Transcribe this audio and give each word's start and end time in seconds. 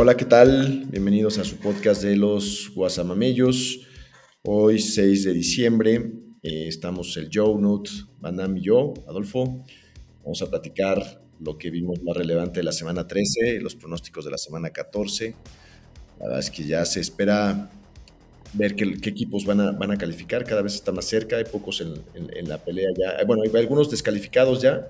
Hola, 0.00 0.16
¿qué 0.16 0.26
tal? 0.26 0.84
Bienvenidos 0.86 1.38
a 1.38 1.44
su 1.44 1.56
podcast 1.56 2.04
de 2.04 2.14
los 2.14 2.70
Guasamamellos. 2.72 3.80
Hoy, 4.44 4.78
6 4.78 5.24
de 5.24 5.32
diciembre, 5.32 6.12
eh, 6.40 6.68
estamos 6.68 7.16
el 7.16 7.28
Joe, 7.34 7.60
Nut, 7.60 7.88
Banam 8.20 8.56
y 8.58 8.60
yo, 8.60 8.94
Adolfo. 9.08 9.64
Vamos 10.22 10.40
a 10.40 10.48
platicar 10.48 11.02
lo 11.40 11.58
que 11.58 11.70
vimos 11.70 12.00
más 12.04 12.16
relevante 12.16 12.60
de 12.60 12.62
la 12.62 12.70
semana 12.70 13.08
13, 13.08 13.58
los 13.60 13.74
pronósticos 13.74 14.24
de 14.24 14.30
la 14.30 14.38
semana 14.38 14.70
14. 14.70 15.34
La 16.20 16.26
verdad 16.26 16.38
es 16.38 16.52
que 16.52 16.62
ya 16.62 16.84
se 16.84 17.00
espera 17.00 17.68
ver 18.52 18.76
qué, 18.76 18.84
equipos 18.84 19.44
van 19.46 19.60
a, 19.60 19.72
van 19.72 19.90
a, 19.90 19.98
calificar, 19.98 20.44
cada 20.44 20.62
vez 20.62 20.76
está 20.76 20.92
más 20.92 21.06
cerca, 21.06 21.38
hay 21.38 21.44
pocos 21.44 21.80
en, 21.80 21.94
en, 22.14 22.48
la 22.48 22.58
pelea 22.58 22.86
ya. 22.96 23.24
Bueno, 23.24 23.42
hay 23.42 23.50
algunos 23.60 23.90
descalificados 23.90 24.62
ya, 24.62 24.88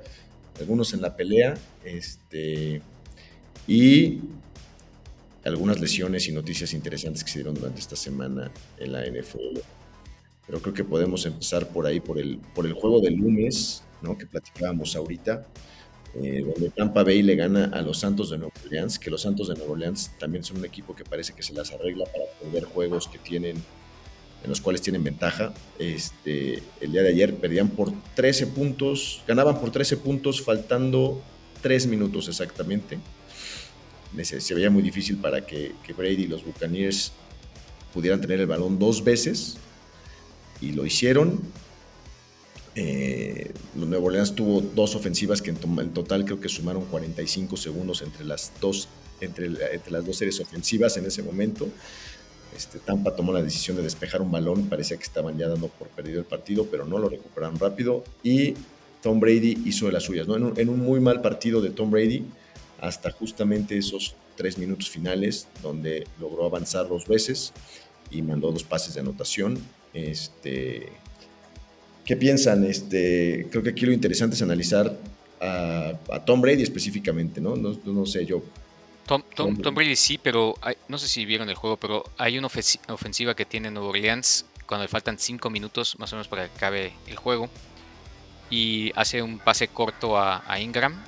algunos 0.60 0.92
en 0.92 1.00
la 1.00 1.16
pelea. 1.16 1.54
Este, 1.82 2.82
y 3.66 4.20
algunas 5.44 5.80
lesiones 5.80 6.28
y 6.28 6.32
noticias 6.32 6.72
interesantes 6.72 7.24
que 7.24 7.30
se 7.30 7.38
dieron 7.38 7.54
durante 7.54 7.80
esta 7.80 7.96
semana 7.96 8.50
en 8.78 8.92
la 8.92 9.04
NFL. 9.04 9.58
Pero 10.46 10.60
creo 10.60 10.74
que 10.74 10.84
podemos 10.84 11.24
empezar 11.26 11.68
por 11.68 11.86
ahí, 11.86 12.00
por 12.00 12.18
el, 12.18 12.38
por 12.54 12.66
el 12.66 12.72
juego 12.72 13.00
del 13.00 13.14
lunes, 13.14 13.82
¿no? 14.02 14.16
que 14.16 14.26
platicábamos 14.26 14.96
ahorita, 14.96 15.46
eh, 16.14 16.42
donde 16.42 16.70
Tampa 16.70 17.04
Bay 17.04 17.22
le 17.22 17.36
gana 17.36 17.66
a 17.66 17.82
los 17.82 17.98
Santos 17.98 18.30
de 18.30 18.38
Nueva 18.38 18.54
Orleans, 18.64 18.98
que 18.98 19.10
los 19.10 19.22
Santos 19.22 19.48
de 19.48 19.54
Nueva 19.54 19.72
Orleans 19.72 20.12
también 20.18 20.42
son 20.42 20.58
un 20.58 20.64
equipo 20.64 20.96
que 20.96 21.04
parece 21.04 21.34
que 21.34 21.42
se 21.42 21.52
las 21.52 21.70
arregla 21.72 22.06
para 22.06 22.24
perder 22.40 22.64
juegos 22.64 23.08
que 23.08 23.18
tienen, 23.18 23.56
en 24.42 24.48
los 24.48 24.60
cuales 24.60 24.80
tienen 24.80 25.04
ventaja. 25.04 25.52
Este, 25.78 26.62
el 26.80 26.92
día 26.92 27.02
de 27.02 27.10
ayer 27.10 27.34
perdían 27.34 27.68
por 27.68 27.92
13 28.14 28.46
puntos, 28.48 29.22
ganaban 29.26 29.60
por 29.60 29.70
13 29.70 29.98
puntos, 29.98 30.40
faltando 30.40 31.20
3 31.60 31.86
minutos 31.88 32.28
exactamente 32.28 32.98
se 34.22 34.54
veía 34.54 34.70
muy 34.70 34.82
difícil 34.82 35.18
para 35.18 35.46
que, 35.46 35.72
Brady 35.96 36.24
y 36.24 36.26
los 36.26 36.44
Buccaneers 36.44 37.12
pudieran 37.92 38.20
tener 38.20 38.40
el 38.40 38.46
balón 38.46 38.78
dos 38.78 39.02
veces 39.04 39.56
y 40.60 40.72
lo 40.72 40.84
hicieron. 40.84 41.40
Eh, 42.74 43.52
los 43.76 43.88
Nuevo 43.88 44.06
Orleans 44.06 44.34
tuvo 44.34 44.60
dos 44.60 44.94
ofensivas 44.94 45.42
que 45.42 45.50
en, 45.50 45.56
total 45.92 46.24
creo 46.24 46.40
que 46.40 46.48
sumaron 46.48 46.84
45 46.84 47.56
segundos 47.56 48.02
entre 48.02 48.24
las 48.24 48.52
dos, 48.60 48.88
entre, 49.20 49.46
entre, 49.46 49.90
las 49.90 50.06
dos 50.06 50.16
series 50.16 50.38
ofensivas 50.40 50.96
en 50.96 51.06
ese 51.06 51.22
momento. 51.22 51.68
Este, 52.56 52.78
Tampa 52.78 53.14
tomó 53.14 53.32
la 53.32 53.42
decisión 53.42 53.76
de 53.76 53.82
despejar 53.82 54.22
un 54.22 54.30
balón, 54.30 54.68
parecía 54.68 54.96
que 54.96 55.02
estaban 55.02 55.36
ya 55.36 55.48
dando 55.48 55.68
por 55.68 55.88
perdido 55.88 56.20
el 56.20 56.26
partido, 56.26 56.66
pero 56.70 56.84
no 56.86 56.98
lo 56.98 57.08
recuperaron 57.08 57.58
rápido 57.58 58.04
y 58.22 58.54
Tom 59.02 59.20
Brady 59.20 59.62
hizo 59.64 59.86
de 59.86 59.92
las 59.92 60.04
suyas. 60.04 60.26
¿no? 60.26 60.36
en 60.56 60.68
un 60.68 60.80
muy 60.80 61.00
mal 61.00 61.20
partido 61.20 61.60
de 61.60 61.70
Tom 61.70 61.90
Brady, 61.90 62.24
hasta 62.80 63.10
justamente 63.10 63.76
esos 63.76 64.14
tres 64.36 64.58
minutos 64.58 64.88
finales 64.88 65.48
donde 65.62 66.06
logró 66.20 66.46
avanzar 66.46 66.88
dos 66.88 67.06
veces 67.06 67.52
y 68.10 68.22
mandó 68.22 68.52
dos 68.52 68.64
pases 68.64 68.94
de 68.94 69.00
anotación. 69.00 69.58
Este, 69.92 70.88
¿Qué 72.04 72.16
piensan? 72.16 72.64
Este, 72.64 73.48
creo 73.50 73.62
que 73.62 73.70
aquí 73.70 73.84
lo 73.84 73.92
interesante 73.92 74.36
es 74.36 74.42
analizar 74.42 74.96
a, 75.40 75.98
Tom 76.24 76.40
Brady 76.40 76.62
específicamente, 76.62 77.40
¿no? 77.40 77.56
No, 77.56 78.06
sé, 78.06 78.24
yo. 78.24 78.42
Tom, 79.06 79.22
Brady 79.74 79.96
sí, 79.96 80.18
pero 80.18 80.54
no 80.88 80.98
sé 80.98 81.08
si 81.08 81.24
vieron 81.24 81.48
el 81.48 81.54
juego, 81.54 81.76
pero 81.76 82.04
hay 82.16 82.38
una 82.38 82.48
ofensiva 82.48 83.34
que 83.34 83.44
tiene 83.44 83.70
Nueva 83.70 83.88
Orleans 83.88 84.46
cuando 84.66 84.84
le 84.84 84.88
faltan 84.88 85.18
cinco 85.18 85.48
minutos 85.48 85.98
más 85.98 86.12
o 86.12 86.16
menos 86.16 86.28
para 86.28 86.46
que 86.46 86.54
acabe 86.54 86.92
el 87.06 87.16
juego 87.16 87.48
y 88.50 88.92
hace 88.96 89.22
un 89.22 89.38
pase 89.38 89.68
corto 89.68 90.18
a, 90.18 90.42
a 90.46 90.60
Ingram 90.60 91.02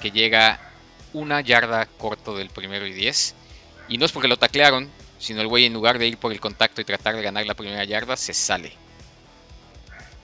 que 0.00 0.10
llega 0.10 0.71
una 1.12 1.40
yarda 1.40 1.86
corto 1.86 2.36
del 2.36 2.50
primero 2.50 2.86
y 2.86 2.92
10. 2.92 3.34
Y 3.88 3.98
no 3.98 4.04
es 4.04 4.12
porque 4.12 4.28
lo 4.28 4.38
taclearon, 4.38 4.90
sino 5.18 5.40
el 5.40 5.48
güey 5.48 5.66
en 5.66 5.72
lugar 5.72 5.98
de 5.98 6.06
ir 6.06 6.18
por 6.18 6.32
el 6.32 6.40
contacto 6.40 6.80
y 6.80 6.84
tratar 6.84 7.16
de 7.16 7.22
ganar 7.22 7.46
la 7.46 7.54
primera 7.54 7.84
yarda, 7.84 8.16
se 8.16 8.34
sale. 8.34 8.72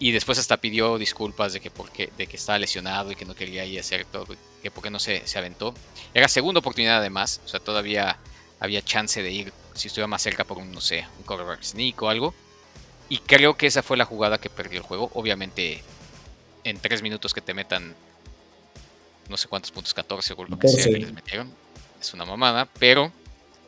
Y 0.00 0.12
después 0.12 0.38
hasta 0.38 0.58
pidió 0.58 0.96
disculpas 0.96 1.52
de 1.52 1.60
que, 1.60 1.70
porque, 1.70 2.10
de 2.16 2.26
que 2.26 2.36
estaba 2.36 2.58
lesionado 2.58 3.10
y 3.10 3.16
que 3.16 3.24
no 3.24 3.34
quería 3.34 3.64
ir 3.64 3.78
a 3.78 3.80
hacer 3.80 4.04
todo, 4.04 4.26
que 4.62 4.70
porque 4.70 4.90
no 4.90 5.00
se, 5.00 5.26
se 5.26 5.38
aventó. 5.38 5.74
Era 6.14 6.28
segunda 6.28 6.60
oportunidad 6.60 6.98
además, 6.98 7.40
o 7.44 7.48
sea, 7.48 7.58
todavía 7.58 8.18
había 8.60 8.82
chance 8.82 9.22
de 9.22 9.30
ir 9.30 9.52
si 9.74 9.88
estuviera 9.88 10.06
más 10.06 10.22
cerca 10.22 10.44
por 10.44 10.58
un, 10.58 10.72
no 10.72 10.80
sé, 10.80 11.06
un 11.18 11.24
quarterback 11.24 11.62
sneak 11.62 12.00
o 12.02 12.08
algo. 12.08 12.34
Y 13.08 13.18
creo 13.18 13.56
que 13.56 13.66
esa 13.66 13.82
fue 13.82 13.96
la 13.96 14.04
jugada 14.04 14.38
que 14.38 14.50
perdió 14.50 14.78
el 14.78 14.84
juego. 14.84 15.10
Obviamente, 15.14 15.82
en 16.64 16.78
tres 16.78 17.02
minutos 17.02 17.32
que 17.32 17.40
te 17.40 17.54
metan 17.54 17.94
no 19.28 19.36
sé 19.36 19.48
cuántos 19.48 19.70
puntos, 19.70 19.94
14 19.94 20.34
o 20.36 20.44
lo 20.44 20.58
que 20.58 20.68
sea 20.68 20.84
que 20.84 20.98
les 20.98 21.12
metieron. 21.12 21.50
Es 22.00 22.14
una 22.14 22.24
mamada, 22.24 22.68
pero 22.78 23.12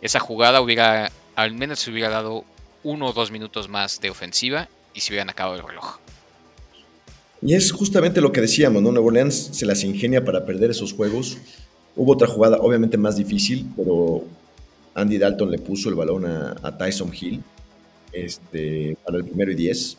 esa 0.01 0.21
jugada 0.21 0.61
hubiera, 0.61 1.11
al 1.35 1.53
menos 1.53 1.81
se 1.81 1.91
hubiera 1.91 2.09
dado 2.09 2.45
uno 2.83 3.09
o 3.09 3.13
dos 3.13 3.31
minutos 3.31 3.69
más 3.69 4.01
de 4.01 4.11
ofensiva 4.11 4.69
y 4.95 5.01
se 5.01 5.13
hubieran 5.13 5.31
acabado 5.31 5.57
el 5.57 5.67
reloj. 5.67 5.99
Y 7.43 7.55
es 7.55 7.73
justamente 7.73 8.21
lo 8.21 8.33
que 8.33 8.41
decíamos, 8.41 8.83
¿no? 8.83 8.93
Nuevo 8.93 9.09
Orleans 9.09 9.51
se 9.53 9.65
las 9.65 9.83
ingenia 9.83 10.25
para 10.25 10.45
perder 10.45 10.71
esos 10.71 10.93
juegos. 10.93 11.39
Hubo 11.97 12.13
otra 12.13 12.29
jugada, 12.29 12.59
obviamente 12.59 12.99
más 12.99 13.17
difícil, 13.17 13.67
pero 13.77 14.25
Andy 14.95 15.19
Dalton 15.19 15.51
le 15.51 15.59
puso 15.59 15.89
el 15.89 15.95
balón 15.95 16.27
a, 16.27 16.79
Tyson 16.79 17.11
Hill 17.19 17.43
este, 18.13 18.97
para 19.05 19.19
el 19.19 19.25
primero 19.25 19.53
y 19.53 19.55
diez. 19.55 19.97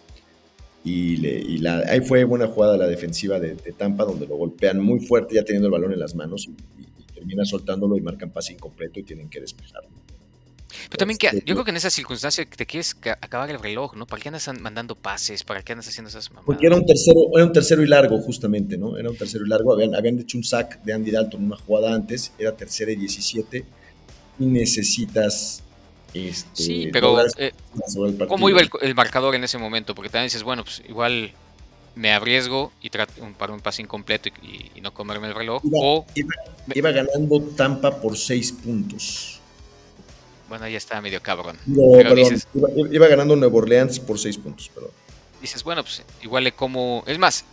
Y, 0.84 1.58
la, 1.60 1.84
ahí 1.88 2.02
fue 2.02 2.24
buena 2.24 2.48
jugada 2.48 2.76
la 2.76 2.88
defensiva 2.88 3.40
de, 3.40 3.56
Tampa, 3.78 4.04
donde 4.04 4.26
lo 4.26 4.36
golpean 4.36 4.80
muy 4.80 5.00
fuerte 5.00 5.36
ya 5.36 5.44
teniendo 5.44 5.68
el 5.68 5.72
balón 5.72 5.94
en 5.94 6.00
las 6.00 6.16
manos 6.16 6.48
y, 6.48 6.86
termina 7.14 7.46
soltándolo 7.46 7.96
y 7.98 8.02
marcan 8.02 8.32
pase 8.32 8.54
incompleto 8.54 9.00
y 9.00 9.04
tienen 9.04 9.30
que 9.30 9.40
despejarlo. 9.40 9.90
Pero 10.90 10.98
también 10.98 11.18
que, 11.18 11.28
este, 11.28 11.44
yo 11.46 11.54
creo 11.54 11.66
que 11.66 11.72
en 11.72 11.78
esa 11.78 11.90
circunstancia 11.90 12.46
te 12.46 12.66
quieres 12.66 12.96
acabar 13.22 13.50
el 13.52 13.60
reloj, 13.60 13.96
¿no? 13.96 14.08
¿Para 14.08 14.22
qué 14.22 14.30
andas 14.30 14.50
mandando 14.60 14.96
pases? 14.96 15.44
¿Para 15.44 15.62
qué 15.62 15.74
andas 15.74 15.88
haciendo 15.88 16.10
esas 16.10 16.30
mamadas? 16.30 16.46
Porque 16.46 16.66
era 16.66 16.76
un 16.76 16.86
tercero, 16.86 17.20
era 17.36 17.46
un 17.46 17.54
tercero 17.54 17.84
y 17.84 17.88
largo, 17.88 18.18
justamente, 18.20 18.78
¿no? 18.78 18.98
Era 18.98 19.10
un 19.10 19.18
tercero 19.18 19.46
y 19.46 19.50
largo. 19.50 19.74
Habían, 19.74 19.94
habían 19.94 20.18
hecho 20.20 20.38
un 20.38 20.44
sack 20.44 20.82
de 20.84 20.94
Andy 20.94 21.12
Dalton 21.12 21.44
una 21.44 21.58
jugada 21.58 21.94
antes, 21.94 22.34
era 22.40 22.56
tercera 22.56 22.92
y 22.92 22.96
17. 22.96 23.66
Y 24.40 24.46
necesitas 24.46 25.64
este, 26.14 26.50
sí, 26.54 26.90
pero 26.92 27.18
eh, 27.38 27.54
¿cómo 28.28 28.50
iba 28.50 28.60
el, 28.82 28.96
marcador 28.96 29.36
en 29.36 29.44
ese 29.44 29.58
momento? 29.58 29.96
Porque 29.96 30.10
también 30.10 30.26
dices, 30.26 30.44
bueno, 30.44 30.64
pues 30.64 30.82
igual 30.88 31.32
me 31.96 32.12
arriesgo 32.12 32.72
y 32.82 32.90
trato 32.90 33.14
para 33.38 33.54
un 33.54 33.62
pase 33.62 33.82
incompleto 33.82 34.30
y, 34.42 34.82
no 34.82 34.94
comerme 34.94 35.28
el 35.28 35.36
reloj. 35.36 35.62
Iba, 35.64 35.80
o 35.80 36.06
iba, 36.74 36.92
ganando 36.92 37.42
Tampa 37.56 38.02
por 38.02 38.18
6 38.18 38.52
puntos. 38.64 39.40
Bueno, 40.50 40.68
ya 40.68 40.78
está 40.78 41.00
medio 41.00 41.22
cabrón. 41.22 41.58
iba, 41.66 43.08
ganando 43.08 43.36
Nueva 43.36 43.58
Orleans 43.58 44.00
por 44.00 44.20
6 44.20 44.38
puntos, 44.40 44.70
perdón. 44.70 44.92
Dices, 45.40 45.64
bueno, 45.64 45.84
pues 45.84 46.04
igual 46.22 46.44
le 46.44 46.52
como. 46.52 47.04
Es 47.08 47.18
más, 47.18 47.46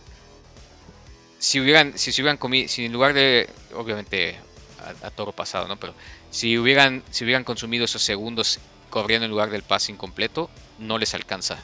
si 1.37 1.61
hubieran, 1.61 1.97
si 1.97 2.11
se 2.11 2.21
hubieran 2.21 2.37
comido, 2.37 2.67
si 2.67 2.85
en 2.85 2.91
lugar 2.91 3.13
de, 3.13 3.47
obviamente, 3.73 4.35
a, 4.83 5.07
a 5.07 5.11
toro 5.11 5.31
pasado, 5.31 5.67
¿no? 5.67 5.77
Pero 5.77 5.93
si 6.31 6.57
hubieran, 6.57 7.03
si 7.09 7.23
hubieran 7.23 7.43
consumido 7.43 7.85
esos 7.85 8.01
segundos 8.01 8.59
corriendo 8.89 9.25
en 9.25 9.31
lugar 9.31 9.49
del 9.49 9.63
pase 9.63 9.91
incompleto, 9.91 10.49
no 10.79 10.97
les 10.97 11.13
alcanza 11.13 11.57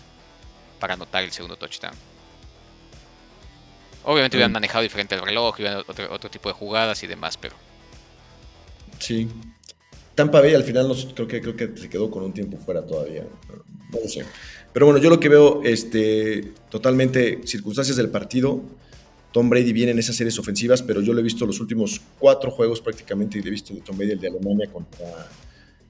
para 0.80 0.94
anotar 0.94 1.24
el 1.24 1.32
segundo 1.32 1.58
touchdown. 1.58 1.96
Obviamente 4.04 4.38
hubieran 4.38 4.52
mm. 4.52 4.54
manejado 4.54 4.84
diferente 4.84 5.16
el 5.16 5.22
reloj, 5.22 5.56
hubieran 5.56 5.84
otro, 5.88 6.14
otro 6.14 6.30
tipo 6.30 6.50
de 6.50 6.54
jugadas 6.54 7.02
y 7.04 7.08
demás, 7.08 7.38
pero. 7.38 7.56
Sí. 9.00 9.28
Tampa 10.14 10.40
Bay 10.40 10.54
al 10.54 10.64
final 10.64 10.96
creo, 11.14 11.28
que, 11.28 11.42
creo 11.42 11.56
que 11.56 11.78
se 11.78 11.90
quedó 11.90 12.10
con 12.10 12.24
un 12.24 12.34
tiempo 12.34 12.58
fuera 12.58 12.86
todavía. 12.86 13.24
No, 13.92 14.00
lo 14.00 14.08
sé. 14.08 14.26
Pero 14.72 14.86
bueno, 14.86 15.02
yo 15.02 15.10
lo 15.10 15.20
que 15.20 15.30
veo, 15.30 15.62
este, 15.64 16.54
totalmente 16.70 17.42
circunstancias 17.46 17.98
del 17.98 18.10
partido. 18.10 18.62
Tom 19.36 19.50
Brady 19.50 19.74
viene 19.74 19.92
en 19.92 20.00
esas 20.00 20.16
series 20.16 20.40
ofensivas, 20.40 20.82
pero 20.82 21.02
yo 21.02 21.12
lo 21.12 21.20
he 21.20 21.24
visto 21.24 21.46
los 21.46 21.60
últimos 21.60 22.00
cuatro 22.18 22.50
juegos 22.52 22.80
prácticamente 22.80 23.38
y 23.38 23.46
he 23.46 23.50
visto 23.50 23.74
de 23.74 23.82
Tom 23.82 23.98
Brady 23.98 24.14
el 24.14 24.20
de 24.22 24.30
Alemania 24.30 24.72
contra, 24.72 25.28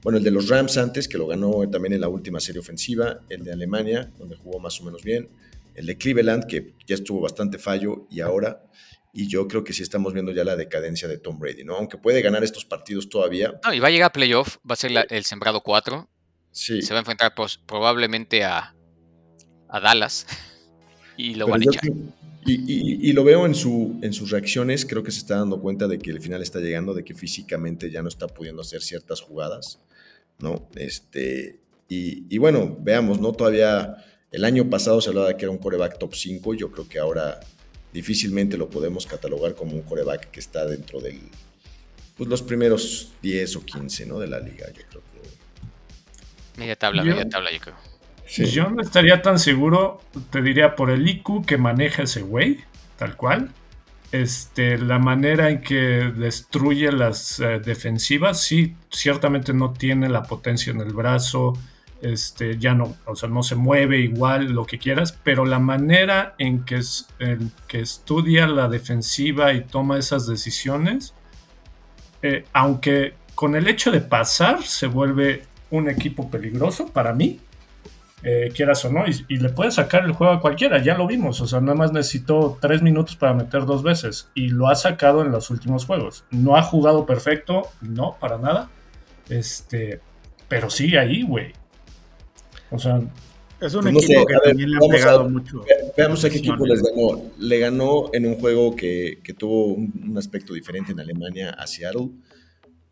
bueno, 0.01 0.17
el 0.17 0.23
de 0.23 0.31
los 0.31 0.49
Rams 0.49 0.79
antes, 0.79 1.07
que 1.07 1.15
lo 1.19 1.27
ganó 1.27 1.69
también 1.69 1.93
en 1.93 2.01
la 2.01 2.07
última 2.07 2.39
serie 2.39 2.59
ofensiva, 2.59 3.19
el 3.29 3.43
de 3.43 3.53
Alemania, 3.53 4.11
donde 4.17 4.35
jugó 4.35 4.57
más 4.57 4.81
o 4.81 4.85
menos 4.85 5.03
bien, 5.03 5.29
el 5.75 5.85
de 5.85 5.95
Cleveland, 5.95 6.47
que 6.47 6.73
ya 6.87 6.95
estuvo 6.95 7.21
bastante 7.21 7.59
fallo, 7.59 8.07
y 8.09 8.21
ahora 8.21 8.63
y 9.13 9.27
yo 9.27 9.47
creo 9.47 9.63
que 9.63 9.73
sí 9.73 9.83
estamos 9.83 10.11
viendo 10.11 10.31
ya 10.31 10.43
la 10.43 10.55
decadencia 10.55 11.07
de 11.07 11.19
Tom 11.19 11.37
Brady, 11.37 11.65
¿no? 11.65 11.75
Aunque 11.75 11.99
puede 11.99 12.23
ganar 12.23 12.43
estos 12.43 12.65
partidos 12.65 13.09
todavía. 13.09 13.59
No, 13.63 13.75
y 13.75 13.79
va 13.79 13.89
a 13.89 13.91
llegar 13.91 14.07
a 14.07 14.11
playoff, 14.11 14.57
va 14.67 14.73
a 14.73 14.75
ser 14.75 14.91
el 15.07 15.23
sembrado 15.23 15.61
4. 15.61 16.09
Sí. 16.49 16.81
Se 16.81 16.95
va 16.95 16.97
a 16.97 17.01
enfrentar 17.01 17.35
pues, 17.35 17.59
probablemente 17.59 18.43
a, 18.43 18.73
a 19.69 19.79
Dallas 19.79 20.25
y 21.15 21.35
lo 21.35 21.45
van 21.45 21.61
a 21.61 21.65
echar. 21.65 21.83
Y, 22.47 23.11
lo 23.13 23.23
veo 23.23 23.45
en, 23.47 23.55
su, 23.55 23.97
en 24.03 24.13
sus 24.13 24.29
reacciones, 24.29 24.85
creo 24.85 25.01
que 25.01 25.09
se 25.09 25.19
está 25.19 25.37
dando 25.37 25.59
cuenta 25.59 25.87
de 25.87 25.97
que 25.97 26.11
el 26.11 26.21
final 26.21 26.43
está 26.43 26.59
llegando, 26.59 26.93
de 26.93 27.03
que 27.03 27.15
físicamente 27.15 27.89
ya 27.89 28.03
no 28.03 28.07
está 28.07 28.27
pudiendo 28.27 28.61
hacer 28.61 28.83
ciertas 28.83 29.19
jugadas, 29.21 29.79
¿no? 30.37 30.67
Este, 30.75 31.59
y, 31.89 32.37
bueno, 32.37 32.77
veamos, 32.79 33.19
¿no? 33.19 33.31
Todavía 33.31 33.97
el 34.31 34.45
año 34.45 34.69
pasado 34.69 35.01
se 35.01 35.09
hablaba 35.09 35.29
de 35.29 35.37
que 35.37 35.45
era 35.45 35.51
un 35.51 35.57
coreback 35.57 35.97
top 35.97 36.13
5, 36.13 36.53
yo 36.53 36.71
creo 36.71 36.87
que 36.87 36.99
ahora 36.99 37.39
difícilmente 37.93 38.57
lo 38.57 38.69
podemos 38.69 39.07
catalogar 39.07 39.55
como 39.55 39.73
un 39.73 39.81
coreback 39.81 40.29
que 40.29 40.39
está 40.39 40.67
dentro 40.67 40.99
del, 40.99 41.19
pues 42.15 42.29
los 42.29 42.43
primeros 42.43 43.13
10 43.23 43.55
o 43.55 43.65
15, 43.65 44.05
¿no? 44.05 44.19
De 44.19 44.27
la 44.27 44.39
liga, 44.39 44.67
yo 44.67 44.83
creo 44.89 45.01
que... 45.01 46.59
Media 46.59 46.75
tabla, 46.75 47.03
media 47.03 47.27
tabla, 47.27 47.51
yo 47.51 47.59
creo. 47.59 47.94
Yo 48.27 48.69
no 48.69 48.81
estaría 48.81 49.21
tan 49.21 49.39
seguro, 49.39 50.01
te 50.31 50.41
diría, 50.41 50.75
por 50.75 50.89
el 50.89 51.07
IQ 51.07 51.45
que 51.45 51.57
maneja 51.57 52.03
ese 52.03 52.21
güey, 52.21 52.59
tal 52.97 53.15
cual. 53.15 53.51
Este, 54.11 54.77
la 54.77 54.99
manera 54.99 55.49
en 55.49 55.61
que 55.61 55.75
destruye 56.15 56.91
las 56.91 57.39
eh, 57.39 57.59
defensivas, 57.63 58.41
sí, 58.41 58.75
ciertamente 58.89 59.53
no 59.53 59.73
tiene 59.73 60.09
la 60.09 60.23
potencia 60.23 60.71
en 60.71 60.81
el 60.81 60.93
brazo, 60.93 61.53
este, 62.01 62.57
ya 62.57 62.73
no, 62.73 62.95
o 63.05 63.15
sea, 63.15 63.29
no 63.29 63.43
se 63.43 63.55
mueve 63.55 63.99
igual, 63.99 64.51
lo 64.51 64.65
que 64.65 64.77
quieras, 64.77 65.17
pero 65.23 65.45
la 65.45 65.59
manera 65.59 66.35
en 66.37 66.63
que, 66.63 66.79
en 67.19 67.51
que 67.67 67.79
estudia 67.79 68.47
la 68.47 68.69
defensiva 68.69 69.53
y 69.53 69.63
toma 69.63 69.97
esas 69.97 70.27
decisiones, 70.27 71.13
eh, 72.21 72.45
aunque 72.53 73.15
con 73.33 73.55
el 73.55 73.67
hecho 73.67 73.91
de 73.91 74.01
pasar 74.01 74.63
se 74.63 74.87
vuelve 74.87 75.43
un 75.71 75.89
equipo 75.89 76.29
peligroso 76.29 76.87
para 76.87 77.13
mí, 77.13 77.39
eh, 78.27 78.51
quieras 78.55 78.83
o 78.85 78.91
no, 78.91 79.03
y, 79.05 79.37
le 79.37 79.49
puede 79.49 79.69
sacar 79.69 80.03
el 80.03 80.13
juego 80.13 80.33
a 80.33 80.41
cualquiera, 80.41 80.81
ya 80.81 80.97
lo 80.97 81.05
vimos, 81.05 81.41
o 81.41 81.47
sea, 81.47 81.61
nada 81.61 81.75
más 81.75 81.93
necesitó 81.93 82.57
tres 82.59 82.81
minutos 82.81 83.15
para 83.15 83.35
meter 83.35 83.67
dos 83.67 83.83
veces, 83.83 84.31
y 84.33 84.47
lo 84.47 84.67
ha 84.67 84.73
sacado 84.73 85.21
en 85.21 85.31
los 85.31 85.51
últimos 85.51 85.85
juegos. 85.85 86.25
No 86.31 86.57
ha 86.57 86.63
jugado 86.63 87.05
perfecto, 87.05 87.69
no, 87.81 88.17
para 88.19 88.39
nada, 88.39 88.71
este, 89.29 90.01
pero 90.47 90.71
sigue 90.71 90.97
ahí, 90.97 91.21
güey. 91.21 91.53
O 92.71 92.79
sea... 92.79 92.99
Es 93.61 93.73
un 93.73 93.83
pues 93.83 94.03
equipo 94.03 94.25
que 94.25 94.35
también 94.43 94.71
le 94.71 94.77
ha 94.77 94.89
pegado 94.89 95.29
mucho. 95.29 95.63
Veamos 95.95 96.25
a 96.25 96.29
qué 96.29 96.39
equipo 96.39 96.65
les 96.65 96.81
ganó. 96.81 97.31
Le 97.37 97.59
ganó 97.59 98.09
en 98.11 98.25
un 98.25 98.35
juego 98.35 98.75
que, 98.75 99.21
tuvo 99.37 99.75
un, 99.75 100.15
aspecto 100.17 100.53
diferente 100.53 100.91
en 100.91 100.99
Alemania 100.99 101.51
a 101.51 101.65
Seattle. 101.65 102.09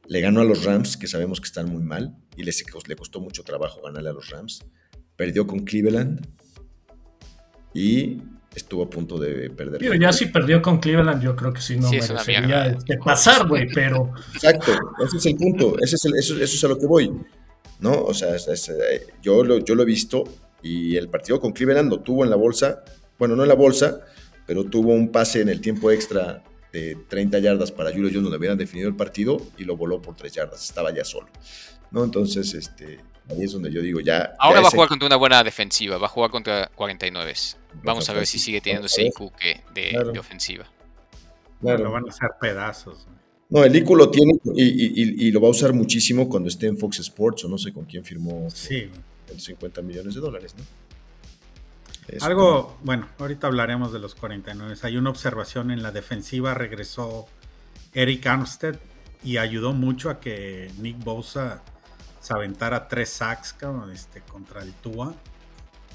Le 0.07 0.21
ganó 0.21 0.41
a 0.41 0.45
los 0.45 0.63
Rams, 0.63 0.95
que 0.95 1.07
sabemos 1.07 1.41
que 1.41 1.47
están 1.47 1.69
muy 1.69 1.83
mal, 1.83 2.15
y 2.38 2.44
les, 2.44 2.63
le 2.88 2.95
costó 2.95 3.19
mucho 3.19 3.44
trabajo 3.44 3.81
ganarle 3.81 4.09
a 4.09 4.13
los 4.13 4.29
Rams 4.29 4.63
perdió 5.24 5.48
con 5.48 5.60
Cleveland 5.60 6.28
y 7.74 8.18
estuvo 8.54 8.84
a 8.84 8.90
punto 8.90 9.18
de 9.18 9.50
perder. 9.50 9.80
Pero 9.80 9.96
ya 9.96 10.12
si 10.12 10.25
perdió 10.25 10.62
con 10.62 10.80
Cleveland, 10.80 11.24
yo 11.24 11.34
creo 11.34 11.54
que 11.54 11.62
sí 11.62 11.78
no 11.78 11.90
merecería 11.90 12.68
este, 12.68 12.98
pasar, 12.98 13.48
güey, 13.48 13.70
pero... 13.74 14.12
Exacto, 14.34 14.74
ese 15.06 15.18
es 15.18 15.25
el 15.28 15.36
punto, 15.38 15.78
ese 15.80 15.96
es 15.96 16.06
eso, 16.06 16.38
es 16.38 16.64
a 16.66 16.68
lo 16.68 16.78
que 16.78 16.86
voy, 16.86 17.10
¿no? 17.80 18.04
O 18.04 18.14
sea, 18.14 18.36
eh, 18.36 19.08
yo, 19.22 19.46
lo, 19.46 19.60
yo 19.60 19.75
lo 19.75 19.84
he 19.84 19.86
visto 19.86 20.25
y 20.62 20.98
el 20.98 21.08
partido 21.08 21.40
con 21.40 21.54
Cleveland 21.54 21.90
lo 21.90 22.02
tuvo 22.02 22.25
en 22.25 22.30
la 22.30 22.36
bolsa, 22.36 22.84
bueno, 23.18 23.38
no 23.38 23.44
en 23.44 23.50
la 23.50 23.56
bolsa, 23.56 24.02
pero 24.46 24.66
tuvo 24.66 24.92
un 24.94 25.10
pase 25.10 25.40
en 25.40 25.48
el 25.48 25.62
tiempo 25.62 25.90
extra 25.90 26.44
de 26.74 26.98
30 27.08 27.40
yardas 27.40 27.72
para 27.72 27.92
Julio 27.92 28.10
Jones 28.10 28.24
donde 28.24 28.36
habían 28.36 28.58
definido 28.58 28.90
el 28.90 28.96
partido 28.98 29.38
y 29.58 29.64
lo 29.64 29.78
voló 29.78 30.02
por 30.02 30.18
3 30.18 30.34
yardas, 30.34 30.66
estaba 30.66 30.94
ya 30.94 31.06
solo, 31.06 31.28
¿no? 31.92 32.04
Entonces, 32.04 32.54
este, 32.56 33.00
Ahí 33.30 33.44
es 33.44 33.54
donde 33.54 33.72
yo 33.72 33.81
digo 33.81 34.00
ya. 34.00 34.36
Ahora 34.38 34.62
va 34.62 34.68
a 34.68 34.72
jugar 34.72 34.90
contra 34.90 35.08
una 35.08 35.16
buena 35.16 35.44
defensiva, 35.44 35.98
va 35.98 36.08
a 36.08 36.10
jugar 36.10 36.30
contra 36.31 36.70
49. 36.75 37.34
Vamos 37.84 38.10
a 38.10 38.14
ver 38.14 38.28
si 38.28 38.40
sigue 38.40 38.62
teniendo 38.62 38.88
ese 38.88 39.04
IQ 39.04 39.31
de, 39.74 40.20
ofensiva. 40.20 40.66
Claro. 41.62 41.86
Lo 41.86 41.92
van 41.92 42.06
a 42.06 42.10
hacer 42.10 42.30
pedazos. 42.40 43.08
No, 43.50 43.64
el 43.64 43.75
IQ 43.75 43.92
lo 43.92 44.10
tiene 44.10 44.34
y, 44.56 45.31
lo 45.31 45.40
va 45.40 45.48
a 45.48 45.52
usar 45.52 45.74
muchísimo 45.74 46.28
cuando 46.28 46.50
esté 46.50 46.68
en 46.68 46.78
Fox 46.78 47.00
Sports 47.00 47.46
o 47.46 47.48
no 47.48 47.58
sé 47.58 47.72
con 47.72 47.86
quién 47.86 48.04
firmó 48.04 48.50
sí. 48.50 48.90
50 49.36 49.81
millones 49.81 50.14
de 50.14 50.22
dólares, 50.22 50.54
¿no? 50.58 50.64
Algo, 52.22 52.78
bueno, 52.84 53.08
ahorita 53.18 53.48
hablaremos 53.48 53.94
de 53.94 54.00
los 54.00 54.14
49. 54.14 54.75
Hay 54.84 54.98
una 54.98 55.10
observación 55.10 55.72
en 55.72 55.81
la 55.81 55.92
defensiva, 55.92 56.54
regresó 56.54 57.28
Eric 57.94 58.28
Armstead 58.28 58.75
y 59.24 59.38
ayudó 59.38 59.74
mucho 59.74 60.10
a 60.10 60.20
que 60.20 60.70
Nick 60.80 61.02
Bosa 61.04 61.64
se 62.24 62.34
aventara 62.34 62.88
tres 62.88 63.10
sacks 63.10 63.54
este, 63.94 64.22
contra 64.22 64.64
el 64.64 64.72
Tua. 64.75 65.14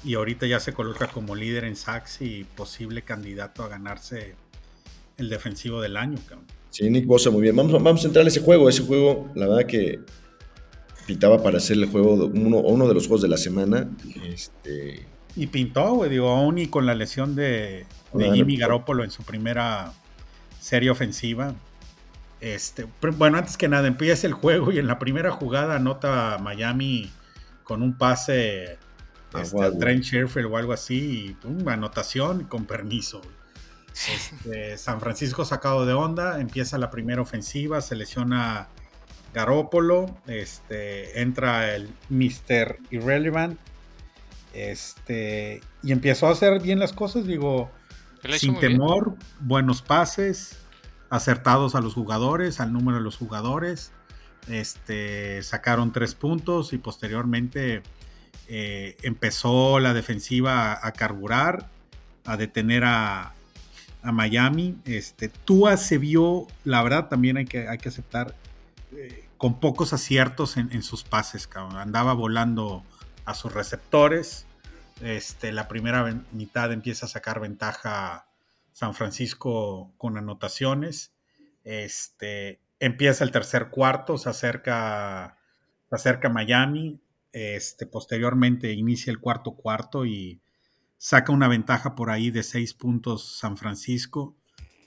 Y 0.03 0.13
ahorita 0.13 0.45
ya 0.45 0.59
se 0.59 0.73
coloca 0.73 1.07
como 1.07 1.35
líder 1.35 1.63
en 1.63 1.75
sacks 1.75 2.21
y 2.21 2.43
posible 2.55 3.01
candidato 3.01 3.63
a 3.63 3.67
ganarse 3.67 4.35
el 5.17 5.27
defensivo 5.27 5.81
del 5.81 5.97
año. 5.97 6.19
Cabrón. 6.27 6.45
Sí, 6.69 6.87
Nick 6.87 7.07
Bosa, 7.07 7.31
muy 7.31 7.41
bien. 7.41 7.55
Vamos, 7.55 7.71
vamos 7.81 8.03
a 8.03 8.07
entrar 8.07 8.25
a 8.25 8.27
ese 8.27 8.41
juego. 8.41 8.69
Ese 8.69 8.83
juego, 8.83 9.31
la 9.33 9.47
verdad 9.47 9.65
que 9.65 10.01
pintaba 11.07 11.41
para 11.41 11.59
ser 11.59 11.77
el 11.77 11.87
juego, 11.87 12.13
uno, 12.13 12.59
uno 12.59 12.87
de 12.87 12.93
los 12.93 13.07
juegos 13.07 13.23
de 13.23 13.27
la 13.27 13.37
semana. 13.37 13.89
Este... 14.23 15.07
Y 15.35 15.47
pintó, 15.47 15.95
güey, 15.95 16.11
digo, 16.11 16.29
aún 16.29 16.59
y 16.59 16.67
con 16.67 16.85
la 16.85 16.93
lesión 16.93 17.33
de, 17.33 17.87
de 18.13 18.31
Jimmy 18.33 18.55
Garoppolo 18.55 19.03
en 19.03 19.09
su 19.09 19.23
primera 19.23 19.93
serie 20.61 20.91
ofensiva. 20.91 21.55
Este, 22.41 22.87
bueno, 23.17 23.37
antes 23.37 23.57
que 23.57 23.67
nada, 23.67 23.87
empieza 23.87 24.25
el 24.27 24.33
juego 24.33 24.71
y 24.71 24.79
en 24.79 24.87
la 24.87 24.97
primera 24.97 25.31
jugada 25.31 25.75
anota 25.75 26.37
Miami 26.39 27.11
con 27.63 27.83
un 27.83 27.97
pase 27.97 28.77
ah, 29.33 29.41
este, 29.41 29.63
a 29.63 29.77
Trent 29.77 30.03
Sherfield 30.03 30.47
o 30.51 30.57
algo 30.57 30.73
así, 30.73 31.37
y 31.43 31.69
anotación 31.69 32.45
con 32.45 32.65
permiso. 32.65 33.21
Este, 33.93 34.77
San 34.77 35.01
Francisco 35.01 35.43
sacado 35.43 35.85
de 35.85 35.93
onda, 35.93 36.39
empieza 36.39 36.77
la 36.77 36.89
primera 36.89 37.21
ofensiva, 37.21 37.81
se 37.81 37.95
lesiona 37.95 38.69
Garópolo, 39.33 40.17
este, 40.27 41.21
entra 41.21 41.75
el 41.75 41.89
Mr. 42.09 42.79
Irrelevant, 42.91 43.59
este, 44.53 45.61
y 45.83 45.91
empezó 45.91 46.27
a 46.27 46.31
hacer 46.31 46.61
bien 46.61 46.79
las 46.79 46.93
cosas, 46.93 47.27
digo, 47.27 47.69
sin 48.37 48.57
temor, 48.59 49.15
buenos 49.41 49.81
pases, 49.81 50.58
acertados 51.09 51.75
a 51.75 51.81
los 51.81 51.93
jugadores, 51.93 52.59
al 52.59 52.73
número 52.73 52.97
de 52.97 53.03
los 53.03 53.17
jugadores. 53.17 53.91
Este, 54.47 55.43
sacaron 55.43 55.91
tres 55.91 56.15
puntos 56.15 56.73
y 56.73 56.77
posteriormente 56.77 57.83
eh, 58.47 58.97
empezó 59.03 59.79
la 59.79 59.93
defensiva 59.93 60.79
a, 60.81 60.91
carburar, 60.91 61.69
a 62.25 62.37
detener 62.37 62.83
a, 62.85 63.33
Miami. 64.01 64.77
Este, 64.85 65.27
Tua 65.27 65.75
se 65.75 65.97
vio, 65.97 66.47
la 66.63 66.81
verdad 66.81 67.09
también 67.09 67.35
hay 67.35 67.45
que, 67.45 67.67
hay 67.67 67.77
que 67.77 67.89
aceptar, 67.89 68.33
eh, 68.93 69.27
con 69.37 69.59
pocos 69.59 69.91
aciertos 69.91 70.55
en, 70.55 70.83
sus 70.83 71.03
pases. 71.03 71.49
Andaba 71.75 72.13
volando 72.13 72.83
a 73.25 73.33
sus 73.33 73.53
receptores. 73.53 74.45
Este, 75.01 75.51
la 75.51 75.67
primera 75.67 76.23
mitad 76.31 76.71
empieza 76.71 77.05
a 77.05 77.09
sacar 77.09 77.39
ventaja 77.39 78.25
San 78.79 78.93
Francisco 78.93 79.93
con 79.97 80.17
anotaciones. 80.17 81.13
Este, 81.65 82.61
empieza 82.79 83.25
el 83.25 83.31
tercer 83.31 83.71
cuarto, 83.71 84.17
se 84.17 84.29
acerca, 84.29 85.37
se 85.89 85.95
acerca 85.95 86.29
Miami. 86.29 87.01
Este, 87.33 87.85
posteriormente 87.85 88.71
inicia 88.71 89.11
el 89.11 89.19
cuarto 89.19 89.51
cuarto 89.57 90.05
y 90.05 90.41
saca 90.97 91.33
una 91.33 91.49
ventaja 91.49 91.93
por 91.93 92.09
ahí 92.09 92.31
de 92.31 92.41
seis 92.41 92.73
puntos 92.73 93.37
San 93.37 93.57
Francisco. 93.57 94.37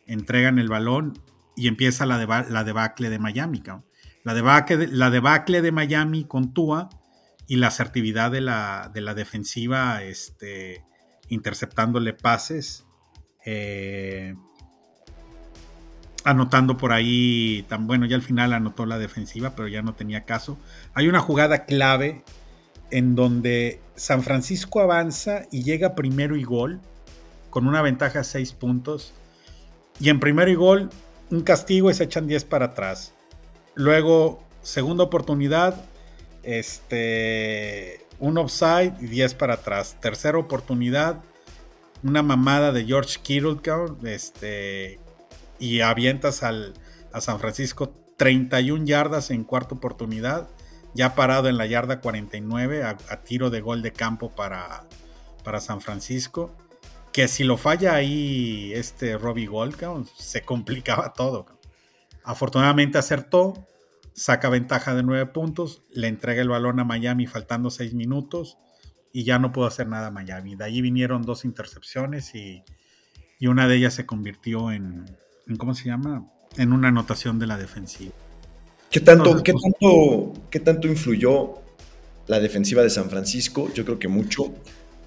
Entregan 0.06 0.58
el 0.58 0.70
balón 0.70 1.12
y 1.54 1.68
empieza 1.68 2.06
la, 2.06 2.16
debacle 2.64 3.10
de 3.10 3.18
Miami. 3.18 3.62
La, 4.24 4.32
debacle, 4.32 4.86
la 4.86 5.10
debacle 5.10 5.60
de 5.60 5.70
Miami 5.70 6.24
con 6.24 6.54
Tua 6.54 6.88
y 7.46 7.56
la 7.56 7.66
asertividad 7.66 8.30
de 8.30 8.40
la, 8.40 8.90
de 8.94 9.02
la 9.02 9.12
defensiva 9.12 10.02
este, 10.02 10.82
interceptándole 11.28 12.14
pases 12.14 12.86
eh, 13.44 14.34
anotando 16.24 16.76
por 16.76 16.92
ahí, 16.92 17.64
tan 17.68 17.86
bueno, 17.86 18.06
ya 18.06 18.16
al 18.16 18.22
final 18.22 18.52
anotó 18.52 18.86
la 18.86 18.98
defensiva, 18.98 19.54
pero 19.56 19.68
ya 19.68 19.82
no 19.82 19.94
tenía 19.94 20.24
caso. 20.24 20.58
Hay 20.94 21.08
una 21.08 21.20
jugada 21.20 21.64
clave 21.64 22.22
en 22.90 23.14
donde 23.14 23.80
San 23.96 24.22
Francisco 24.22 24.80
avanza 24.80 25.46
y 25.50 25.62
llega 25.62 25.94
primero 25.94 26.36
y 26.36 26.44
gol, 26.44 26.80
con 27.50 27.66
una 27.66 27.82
ventaja 27.82 28.20
de 28.20 28.24
6 28.24 28.52
puntos. 28.52 29.14
Y 29.98 30.08
en 30.08 30.20
primero 30.20 30.50
y 30.50 30.54
gol, 30.54 30.90
un 31.30 31.42
castigo 31.42 31.90
y 31.90 31.94
se 31.94 32.04
echan 32.04 32.26
10 32.26 32.44
para 32.44 32.66
atrás. 32.66 33.14
Luego, 33.74 34.42
segunda 34.62 35.04
oportunidad, 35.04 35.84
este, 36.42 38.06
un 38.18 38.38
offside 38.38 38.94
y 39.00 39.06
10 39.06 39.34
para 39.34 39.54
atrás. 39.54 39.96
Tercera 40.00 40.38
oportunidad, 40.38 41.20
una 42.02 42.22
mamada 42.22 42.72
de 42.72 42.84
George 42.84 43.20
Kittle, 43.22 43.58
este, 44.04 44.98
y 45.58 45.80
avientas 45.80 46.42
al, 46.42 46.74
a 47.12 47.20
San 47.20 47.38
Francisco 47.38 47.94
31 48.16 48.84
yardas 48.84 49.30
en 49.30 49.44
cuarta 49.44 49.74
oportunidad, 49.74 50.48
ya 50.94 51.14
parado 51.14 51.48
en 51.48 51.56
la 51.56 51.66
yarda 51.66 52.00
49 52.00 52.82
a, 52.84 52.96
tiro 53.22 53.50
de 53.50 53.60
gol 53.60 53.82
de 53.82 53.92
campo 53.92 54.34
para, 54.34 54.86
para 55.44 55.60
San 55.60 55.80
Francisco. 55.80 56.54
Que 57.12 57.28
si 57.28 57.44
lo 57.44 57.56
falla 57.56 57.94
ahí 57.94 58.72
este 58.74 59.18
Robbie 59.18 59.46
Gold, 59.46 59.76
se 60.16 60.42
complicaba 60.42 61.12
todo. 61.12 61.46
Afortunadamente 62.24 62.98
acertó, 62.98 63.66
saca 64.14 64.48
ventaja 64.48 64.94
de 64.94 65.02
9 65.02 65.26
puntos, 65.26 65.82
le 65.90 66.08
entrega 66.08 66.40
el 66.40 66.48
balón 66.48 66.80
a 66.80 66.84
Miami 66.84 67.26
faltando 67.26 67.70
6 67.70 67.94
minutos 67.94 68.56
y 69.12 69.24
ya 69.24 69.38
no 69.38 69.52
pudo 69.52 69.66
hacer 69.66 69.86
nada 69.88 70.10
Miami. 70.10 70.56
De 70.56 70.64
allí 70.64 70.80
vinieron 70.80 71.22
dos 71.22 71.44
intercepciones 71.44 72.34
y, 72.34 72.62
y 73.38 73.46
una 73.46 73.68
de 73.68 73.76
ellas 73.76 73.94
se 73.94 74.06
convirtió 74.06 74.72
en, 74.72 75.04
en, 75.46 75.56
¿cómo 75.56 75.74
se 75.74 75.84
llama? 75.84 76.26
En 76.56 76.72
una 76.72 76.88
anotación 76.88 77.38
de 77.38 77.46
la 77.46 77.58
defensiva. 77.58 78.12
¿Qué 78.90 79.00
tanto, 79.00 79.42
¿qué 79.42 79.52
tanto, 79.52 80.32
qué 80.50 80.60
tanto 80.60 80.86
influyó 80.86 81.54
la 82.26 82.40
defensiva 82.40 82.82
de 82.82 82.90
San 82.90 83.08
Francisco? 83.08 83.72
Yo 83.72 83.84
creo 83.84 83.98
que 83.98 84.08
mucho. 84.08 84.52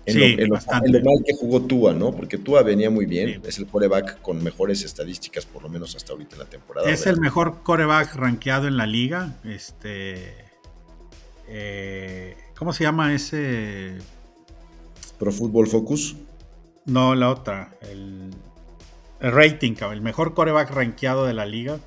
En, 0.08 0.50
lo, 0.50 0.56
mal 0.56 1.24
que 1.26 1.34
jugó 1.34 1.64
Tua, 1.64 1.94
¿no? 1.94 2.12
Porque 2.12 2.38
Tua 2.38 2.62
venía 2.62 2.92
muy 2.92 3.08
bien, 3.08 3.42
es 3.44 3.58
el 3.58 3.66
coreback 3.66 4.22
con 4.22 4.44
mejores 4.44 4.84
estadísticas, 4.84 5.48
por 5.48 5.64
lo 5.64 5.70
menos 5.70 5.96
hasta 5.96 6.14
ahorita 6.14 6.36
en 6.36 6.40
la 6.40 6.46
temporada. 6.46 6.88
Es 6.92 7.08
el 7.08 7.20
mejor 7.20 7.64
coreback 7.64 8.14
rankeado 8.14 8.68
en 8.68 8.78
la 8.78 8.86
liga. 8.86 9.40
Este. 9.44 10.36
Eh, 11.48 12.36
¿Cómo 12.58 12.72
se 12.72 12.84
llama 12.84 13.14
ese? 13.14 13.98
Pro 15.20 15.32
Football 15.32 15.68
Focus. 15.68 16.16
No, 16.86 17.16
la 17.16 17.30
otra. 17.30 17.78
El, 17.82 18.32
rating, 19.20 19.74
el 19.92 20.02
mejor 20.02 20.34
coreback 20.34 20.72
rankeado 20.72 21.26
de 21.26 21.34
la 21.34 21.46
liga. 21.46 21.80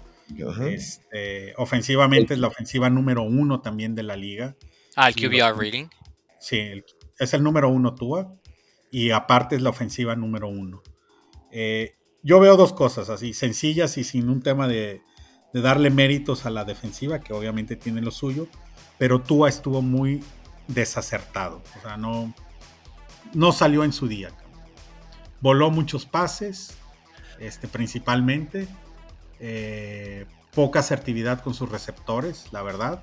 Este, 0.66 1.54
ofensivamente 1.56 2.34
es 2.34 2.40
la 2.40 2.48
ofensiva 2.48 2.90
número 2.90 3.22
uno 3.22 3.60
también 3.60 3.94
de 3.94 4.02
la 4.02 4.16
liga. 4.16 4.56
Ah, 4.94 5.08
el 5.08 5.14
QBR 5.14 5.56
rating. 5.56 5.87
Sí, 6.38 6.60
es 7.18 7.32
el 7.32 7.42
número 7.42 7.70
uno 7.70 7.94
Tua. 7.94 8.34
Y 8.90 9.10
aparte 9.10 9.56
es 9.56 9.62
la 9.62 9.70
ofensiva 9.70 10.16
número 10.16 10.48
uno. 10.48 10.82
Eh, 11.50 11.94
yo 12.22 12.40
veo 12.40 12.56
dos 12.56 12.72
cosas 12.72 13.08
así, 13.08 13.32
sencillas 13.32 13.96
y 13.96 14.04
sin 14.04 14.28
un 14.28 14.42
tema 14.42 14.68
de, 14.68 15.02
de 15.52 15.60
darle 15.60 15.90
méritos 15.90 16.46
a 16.46 16.50
la 16.50 16.64
defensiva, 16.64 17.20
que 17.20 17.32
obviamente 17.32 17.76
tiene 17.76 18.00
lo 18.00 18.10
suyo, 18.10 18.48
pero 18.98 19.20
Tua 19.20 19.48
estuvo 19.48 19.82
muy 19.82 20.22
desacertado. 20.68 21.62
O 21.78 21.82
sea, 21.82 21.96
no, 21.96 22.32
no 23.34 23.52
salió 23.52 23.84
en 23.84 23.92
su 23.92 24.06
día. 24.06 24.30
Voló 25.40 25.70
muchos 25.70 26.06
pases, 26.06 26.76
este, 27.40 27.66
principalmente. 27.68 28.68
Eh, 29.40 30.26
poca 30.54 30.80
asertividad 30.80 31.40
con 31.42 31.54
sus 31.54 31.70
receptores, 31.70 32.46
la 32.52 32.62
verdad. 32.62 33.02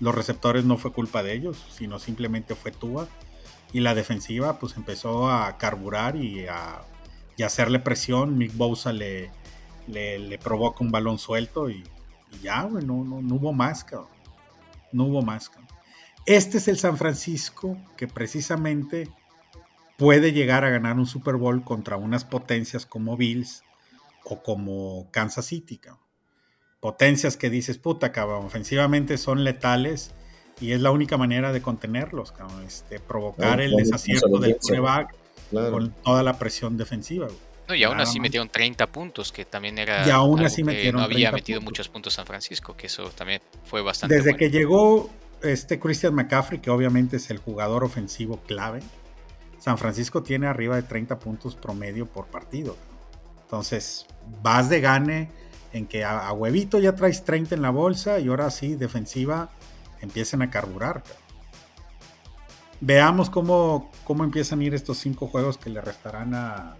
Los 0.00 0.14
receptores 0.14 0.64
no 0.64 0.78
fue 0.78 0.92
culpa 0.92 1.22
de 1.22 1.34
ellos, 1.34 1.64
sino 1.76 1.98
simplemente 1.98 2.54
fue 2.54 2.72
Tua. 2.72 3.08
Y 3.72 3.80
la 3.80 3.94
defensiva 3.94 4.58
pues 4.58 4.76
empezó 4.76 5.30
a 5.30 5.56
carburar 5.56 6.16
y 6.16 6.46
a, 6.46 6.82
hacerle 7.44 7.80
presión. 7.80 8.38
Mick 8.38 8.56
Bosa 8.56 8.92
le, 8.92 9.30
le, 9.88 10.38
provoca 10.38 10.84
un 10.84 10.92
balón 10.92 11.18
suelto 11.18 11.70
y, 11.70 11.82
ya, 12.40 12.62
no, 12.64 13.04
no, 13.04 13.34
hubo 13.34 13.52
más, 13.52 13.84
No 14.92 15.04
hubo 15.04 15.22
más, 15.22 15.50
este 16.26 16.58
es 16.58 16.68
el 16.68 16.78
San 16.78 16.96
Francisco 16.96 17.76
que 17.96 18.06
precisamente 18.08 19.08
puede 19.96 20.32
llegar 20.32 20.64
a 20.64 20.70
ganar 20.70 20.96
un 20.96 21.06
Super 21.06 21.36
Bowl 21.36 21.64
contra 21.64 21.96
unas 21.96 22.24
potencias 22.24 22.86
como 22.86 23.16
Bills 23.16 23.62
o 24.24 24.42
como 24.42 25.08
Kansas 25.10 25.46
City. 25.46 25.80
Potencias 26.80 27.36
que 27.36 27.50
dices, 27.50 27.78
puta, 27.78 28.12
cabrón, 28.12 28.44
ofensivamente 28.46 29.18
son 29.18 29.44
letales 29.44 30.12
y 30.60 30.72
es 30.72 30.80
la 30.80 30.90
única 30.90 31.16
manera 31.16 31.52
de 31.52 31.62
contenerlos, 31.62 32.32
Este, 32.66 33.00
provocar 33.00 33.60
el 33.60 33.74
desacierto 33.76 34.38
del 34.38 34.56
quarterback 34.56 35.14
con 35.50 35.92
toda 36.02 36.22
la 36.22 36.38
presión 36.38 36.76
defensiva. 36.76 37.28
y 37.68 37.84
aún 37.84 38.00
así 38.00 38.20
metieron 38.20 38.48
30 38.48 38.86
puntos, 38.88 39.32
que 39.32 39.44
también 39.44 39.78
era. 39.78 40.06
Y 40.06 40.10
aún 40.10 40.44
así 40.44 40.62
metieron 40.62 41.00
no 41.00 41.04
había 41.04 41.32
metido 41.32 41.60
muchos 41.60 41.88
puntos 41.88 42.14
San 42.14 42.26
Francisco, 42.26 42.76
que 42.76 42.86
eso 42.86 43.10
también 43.10 43.40
fue 43.64 43.82
bastante. 43.82 44.16
Desde 44.16 44.36
que 44.36 44.50
llegó 44.50 45.10
este 45.42 45.78
Christian 45.78 46.14
McCaffrey, 46.14 46.60
que 46.60 46.70
obviamente 46.70 47.16
es 47.16 47.30
el 47.30 47.38
jugador 47.38 47.84
ofensivo 47.84 48.38
clave, 48.46 48.80
San 49.58 49.78
Francisco 49.78 50.22
tiene 50.22 50.48
arriba 50.48 50.76
de 50.76 50.82
30 50.82 51.18
puntos 51.18 51.54
promedio 51.54 52.06
por 52.06 52.26
partido. 52.26 52.76
Entonces, 53.42 54.06
vas 54.42 54.68
de 54.68 54.80
gane 54.80 55.30
en 55.72 55.86
que 55.86 56.04
a, 56.04 56.32
huevito 56.32 56.78
ya 56.78 56.94
traes 56.94 57.24
30 57.24 57.54
en 57.54 57.62
la 57.62 57.70
bolsa 57.70 58.18
y 58.18 58.28
ahora 58.28 58.50
sí, 58.50 58.74
defensiva, 58.74 59.50
empiecen 60.00 60.42
a 60.42 60.50
carburar. 60.50 61.02
Veamos 62.80 63.30
cómo, 63.30 63.90
cómo 64.04 64.24
empiezan 64.24 64.60
a 64.60 64.64
ir 64.64 64.74
estos 64.74 64.98
cinco 64.98 65.28
juegos 65.28 65.58
que 65.58 65.70
le 65.70 65.80
restarán 65.80 66.34
a, 66.34 66.76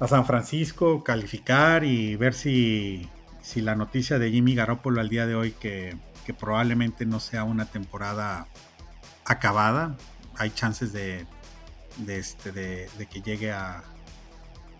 a 0.00 0.08
San 0.08 0.24
Francisco, 0.24 1.04
calificar 1.04 1.84
y 1.84 2.16
ver 2.16 2.32
si, 2.32 3.08
si 3.42 3.60
la 3.60 3.74
noticia 3.74 4.18
de 4.18 4.30
Jimmy 4.30 4.54
Garoppolo 4.54 5.00
al 5.00 5.08
día 5.08 5.26
de 5.26 5.34
hoy 5.34 5.52
que 5.52 5.94
que 6.28 6.34
probablemente 6.34 7.06
no 7.06 7.20
sea 7.20 7.42
una 7.42 7.64
temporada 7.64 8.46
acabada. 9.24 9.96
Hay 10.36 10.50
chances 10.50 10.92
de, 10.92 11.24
de, 11.96 12.18
este, 12.18 12.52
de, 12.52 13.06
que 13.10 13.22
llegue 13.22 13.50
a, 13.50 13.82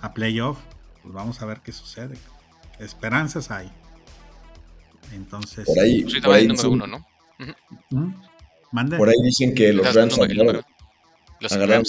a 0.02 0.12
playoff. 0.12 0.58
Pues 1.02 1.14
vamos 1.14 1.40
a 1.40 1.46
ver 1.46 1.60
qué 1.62 1.72
sucede. 1.72 2.18
Esperanzas 2.78 3.50
hay. 3.50 3.72
Entonces. 5.14 5.64
Por 5.64 5.78
ahí, 5.78 6.04
por 6.22 6.34
ahí, 6.34 6.46
número 6.46 6.70
uno, 6.70 6.86
¿no? 6.86 7.06
Por 8.98 9.08
ahí 9.08 9.16
dicen 9.24 9.54
que 9.54 9.72
los 9.72 9.94
Rams 9.94 10.18
agarraron, 10.18 10.62
agarraron 11.50 11.84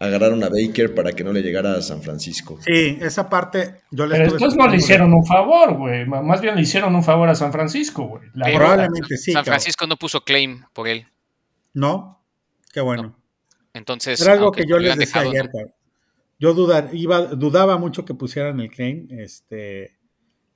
a 0.00 0.48
Baker 0.48 0.94
para 0.94 1.12
que 1.12 1.24
no 1.24 1.32
le 1.32 1.42
llegara 1.42 1.74
a 1.74 1.82
San 1.82 2.02
Francisco. 2.02 2.58
Sí, 2.64 2.98
esa 3.00 3.28
parte 3.28 3.82
yo 3.90 4.06
les 4.06 4.18
Pero 4.18 4.32
después 4.32 4.56
no 4.56 4.68
le 4.68 4.76
hicieron 4.76 5.12
un 5.12 5.24
favor, 5.24 5.76
güey. 5.76 6.06
Más 6.06 6.40
bien 6.40 6.54
le 6.54 6.62
hicieron 6.62 6.94
un 6.94 7.02
favor 7.02 7.28
a 7.28 7.34
San 7.34 7.52
Francisco, 7.52 8.04
güey. 8.04 8.30
Probablemente 8.32 9.16
sí. 9.16 9.32
San 9.32 9.44
Francisco 9.44 9.86
no 9.86 9.96
puso 9.96 10.22
claim 10.22 10.62
por 10.72 10.88
él. 10.88 11.06
No, 11.74 12.24
qué 12.72 12.80
bueno. 12.80 13.16
Entonces. 13.72 14.20
Era 14.20 14.34
algo 14.34 14.52
que 14.52 14.64
yo 14.66 14.78
les 14.78 14.96
decía 14.96 15.22
ayer, 15.22 15.50
Yo 16.38 16.54
dudar, 16.54 16.90
iba, 16.92 17.26
dudaba 17.26 17.78
mucho 17.78 18.04
que 18.04 18.14
pusieran 18.14 18.60
el 18.60 18.70
claim. 18.70 19.08
Este, 19.10 19.97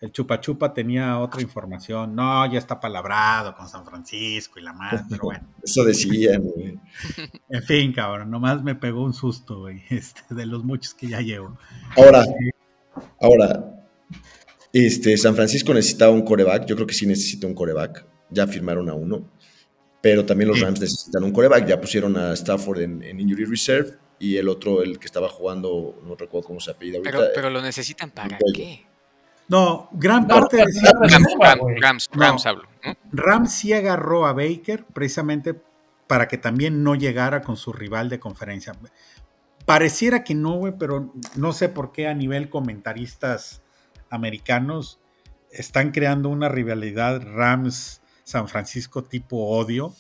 el 0.03 0.11
Chupa 0.11 0.41
Chupa 0.41 0.75
tenía 0.75 1.21
otra 1.21 1.41
información. 1.41 2.17
No, 2.17 2.53
ya 2.53 2.59
está 2.59 2.81
palabrado 2.81 3.55
con 3.55 3.69
San 3.69 3.85
Francisco 3.85 4.59
y 4.59 4.63
la 4.63 4.73
madre, 4.73 5.05
pero 5.09 5.23
bueno. 5.23 5.49
Eso 5.63 5.85
decían, 5.85 6.43
güey. 6.43 6.77
En 7.49 7.63
fin, 7.63 7.93
cabrón, 7.93 8.29
nomás 8.29 8.65
me 8.65 8.75
pegó 8.75 9.05
un 9.05 9.15
susto, 9.15 9.61
güey, 9.61 9.85
este, 9.91 10.35
de 10.35 10.45
los 10.45 10.65
muchos 10.65 10.95
que 10.95 11.07
ya 11.07 11.21
llevo. 11.21 11.57
Ahora, 11.97 12.25
ahora, 13.21 13.87
este, 14.73 15.17
San 15.17 15.37
Francisco 15.37 15.73
necesitaba 15.73 16.11
un 16.11 16.23
coreback. 16.23 16.67
Yo 16.67 16.75
creo 16.75 16.87
que 16.89 16.95
sí 16.95 17.07
necesita 17.07 17.47
un 17.47 17.55
coreback. 17.55 18.05
Ya 18.29 18.49
firmaron 18.49 18.91
a 18.91 18.95
uno. 18.95 19.31
Pero 20.01 20.27
también 20.27 20.49
los 20.49 20.59
Rams 20.59 20.81
necesitan 20.81 21.23
un 21.23 21.31
coreback. 21.31 21.65
Ya 21.65 21.81
pusieron 21.81 22.17
a 22.17 22.33
Stafford 22.33 22.81
en, 22.81 23.21
Injury 23.21 23.45
Reserve. 23.45 23.99
Y 24.19 24.37
el 24.37 24.49
otro, 24.49 24.83
el 24.83 24.99
que 24.99 25.07
estaba 25.07 25.29
jugando, 25.29 26.01
no 26.05 26.17
recuerdo 26.17 26.49
cómo 26.49 26.59
se 26.59 26.73
apellida 26.73 26.99
ahorita. 26.99 27.17
Pero, 27.17 27.31
pero 27.35 27.51
lo 27.51 27.63
necesitan 27.63 28.11
para 28.11 28.37
qué? 28.53 28.92
No, 29.53 29.91
gran 29.93 30.27
parte 30.27 30.57
de 30.57 30.65
Rams, 31.79 32.09
Rams, 32.11 32.45
Rams 33.13 33.53
sí 33.53 33.75
agarró 33.75 34.25
a 34.25 34.33
Baker 34.33 34.87
precisamente 34.87 35.61
para 36.07 36.27
que 36.27 36.39
también 36.39 36.83
no 36.83 36.95
llegara 36.95 37.43
con 37.43 37.59
su 37.59 37.71
rival 37.71 38.09
de 38.09 38.19
conferencia. 38.19 38.73
Pareciera 39.67 40.25
que 40.25 40.35
no, 40.35 40.55
güey, 40.55 40.73
pero 40.79 41.13
no 41.37 41.53
sé 41.53 41.69
por 41.69 41.93
qué 41.93 42.09
a 42.09 42.15
nivel 42.15 42.49
comentaristas 42.49 43.61
americanos 44.09 45.01
están 45.51 45.91
creando 45.91 46.31
una 46.31 46.49
rivalidad 46.49 47.21
Rams-San 47.23 48.49
Francisco 48.49 49.05
tipo 49.05 49.51
odio, 49.51 49.95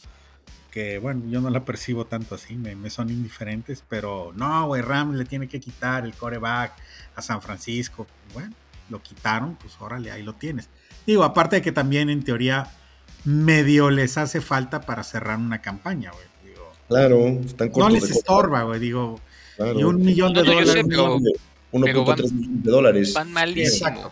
que 0.70 0.98
bueno, 0.98 1.24
yo 1.28 1.42
no 1.42 1.50
la 1.50 1.62
percibo 1.62 2.06
tanto 2.06 2.36
así, 2.36 2.56
me, 2.56 2.74
me 2.74 2.88
son 2.88 3.10
indiferentes, 3.10 3.84
pero 3.86 4.32
no, 4.34 4.66
güey, 4.68 4.80
Rams 4.80 5.14
le 5.14 5.26
tiene 5.26 5.46
que 5.46 5.60
quitar 5.60 6.06
el 6.06 6.14
coreback 6.14 6.72
a 7.16 7.20
San 7.20 7.42
Francisco. 7.42 8.06
Bueno, 8.32 8.54
lo 8.90 9.02
quitaron, 9.02 9.56
pues 9.56 9.74
órale, 9.80 10.10
ahí 10.10 10.22
lo 10.22 10.34
tienes. 10.34 10.68
Digo, 11.06 11.24
aparte 11.24 11.56
de 11.56 11.62
que 11.62 11.72
también 11.72 12.10
en 12.10 12.22
teoría 12.22 12.70
medio 13.24 13.90
les 13.90 14.18
hace 14.18 14.40
falta 14.40 14.82
para 14.82 15.02
cerrar 15.02 15.38
una 15.38 15.60
campaña, 15.60 16.10
güey. 16.10 16.54
claro, 16.88 17.26
están 17.44 17.70
cortos 17.70 17.92
No 17.92 18.00
les 18.00 18.10
estorba, 18.10 18.62
güey, 18.62 18.80
digo. 18.80 19.20
Y 19.58 19.82
un 19.82 20.00
millón 20.00 20.32
de 20.34 20.42
dólares. 20.42 20.74
1.3 20.84 22.32
millones 22.32 22.62
de 22.62 22.70
dólares. 22.70 23.14
Van 23.14 23.32
malísimo. 23.32 24.10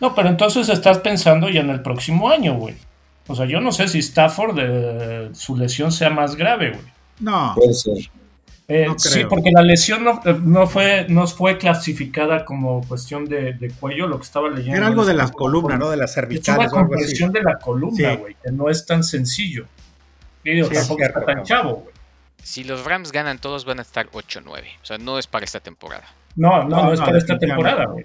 No, 0.00 0.14
pero 0.14 0.28
entonces 0.28 0.68
estás 0.68 0.98
pensando 0.98 1.48
ya 1.48 1.60
en 1.60 1.70
el 1.70 1.82
próximo 1.82 2.28
año, 2.28 2.54
güey. 2.54 2.76
O 3.26 3.34
sea, 3.34 3.46
yo 3.46 3.60
no 3.60 3.72
sé 3.72 3.88
si 3.88 3.98
Stafford 3.98 4.54
de 4.54 5.30
su 5.34 5.56
lesión 5.56 5.92
sea 5.92 6.10
más 6.10 6.36
grave, 6.36 6.70
güey. 6.70 6.84
No. 7.20 7.52
Puede 7.56 7.74
ser. 7.74 8.10
Eh, 8.70 8.84
No 8.86 8.98
sí, 8.98 9.24
porque 9.26 9.50
la 9.50 9.62
lesión 9.62 10.04
no, 10.04 10.20
no 10.42 10.66
fue, 10.66 11.06
no 11.08 11.26
fue 11.26 11.56
clasificada 11.56 12.44
como 12.44 12.86
cuestión 12.86 13.24
de, 13.24 13.54
de 13.54 13.70
cuello, 13.70 14.06
lo 14.06 14.18
que 14.18 14.24
estaba 14.24 14.48
leyendo. 14.50 14.76
Era 14.76 14.86
algo 14.88 15.06
de 15.06 15.14
las 15.14 15.32
columnas, 15.32 15.78
¿no? 15.78 15.88
De 15.90 15.96
las 15.96 16.10
Es 16.10 16.16
una 16.18 16.22
cervicales 16.26 16.72
o 16.72 16.76
algo 16.76 16.94
así. 16.94 16.98
compresión 17.00 17.32
de 17.32 17.42
la 17.42 17.58
columna, 17.58 18.10
Sí. 18.10 18.16
güey, 18.18 18.36
que 18.42 18.52
no 18.52 18.68
es 18.68 18.84
tan 18.84 19.02
sencillo. 19.04 19.64
Y 20.44 20.52
digo, 20.52 20.68
Sí, 20.68 20.74
es 20.74 20.80
tampoco 20.80 20.98
cierto, 20.98 21.20
está 21.20 21.32
tan 21.34 21.42
chavo, 21.44 21.74
güey. 21.76 21.94
Si 22.42 22.62
los 22.64 22.84
Rams 22.84 23.10
ganan, 23.10 23.38
todos 23.38 23.64
van 23.64 23.78
a 23.78 23.82
estar 23.82 24.08
8-9. 24.10 24.64
O 24.82 24.84
sea, 24.84 24.98
no 24.98 25.18
es 25.18 25.26
para 25.26 25.44
esta 25.46 25.60
temporada. 25.60 26.04
No, 26.36 26.64
no, 26.64 26.68
no, 26.68 26.82
No, 26.84 26.92
es 26.92 27.00
no, 27.00 27.06
para 27.06 27.18
esta 27.18 27.38
temporada, 27.38 27.86
güey. 27.86 28.04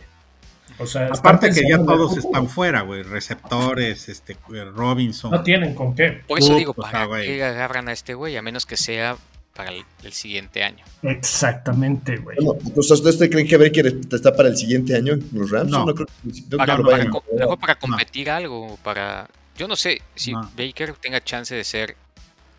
O 0.79 0.88
sea, 0.88 1.08
Aparte 1.08 1.51
que 1.51 1.62
ya 1.70 1.77
todos 1.77 2.17
están 2.17 2.48
fuera, 2.50 2.82
güey. 2.82 3.03
Receptores, 3.03 4.08
este, 4.10 4.38
Robinson. 4.74 5.29
No 5.32 5.43
tienen 5.43 5.75
con 5.75 5.93
qué. 5.93 6.24
Por 6.27 6.39
eso 6.39 6.53
Uf, 6.53 6.58
digo, 6.58 6.74
o 6.75 6.82
sea, 6.89 7.08
¿para 7.08 7.22
qué 7.22 7.43
agarran 7.43 7.89
a 7.89 7.91
este 7.91 8.13
güey? 8.15 8.36
A 8.38 8.41
menos 8.41 8.65
que 8.65 8.75
sea 8.77 9.17
para 9.53 9.72
el, 9.72 9.83
el 10.03 10.13
siguiente 10.13 10.63
año. 10.63 10.83
Exactamente, 11.03 12.17
güey. 12.17 12.38
Bueno, 12.41 12.60
pues, 12.74 12.89
¿ustedes 12.89 13.29
creen 13.29 13.48
que 13.48 13.57
Baker 13.57 14.00
está 14.12 14.36
para 14.36 14.50
el 14.50 14.57
siguiente 14.57 14.95
año 14.95 15.13
en 15.13 15.29
los 15.31 15.51
Rams? 15.51 15.69
No. 15.69 15.88
Yo 15.88 15.95
creo 15.95 16.07
que, 16.07 16.13
no 16.50 16.57
Para, 16.57 16.75
creo 16.75 16.88
que 16.88 17.05
no, 17.05 17.48
para 17.48 17.57
para 17.57 17.75
competir 17.75 18.29
algo, 18.29 18.77
para... 18.83 19.29
Yo 19.55 19.67
no 19.67 19.75
sé 19.75 20.01
si 20.15 20.31
No. 20.31 20.50
Baker 20.57 20.93
tenga 20.93 21.24
chance 21.24 21.53
de 21.53 21.63
ser 21.63 21.95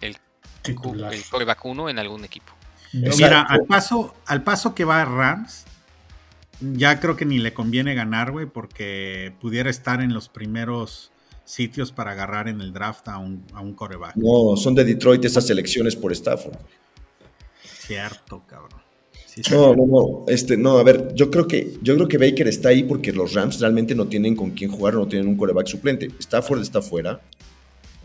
el, 0.00 0.16
Titular. 0.62 1.12
el 1.12 1.24
coreback 1.24 1.64
uno 1.64 1.88
en 1.88 1.98
algún 1.98 2.24
equipo. 2.24 2.52
Mira, 2.92 3.42
al 3.42 3.64
paso, 3.64 4.14
al 4.26 4.44
paso 4.44 4.74
que 4.76 4.84
va 4.84 5.04
Rams, 5.04 5.64
ya 6.60 7.00
creo 7.00 7.16
que 7.16 7.24
ni 7.24 7.38
le 7.38 7.52
conviene 7.52 7.94
ganar, 7.96 8.30
güey, 8.30 8.46
porque 8.46 9.34
pudiera 9.40 9.68
estar 9.68 10.00
en 10.00 10.14
los 10.14 10.28
primeros 10.28 11.10
sitios 11.44 11.90
para 11.90 12.12
agarrar 12.12 12.48
en 12.48 12.60
el 12.60 12.72
draft 12.72 13.08
a 13.08 13.18
un, 13.18 13.44
a 13.52 13.60
un 13.60 13.74
coreback. 13.74 14.14
No, 14.14 14.56
son 14.56 14.76
de 14.76 14.84
Detroit 14.84 15.24
esas 15.24 15.46
selecciones 15.46 15.96
por 15.96 16.12
Stafford. 16.12 16.56
Cierto, 17.87 18.43
cabrón. 18.49 18.81
Sí. 19.26 19.43
No, 19.50 19.75
no, 19.75 19.85
no. 19.87 20.25
Este, 20.29 20.57
no, 20.57 20.79
a 20.79 20.85
ver, 20.85 21.12
yo 21.14 21.31
creo 21.31 21.49
que, 21.49 21.73
yo 21.83 21.97
creo 21.97 22.07
que 22.07 22.19
Baker 22.19 22.47
está 22.47 22.69
ahí 22.69 22.85
porque 22.85 23.12
los 23.12 23.35
Rams 23.35 23.61
realmente 23.61 23.95
no 23.95 24.07
tienen 24.07 24.37
con 24.37 24.53
quién 24.53 24.71
jugar, 24.71 24.95
no 24.95 25.09
tienen 25.09 25.26
un 25.29 25.37
coreback 25.37 25.67
suplente. 25.67 26.09
Stafford 26.21 26.61
está 26.62 26.81
fuera. 26.83 27.21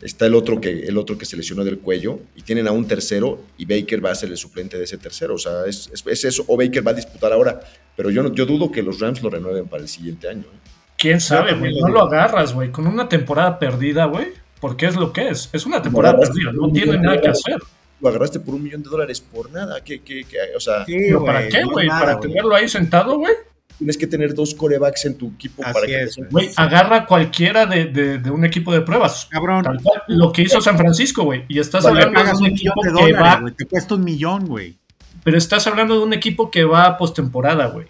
Está 0.01 0.25
el 0.27 0.33
otro 0.33 0.61
que, 0.61 0.69
el 0.87 0.97
otro 0.97 1.17
que 1.17 1.25
se 1.25 1.35
lesionó 1.35 1.63
del 1.65 1.79
cuello, 1.79 2.19
y 2.35 2.41
tienen 2.41 2.67
a 2.67 2.71
un 2.71 2.87
tercero, 2.87 3.41
y 3.57 3.65
Baker 3.65 4.03
va 4.03 4.11
a 4.11 4.15
ser 4.15 4.29
el 4.29 4.37
suplente 4.37 4.77
de 4.77 4.85
ese 4.85 4.97
tercero. 4.97 5.35
O 5.35 5.37
sea, 5.37 5.65
es, 5.67 5.89
es- 5.93 6.03
es 6.07 6.23
eso, 6.25 6.45
o 6.47 6.55
Baker 6.57 6.87
va 6.87 6.91
a 6.91 6.93
disputar 6.95 7.33
ahora. 7.33 7.59
Pero 7.97 8.09
yo, 8.09 8.23
no- 8.23 8.33
yo 8.33 8.45
dudo 8.45 8.71
que 8.71 8.81
los 8.81 8.99
Rams 8.99 9.21
lo 9.21 9.29
renueven 9.29 9.67
para 9.67 9.83
el 9.83 9.89
siguiente 9.89 10.29
año. 10.29 10.43
¿eh? 10.43 10.69
¿Quién 10.97 11.19
sabe, 11.19 11.53
güey? 11.53 11.77
No 11.79 11.89
lo 11.89 12.01
agarras, 12.03 12.53
güey. 12.53 12.71
Con 12.71 12.87
una 12.87 13.07
temporada 13.09 13.59
perdida, 13.59 14.05
güey. 14.05 14.27
Porque 14.61 14.85
es 14.87 14.95
lo 14.95 15.13
que 15.13 15.29
es. 15.29 15.49
Es 15.53 15.65
una 15.65 15.81
temporada 15.81 16.17
perdida. 16.19 16.51
No 16.53 16.71
tiene 16.71 16.97
nada 16.97 17.19
que 17.21 17.27
hacer. 17.29 17.57
Lo 18.01 18.09
agarraste 18.09 18.39
por 18.39 18.55
un 18.55 18.63
millón 18.63 18.81
de 18.83 18.89
dólares 18.89 19.19
por 19.21 19.51
nada. 19.51 19.81
¿Qué, 19.83 19.99
qué, 20.01 20.23
qué? 20.23 20.37
O 20.55 20.59
sea, 20.59 20.85
Sí, 20.85 20.93
¿Pero 20.97 21.25
para 21.25 21.47
qué, 21.47 21.63
güey? 21.63 21.87
¿Para 21.87 22.19
tenerlo 22.19 22.55
ahí 22.55 22.67
sentado, 22.69 23.17
güey? 23.17 23.33
tienes 23.77 23.97
que 23.97 24.07
tener 24.07 24.33
dos 24.33 24.53
corebacks 24.55 25.05
en 25.05 25.17
tu 25.17 25.29
equipo 25.29 25.63
Así 25.63 25.73
para 25.73 25.85
que 25.87 26.01
es, 26.03 26.17
güey. 26.29 26.49
Agarra 26.57 27.05
cualquiera 27.05 27.65
de, 27.65 27.85
de- 27.85 28.17
de 28.17 28.29
un 28.29 28.43
equipo 28.43 28.73
de 28.73 28.81
pruebas. 28.81 29.27
Cabrón, 29.31 29.63
Tal 29.63 29.81
cual, 29.81 30.01
lo 30.07 30.33
que 30.33 30.41
hizo 30.41 30.59
San 30.59 30.77
Francisco, 30.77 31.23
güey. 31.23 31.45
Y 31.47 31.59
estás 31.59 31.85
hablando 31.85 32.21
de 32.21 32.29
un 32.31 32.45
equipo 32.47 32.73
de 32.83 32.89
que 32.89 32.93
dólares, 32.93 33.21
va. 33.21 33.39
güey. 33.39 33.53
Te 33.53 33.63
cuesta 33.65 33.95
un 33.95 34.03
millón, 34.03 34.45
güey. 34.47 34.77
Pero 35.23 35.37
estás 35.37 35.65
hablando 35.67 35.97
de 35.97 36.03
un 36.03 36.11
equipo 36.11 36.51
que 36.51 36.65
va 36.65 36.87
a 36.87 36.97
postemporada, 36.97 37.67
güey. 37.67 37.87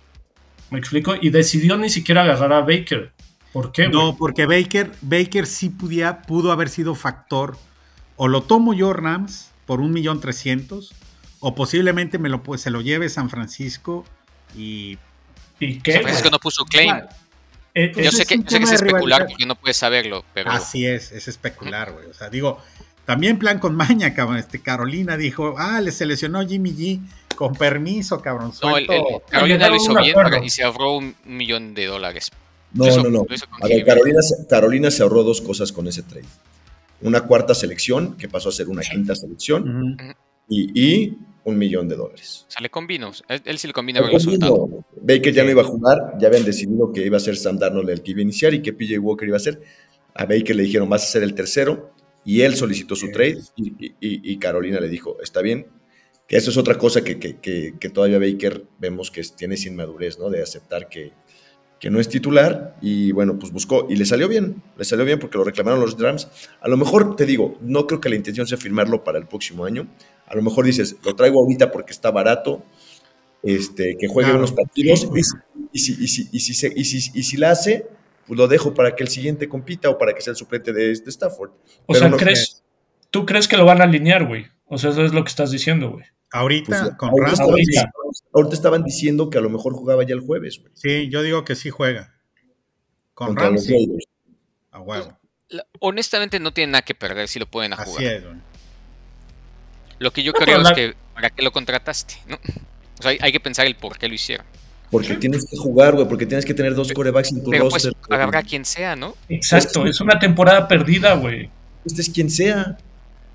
¿Me 0.70 0.78
explico? 0.78 1.16
Y 1.20 1.32
decidió 1.32 1.76
ni 1.76 1.90
siquiera 1.90 2.22
agarrar 2.22 2.54
a 2.54 2.60
Baker. 2.62 3.12
¿Por 3.52 3.72
qué, 3.72 3.88
güey? 3.88 3.98
No, 3.98 4.16
porque 4.16 4.46
Baker, 4.46 4.92
Baker 5.02 5.48
sí 5.48 5.70
podía, 5.70 6.22
pudo 6.22 6.52
haber 6.52 6.70
sido 6.70 6.94
factor. 6.94 7.58
O 8.16 8.28
lo 8.28 8.44
tomo 8.44 8.76
yo, 8.76 8.94
Rams, 8.94 9.49
por 9.70 9.82
un 9.82 9.92
millón 9.92 10.20
trescientos, 10.20 10.94
o 11.40 11.54
posiblemente 11.54 12.18
me 12.18 12.28
lo, 12.28 12.42
pues, 12.42 12.60
se 12.60 12.72
lo 12.72 12.82
lleve 12.82 13.08
San 13.08 13.30
Francisco 13.30 14.04
y 14.58 14.98
¿Y 15.60 15.78
qué? 15.78 15.94
San 15.94 16.02
Francisco 16.02 16.30
no 16.32 16.40
puso 16.40 16.66
claim. 16.66 16.96
Eh, 17.76 17.92
Pues 17.94 18.04
Yo 18.04 18.12
sé 18.12 18.24
es 18.24 18.28
que, 18.28 18.34
un 18.34 18.46
yo 18.46 18.50
sé 18.50 18.58
que 18.58 18.64
tema 18.66 18.74
es 18.74 18.82
especular 18.82 19.28
porque 19.28 19.46
no 19.46 19.54
puedes 19.54 19.78
saberlo, 19.78 20.26
pero 20.34 20.50
así 20.50 20.88
es, 20.88 21.12
es 21.12 21.28
especular, 21.28 21.92
güey. 21.92 22.08
O 22.08 22.16
sea, 22.16 22.32
digo, 22.32 22.58
también 23.06 23.38
plan 23.38 23.60
con 23.60 23.76
maña, 23.76 24.16
cabrón. 24.16 24.38
Este 24.38 24.60
Carolina 24.60 25.18
dijo, 25.18 25.54
ah, 25.60 25.80
le 25.82 25.92
seleccionó 25.92 26.42
Jimmy 26.48 26.72
G 26.72 27.00
con 27.36 27.54
permiso, 27.54 28.20
cabrón. 28.24 28.52
no, 28.64 28.76
el, 28.76 28.88
Suelto. 28.88 28.94
el- 28.94 29.22
Carolina 29.30 29.70
lo 29.70 29.76
hizo 29.76 29.94
bien 29.94 30.10
acuerdo. 30.18 30.44
y 30.44 30.50
se 30.50 30.64
ahorró 30.64 30.94
un 30.98 31.16
millón 31.26 31.76
de 31.76 31.86
dólares. 31.86 32.32
No, 32.74 32.88
hizo- 32.88 33.04
no, 33.04 33.10
no. 33.12 33.26
Jimmy. 33.68 33.84
Carolina, 33.84 34.22
se- 34.24 34.48
Carolina 34.48 34.90
se 34.90 35.04
ahorró 35.04 35.22
dos 35.24 35.42
cosas 35.42 35.72
con 35.72 35.88
ese 35.88 36.02
trade. 36.02 36.26
Una 37.02 37.22
cuarta 37.22 37.54
selección, 37.54 38.18
que 38.18 38.28
pasó 38.28 38.50
a 38.50 38.52
ser 38.52 38.68
una 38.70 38.82
quinta 38.82 39.16
selección, 39.16 39.94
Ujú. 39.96 40.14
y, 40.50 40.82
y 40.82 41.18
un 41.46 41.58
millón 41.58 41.88
de 41.88 41.96
dólares. 41.96 42.46
O 42.48 42.52
sea, 42.52 42.62
le 42.62 42.70
combinó. 42.70 43.12
Él, 43.30 43.42
él 43.46 43.58
sí 43.58 43.68
le 43.68 43.74
conviene 43.74 44.00
haberlo 44.00 44.20
soltado. 44.20 44.68
No, 44.70 44.86
Baker 45.02 45.34
ya 45.34 45.44
no 45.44 45.52
iba 45.52 45.62
a 45.62 45.66
jugar, 45.66 45.98
ya 46.20 46.28
habían 46.28 46.44
decidido 46.46 46.92
que 46.92 47.06
iba 47.06 47.18
a 47.18 47.22
ser 47.22 47.38
Sam 47.38 47.58
Darnold 47.58 47.90
el 47.90 48.02
que 48.04 48.12
iba 48.12 48.20
a 48.20 48.24
iniciar 48.24 48.54
y 48.54 48.62
que 48.62 48.74
PJ 48.74 49.00
Walker 49.00 49.28
iba 49.28 49.38
a 49.38 49.40
ser. 49.40 49.62
A 50.14 50.26
Baker 50.26 50.56
le 50.56 50.64
dijeron, 50.64 50.90
vas 50.90 51.04
a 51.04 51.08
ser 51.08 51.24
el 51.24 51.34
tercero, 51.34 51.94
y 52.26 52.42
él 52.42 52.56
solicitó 52.56 52.96
su 52.96 53.06
Sí. 53.08 53.12
trade, 53.14 53.40
y, 53.56 53.70
y- 53.86 53.96
y- 54.02 54.32
y 54.34 54.38
Carolina 54.38 54.80
le 54.82 54.90
dijo, 54.90 55.18
está 55.22 55.42
bien. 55.42 55.68
Que 56.28 56.36
eso 56.38 56.52
es 56.52 56.58
otra 56.58 56.78
cosa 56.78 57.04
que, 57.04 57.18
que- 57.18 57.38
que- 57.38 57.74
que 57.80 57.90
todavía 57.90 58.20
Baker 58.20 58.66
vemos 58.80 59.10
que 59.10 59.24
tiene 59.36 59.56
sin 59.58 59.76
madurez, 59.76 60.20
¿no? 60.20 60.30
De 60.30 60.42
aceptar 60.44 60.88
que, 60.90 61.12
que 61.80 61.90
no 61.90 62.00
es 62.00 62.10
titular, 62.10 62.76
y 62.82 63.12
bueno, 63.14 63.40
pues 63.40 63.54
buscó, 63.54 63.88
y 63.90 63.96
le 63.96 64.06
salió 64.06 64.28
bien, 64.28 64.62
le 64.78 64.84
salió 64.84 65.06
bien 65.06 65.18
porque 65.20 65.38
lo 65.38 65.44
reclamaron 65.46 65.80
los 65.80 65.98
Rams. 65.98 66.28
A 66.60 66.68
lo 66.68 66.76
mejor, 66.76 67.16
te 67.16 67.26
digo, 67.26 67.58
no 67.62 67.88
creo 67.88 68.02
que 68.02 68.10
la 68.10 68.16
intención 68.16 68.46
sea 68.48 68.58
firmarlo 68.58 69.04
para 69.04 69.18
el 69.18 69.28
próximo 69.28 69.64
año. 69.66 69.88
A 70.28 70.36
lo 70.36 70.42
mejor 70.42 70.66
dices, 70.66 70.98
lo 71.06 71.16
traigo 71.16 71.40
ahorita 71.42 71.72
porque 71.72 71.92
está 71.94 72.12
barato, 72.12 72.64
este, 73.44 73.96
que 73.98 74.08
juegue 74.08 74.28
Claro. 74.30 74.40
unos 74.40 74.52
partidos, 74.52 75.08
y, 75.16 75.24
si- 75.24 75.34
y 75.72 75.80
si, 75.80 75.94
y, 76.04 76.08
si, 76.08 76.30
y, 76.32 76.40
si, 76.42 76.54
se- 76.54 76.74
y, 76.76 76.84
si, 76.84 77.12
y 77.18 77.24
si 77.24 77.38
la 77.38 77.52
hace, 77.52 77.88
pues 78.28 78.38
lo 78.38 78.48
dejo 78.48 78.74
para 78.74 78.96
que 78.96 79.04
el 79.04 79.10
siguiente 79.10 79.48
compita 79.48 79.90
o 79.90 79.98
para 79.98 80.14
que 80.14 80.22
sea 80.22 80.32
el 80.32 80.38
suplente 80.38 80.74
de, 80.74 80.88
de 80.88 81.10
Stafford. 81.10 81.52
o 81.52 81.54
pero 81.88 82.00
sea, 82.00 82.10
no- 82.10 82.18
¿crees, 82.18 82.64
¿tú 83.10 83.26
crees 83.26 83.48
que 83.48 83.56
lo 83.58 83.66
van 83.66 83.80
a 83.82 83.86
alinear, 83.86 84.28
güey? 84.28 84.48
O 84.68 84.78
sea, 84.78 84.90
eso 84.92 85.04
es 85.06 85.14
lo 85.14 85.24
que 85.24 85.30
estás 85.30 85.52
diciendo, 85.52 85.92
güey. 85.92 86.06
Ahorita, 86.32 86.82
Pues, 86.84 86.96
con 86.98 87.10
ahorita, 87.10 87.32
estaban, 87.32 87.52
ahorita. 87.52 87.68
diciendo- 87.72 87.92
ahorita 88.34 88.56
estaban 88.56 88.84
diciendo 88.84 89.30
que 89.30 89.38
a 89.38 89.42
lo 89.42 89.50
mejor 89.50 89.74
jugaba 89.74 90.04
ya 90.04 90.14
el 90.14 90.22
jueves, 90.22 90.60
güey, 90.60 90.72
sí, 90.76 91.10
yo 91.10 91.24
digo 91.24 91.44
que 91.44 91.56
sí 91.56 91.70
juega. 91.72 92.14
Con 93.16 93.30
contra 93.30 93.46
Rams, 93.48 93.68
a 94.72 94.80
huevo. 94.80 95.18
La- 95.50 95.66
honestamente 95.80 96.40
no 96.40 96.54
tiene 96.54 96.72
nada 96.74 96.84
que 96.84 96.94
perder 96.94 97.28
si 97.28 97.40
lo 97.40 97.48
pueden 97.48 97.74
a 97.74 97.78
Así 97.78 97.92
jugar. 97.92 98.04
es. 98.06 98.24
Lo 99.98 100.12
que 100.12 100.24
yo 100.24 100.32
No, 100.32 100.40
creo 100.40 100.58
es 100.60 100.64
la- 100.64 100.74
que 100.76 100.96
para 101.14 101.30
qué 101.32 101.42
lo 101.42 101.52
contrataste, 101.52 102.16
¿no? 102.28 102.36
O 102.36 103.02
sea, 103.02 103.12
hay, 103.12 103.18
hay 103.22 103.32
que 103.32 103.40
pensar 103.40 103.66
el 103.66 103.76
por 103.76 103.98
qué 103.98 104.08
lo 104.08 104.14
hicieron. 104.14 104.46
Porque 104.92 105.16
tienes 105.16 105.46
que 105.50 105.58
jugar, 105.58 105.94
güey, 105.96 106.08
porque 106.08 106.26
tienes 106.26 106.46
que 106.46 106.54
tener 106.54 106.74
dos 106.74 106.92
corebacks 106.94 107.32
en 107.32 107.44
tu 107.44 107.50
Pero 107.52 107.70
pues 107.70 107.86
roster. 107.86 108.22
habrá 108.22 108.42
quien 108.44 108.66
sea, 108.66 108.96
¿no? 108.96 109.16
Exacto, 109.28 109.82
Pues- 109.82 109.92
es 109.96 110.02
una 110.02 110.18
temporada 110.20 110.68
perdida, 110.68 111.14
güey. 111.16 111.50
Este 111.86 112.02
es 112.02 112.10
quien 112.10 112.30
sea. 112.30 112.78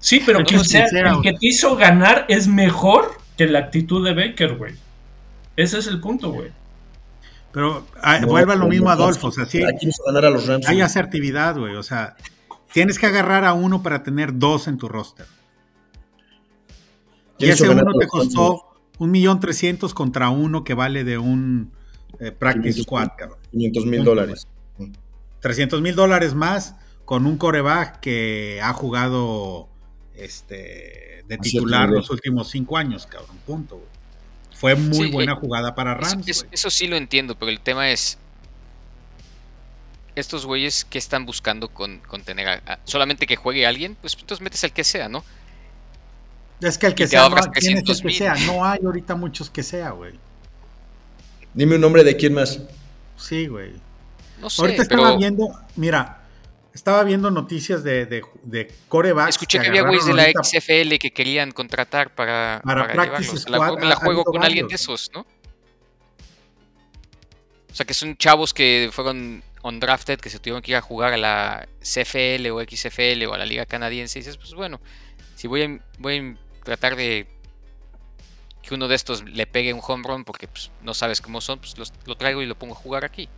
Sí, 0.04 0.20
pero 0.24 0.40
No, 0.40 0.46
el 0.46 1.22
que 1.22 1.32
te 1.32 1.46
hizo 1.48 1.76
ganar 1.76 2.26
es 2.28 2.46
mejor 2.46 3.12
que 3.38 3.46
la 3.46 3.60
actitud 3.60 4.04
de 4.04 4.12
Baker, 4.12 4.58
güey. 4.58 4.74
Ese 5.56 5.78
es 5.78 5.86
el 5.86 5.98
punto, 5.98 6.30
güey. 6.30 6.50
Pero 7.52 7.86
ah, 8.02 8.18
No, 8.18 8.36
a 8.36 8.42
lo 8.42 8.46
pero 8.46 8.66
mismo 8.66 8.84
no, 8.88 8.90
Adolfo, 8.90 9.28
o 9.28 9.32
sea, 9.32 9.46
sí, 9.46 9.64
Aquí 9.64 9.86
vamos 9.86 10.00
a 10.00 10.12
ganar 10.12 10.26
a 10.26 10.30
los 10.30 10.46
Rams. 10.46 10.68
hay 10.68 10.74
güey. 10.74 10.84
asertividad, 10.84 11.56
güey. 11.56 11.76
O 11.76 11.82
sea, 11.82 12.16
tienes 12.70 12.98
que 12.98 13.06
agarrar 13.06 13.46
a 13.46 13.54
uno 13.54 13.82
para 13.82 14.02
tener 14.02 14.38
dos 14.38 14.68
en 14.68 14.76
tu 14.76 14.88
roster. 14.90 15.24
Y 17.38 17.44
¿Quién 17.44 17.52
hizo 17.54 17.64
ese 17.64 17.72
uno 17.72 17.90
te 17.98 18.06
costó 18.06 18.74
un 18.98 19.10
millón 19.10 19.40
trescientos 19.40 19.94
contra 19.94 20.28
uno 20.28 20.64
que 20.64 20.74
vale 20.74 21.04
de 21.04 21.16
un 21.16 21.72
eh, 22.20 22.30
practice 22.30 22.74
500 22.74 22.82
squad, 22.82 23.08
cabrón. 23.16 23.38
500 23.52 23.86
mil 23.86 24.04
dólares. 24.04 24.46
300 25.40 25.80
mil 25.80 25.94
dólares 25.94 26.34
más 26.34 26.76
con 27.06 27.24
un 27.24 27.38
coreback 27.38 28.00
que 28.00 28.60
ha 28.62 28.74
jugado 28.74 29.70
este, 30.16 31.24
de 31.26 31.38
titular 31.38 31.88
los 31.88 32.10
últimos 32.10 32.50
cinco 32.50 32.76
años, 32.76 33.06
cabrón. 33.06 33.36
Punto, 33.46 33.76
güey. 33.76 33.88
Fue 34.54 34.74
muy 34.76 35.06
Sí, 35.08 35.12
buena 35.12 35.32
eh, 35.32 35.36
jugada 35.40 35.74
para 35.74 35.94
Rams. 35.94 36.46
eso- 36.52 36.70
sí 36.70 36.86
lo 36.86 36.96
entiendo, 36.96 37.36
pero 37.36 37.50
el 37.50 37.60
tema 37.60 37.90
es. 37.90 38.18
Estos 40.14 40.46
güeyes 40.46 40.84
que 40.84 40.98
están 40.98 41.26
buscando 41.26 41.68
con, 41.68 41.98
con 42.00 42.22
tener 42.22 42.46
a- 42.48 42.62
a- 42.66 42.78
solamente 42.84 43.26
que 43.26 43.34
juegue 43.34 43.66
alguien, 43.66 43.96
pues 44.00 44.14
entonces 44.14 44.40
metes 44.42 44.62
al 44.62 44.72
que 44.72 44.84
sea, 44.84 45.08
¿no? 45.08 45.24
Es 46.60 46.78
que 46.78 46.86
el 46.86 46.94
que 46.94 47.08
sea, 47.08 47.20
no, 47.20 47.26
ahorras 47.26 47.48
¿quién 47.48 47.78
es 47.78 47.78
el 47.80 47.84
300 47.84 48.00
que 48.02 48.12
sea? 48.12 48.34
No 48.46 48.64
hay 48.64 48.78
ahorita 48.84 49.16
muchos 49.16 49.50
que 49.50 49.64
sea, 49.64 49.90
güey. 49.90 50.12
Dime 51.52 51.74
un 51.74 51.80
nombre 51.80 52.04
de 52.04 52.16
quién 52.16 52.32
más. 52.32 52.60
Sí, 53.16 53.48
güey. 53.48 53.72
No 54.40 54.48
sé, 54.48 54.62
Ahorita 54.62 54.82
estaba 54.82 55.16
viendo, 55.16 55.48
mira, 55.76 56.22
estaba 56.74 57.04
viendo 57.04 57.30
noticias 57.30 57.82
de, 57.84 58.04
de, 58.06 58.22
de 58.42 58.74
corebacks. 58.88 59.30
escuché 59.30 59.60
que 59.60 59.68
había 59.68 59.82
güeyes 59.82 60.04
de 60.06 60.12
la 60.14 60.24
XFL 60.42 60.96
que 60.98 61.12
querían 61.12 61.52
contratar 61.52 62.14
para, 62.14 62.60
Para 62.64 62.88
para 62.88 63.04
llevarlos. 63.04 63.48
La- 63.48 63.72
me 63.88 63.94
juego 63.94 64.24
con 64.24 64.42
alguien 64.44 64.66
de 64.68 64.74
esos, 64.74 65.10
¿no? 65.14 65.20
O 67.70 67.74
sea, 67.76 67.86
que 67.86 67.94
son 67.94 68.16
chavos 68.16 68.54
que 68.54 68.90
fueron 68.92 69.42
undrafted, 69.62 70.20
que 70.20 70.30
se 70.30 70.38
tuvieron 70.38 70.62
que 70.62 70.72
ir 70.72 70.76
a 70.76 70.80
jugar 70.80 71.12
a 71.12 71.16
la 71.16 71.68
CFL 71.80 72.48
o 72.50 72.60
XFL 72.62 73.24
o 73.26 73.34
a 73.34 73.38
la 73.38 73.46
Liga 73.46 73.66
Canadiense. 73.66 74.18
Y 74.18 74.22
dices, 74.22 74.36
pues 74.36 74.54
bueno, 74.54 74.80
si 75.34 75.48
voy 75.48 75.62
a, 75.62 75.80
voy 75.98 76.18
a 76.18 76.64
tratar 76.64 76.94
de 76.96 77.26
que 78.62 78.74
uno 78.74 78.86
de 78.88 78.94
estos 78.94 79.24
le 79.28 79.46
pegue 79.46 79.72
un 79.74 79.80
home 79.82 80.04
run 80.06 80.24
porque 80.24 80.46
pues, 80.48 80.70
no 80.82 80.94
sabes 80.94 81.20
cómo 81.20 81.40
son, 81.40 81.58
pues 81.58 81.74
lo 82.06 82.16
traigo 82.16 82.42
y 82.42 82.46
lo 82.46 82.54
pongo 82.56 82.74
a 82.74 82.76
jugar 82.76 83.04
aquí. 83.04 83.28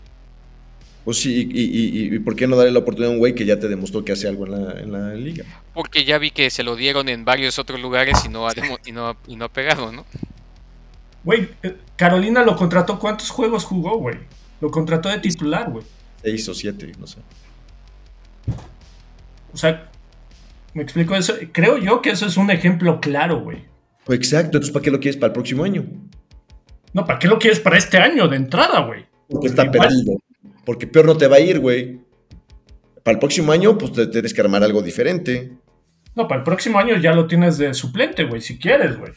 Pues 1.06 1.18
sí, 1.18 1.48
y, 1.52 2.18
por 2.18 2.34
qué 2.34 2.48
no 2.48 2.56
darle 2.56 2.72
la 2.72 2.80
oportunidad 2.80 3.12
a 3.12 3.14
un 3.14 3.20
güey 3.20 3.32
que 3.32 3.46
ya 3.46 3.60
te 3.60 3.68
demostró 3.68 4.04
que 4.04 4.10
hace 4.10 4.26
algo 4.26 4.44
en 4.44 4.90
la, 4.90 5.14
liga? 5.14 5.44
Porque 5.72 6.04
ya 6.04 6.18
vi 6.18 6.32
que 6.32 6.50
se 6.50 6.64
lo 6.64 6.74
dieron 6.74 7.08
en 7.08 7.24
varios 7.24 7.60
otros 7.60 7.80
lugares 7.80 8.24
y 8.24 8.28
no 8.28 8.48
ha, 8.48 8.52
y 8.84 8.90
no, 8.90 9.16
y 9.28 9.36
no 9.36 9.44
ha 9.44 9.48
pegado, 9.48 9.92
¿no? 9.92 10.04
Güey, 11.22 11.48
eh, 11.62 11.76
Carolina 11.94 12.42
lo 12.42 12.56
contrató, 12.56 12.98
¿cuántos 12.98 13.30
juegos 13.30 13.62
jugó, 13.62 13.98
güey? 13.98 14.16
Lo 14.60 14.68
contrató 14.72 15.08
de 15.08 15.18
titular, 15.18 15.70
güey. 15.70 15.84
Seis 16.24 16.48
o 16.48 16.54
siete, 16.54 16.90
no 16.98 17.06
sé. 17.06 17.18
O 19.54 19.56
sea, 19.56 19.88
me 20.74 20.82
explico 20.82 21.14
eso. 21.14 21.34
Creo 21.52 21.78
yo 21.78 22.02
que 22.02 22.10
eso 22.10 22.26
es 22.26 22.36
un 22.36 22.50
ejemplo 22.50 23.00
claro, 23.00 23.42
güey. 23.42 23.62
Exacto, 24.08 24.56
entonces 24.56 24.72
¿para 24.72 24.82
qué 24.82 24.90
lo 24.90 24.98
quieres 24.98 25.16
para 25.16 25.28
el 25.28 25.34
próximo 25.34 25.62
año? 25.62 25.86
No, 26.92 27.04
¿para 27.04 27.20
qué 27.20 27.28
lo 27.28 27.38
quieres 27.38 27.60
para 27.60 27.78
este 27.78 27.96
año 27.98 28.26
de 28.26 28.34
entrada, 28.34 28.80
güey? 28.80 29.06
Porque 29.28 29.46
está 29.46 29.70
perdido. 29.70 30.16
Porque 30.66 30.86
peor 30.86 31.06
no 31.06 31.16
te 31.16 31.28
va 31.28 31.36
a 31.36 31.40
ir, 31.40 31.60
güey. 31.60 32.00
Para 33.02 33.14
el 33.14 33.18
próximo 33.18 33.52
año, 33.52 33.78
pues 33.78 33.92
te 33.92 34.06
tienes 34.08 34.34
que 34.34 34.42
armar 34.42 34.62
algo 34.62 34.82
diferente. 34.82 35.52
No, 36.14 36.28
para 36.28 36.40
el 36.40 36.44
próximo 36.44 36.78
año 36.78 36.96
ya 36.96 37.14
lo 37.14 37.26
tienes 37.26 37.56
de 37.56 37.72
suplente, 37.72 38.24
güey, 38.24 38.42
si 38.42 38.58
quieres, 38.58 38.98
güey. 38.98 39.12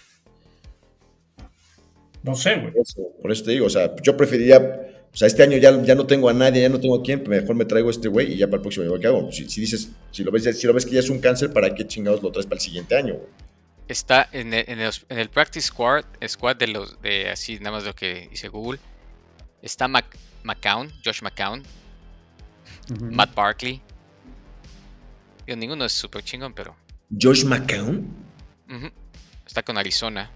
No 2.24 2.36
sé, 2.36 2.56
güey. 2.58 2.74
Por, 3.22 3.32
eso 3.32 3.44
te 3.44 3.52
digo, 3.52 3.66
o 3.66 3.70
sea, 3.70 3.94
yo 4.02 4.16
preferiría 4.16 4.90
o 5.12 5.18
sea, 5.18 5.28
este 5.28 5.42
año 5.42 5.58
ya, 5.58 5.82
ya 5.82 5.96
no 5.96 6.06
tengo 6.06 6.30
a 6.30 6.34
nadie, 6.34 6.62
ya 6.62 6.70
no 6.70 6.80
tengo 6.80 6.96
a 7.00 7.04
quién, 7.04 7.24
mejor 7.28 7.56
me 7.56 7.66
traigo 7.66 7.88
a 7.88 7.92
este 7.92 8.08
güey 8.08 8.34
y 8.34 8.38
ya 8.38 8.48
para 8.48 8.58
el 8.58 8.62
próximo 8.62 8.86
año, 8.86 9.00
¿qué 9.00 9.08
hago? 9.08 9.32
Si, 9.32 9.44
dices, 9.44 9.90
si 10.12 10.24
lo, 10.24 10.32
ves, 10.32 10.58
si 10.58 10.68
lo 10.68 10.74
ves 10.74 10.86
que 10.86 10.92
ya 10.92 11.00
es 11.00 11.10
un 11.10 11.20
cáncer, 11.20 11.52
¿para 11.52 11.74
qué 11.74 11.88
chingados 11.88 12.22
lo 12.22 12.32
traes 12.32 12.46
para 12.46 12.58
el 12.58 12.62
siguiente 12.62 12.96
año, 12.96 13.16
güey? 13.16 13.28
Está 13.88 14.30
en 14.32 14.54
el, 14.54 14.66
en 14.68 15.18
el, 15.18 15.30
Practice 15.30 15.68
Squad, 15.68 16.06
squad 16.28 16.58
de 16.58 16.68
los, 16.68 17.02
de 17.02 17.30
así 17.30 17.58
nada 17.58 17.72
más 17.72 17.86
lo 17.86 17.96
que 17.96 18.28
dice 18.30 18.48
Google. 18.48 18.80
Está 19.64 19.88
McCown, 20.43 20.91
Josh 21.04 21.21
McCown, 21.21 21.63
Matt 23.12 23.34
Barkley. 23.36 23.82
Yo, 25.47 25.56
ninguno 25.56 25.86
es 25.86 25.91
súper 25.91 26.23
chingón, 26.23 26.54
pero. 26.54 26.75
¿Josh 27.19 27.43
McCown? 27.43 28.08
Está 29.45 29.63
con 29.63 29.78
Arizona. 29.78 30.30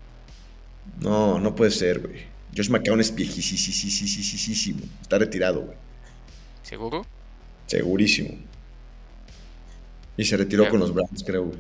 No, 1.00 1.40
no 1.40 1.54
puede 1.56 1.72
ser, 1.72 2.00
güey. 2.00 2.26
Josh 2.56 2.70
McCown 2.70 3.00
es 3.00 3.14
viejísimo. 3.14 4.82
Está 5.02 5.18
retirado, 5.18 5.62
güey. 5.62 5.78
¿Seguro? 6.62 7.06
Segurísimo. 7.68 8.38
Y 10.18 10.26
se 10.26 10.38
retiró 10.38 10.70
con 10.70 10.80
los 10.80 10.94
Browns, 10.94 11.24
creo, 11.24 11.46
güey. 11.46 11.60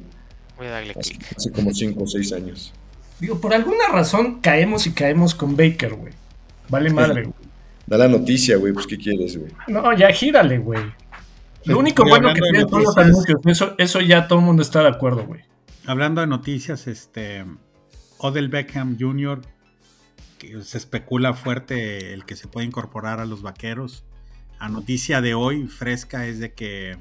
Voy 0.58 0.68
a 0.68 0.72
darle 0.72 0.94
clic. 0.94 1.36
Hace 1.36 1.52
como 1.52 1.74
5 1.74 2.04
o 2.04 2.08
6 2.08 2.34
años. 2.34 2.74
Digo, 3.20 3.40
por 3.40 3.54
alguna 3.54 3.88
razón 3.88 4.42
caemos 4.42 4.86
y 4.86 4.94
caemos 4.94 5.34
con 5.34 5.56
Baker, 5.56 5.96
güey. 5.96 6.14
Vale 6.70 6.92
madre, 6.92 7.24
güey. 7.24 7.43
Da 7.86 7.98
la 7.98 8.08
noticia, 8.08 8.58
güey, 8.58 8.74
pues 8.74 8.88
¿qué 8.88 8.98
quieres, 8.98 9.38
güey? 9.38 9.52
No, 9.68 9.96
ya 9.96 10.10
gírale, 10.12 10.58
güey. 10.58 10.82
Lo 11.66 11.80
único 11.80 12.04
bueno 12.04 12.34
que 12.34 12.42
tienen 12.42 12.68
todos 12.68 12.84
los 12.84 12.98
anuncios, 12.98 13.40
eso, 13.46 13.76
eso 13.78 14.02
ya 14.02 14.28
todo 14.28 14.40
el 14.40 14.46
mundo 14.46 14.62
está 14.62 14.82
de 14.82 14.90
acuerdo, 14.90 15.26
güey. 15.26 15.42
Hablando 15.86 16.22
de 16.22 16.28
noticias, 16.28 16.88
este 16.88 17.46
Odell 18.18 18.50
Beckham 18.50 18.98
Jr 19.00 19.42
se 20.62 20.78
especula 20.78 21.34
fuerte 21.34 22.14
el 22.14 22.26
que 22.26 22.36
se 22.36 22.48
puede 22.48 22.66
incorporar 22.66 23.20
a 23.20 23.26
los 23.26 23.42
vaqueros. 23.42 24.04
A 24.60 24.70
noticia 24.70 25.22
de 25.22 25.34
hoy, 25.34 25.68
fresca, 25.68 26.28
es 26.28 26.40
de 26.40 26.54
que 26.54 26.98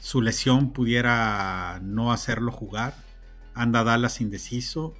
su 0.00 0.22
lesión 0.22 0.72
pudiera 0.72 1.80
no 1.82 2.12
hacerlo 2.12 2.52
jugar. 2.52 2.94
Anda 3.54 3.84
Dallas 3.84 4.20
indeciso. 4.20 4.94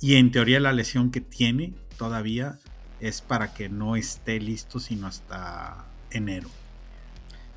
Y 0.00 0.16
en 0.16 0.30
teoría 0.30 0.60
la 0.60 0.72
lesión 0.72 1.10
que 1.10 1.20
tiene 1.20 1.74
todavía 1.96 2.58
es 3.00 3.20
para 3.20 3.52
que 3.52 3.68
no 3.68 3.96
esté 3.96 4.40
listo 4.40 4.80
sino 4.80 5.06
hasta 5.06 5.84
enero. 6.10 6.48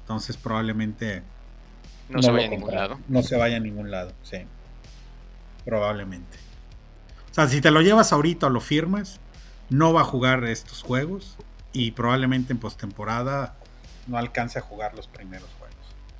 Entonces 0.02 0.38
probablemente... 0.38 1.23
No, 2.10 2.21
se 2.23 2.32
vaya 2.32 2.47
a 2.47 2.49
ningún 2.49 2.73
lado. 2.73 2.99
No 3.08 3.21
se 3.21 3.38
vaya 3.38 3.58
a 3.58 3.60
ningún 3.60 3.91
lado, 3.91 4.13
sí. 4.23 4.38
Probablemente. 5.63 6.38
O 7.30 7.34
sea, 7.34 7.47
si 7.47 7.62
te 7.62 7.69
lo 7.69 7.82
llevas 7.82 8.12
ahorita 8.12 8.47
o 8.47 8.49
lo 8.49 8.60
firmas, 8.60 9.19
no 9.69 9.93
va 9.93 10.02
a 10.02 10.06
jugar 10.06 10.43
estos 10.45 10.82
juegos 10.82 11.38
y 11.71 11.91
probablemente 11.91 12.54
en 12.54 12.60
postemporada 12.60 13.56
no 14.08 14.17
alcance 14.17 14.58
a 14.58 14.63
jugar 14.63 14.95
los 14.95 15.08
primeros 15.08 15.49
juegos. 15.60 15.75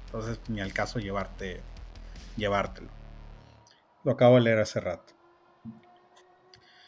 Entonces, 0.06 0.40
ni 0.48 0.62
al 0.62 0.74
caso 0.74 1.00
llevarte, 1.00 1.62
llevártelo. 2.38 2.90
Lo 4.04 4.12
acabo 4.12 4.36
de 4.36 4.42
leer 4.42 4.60
hace 4.60 4.80
rato. 4.80 5.14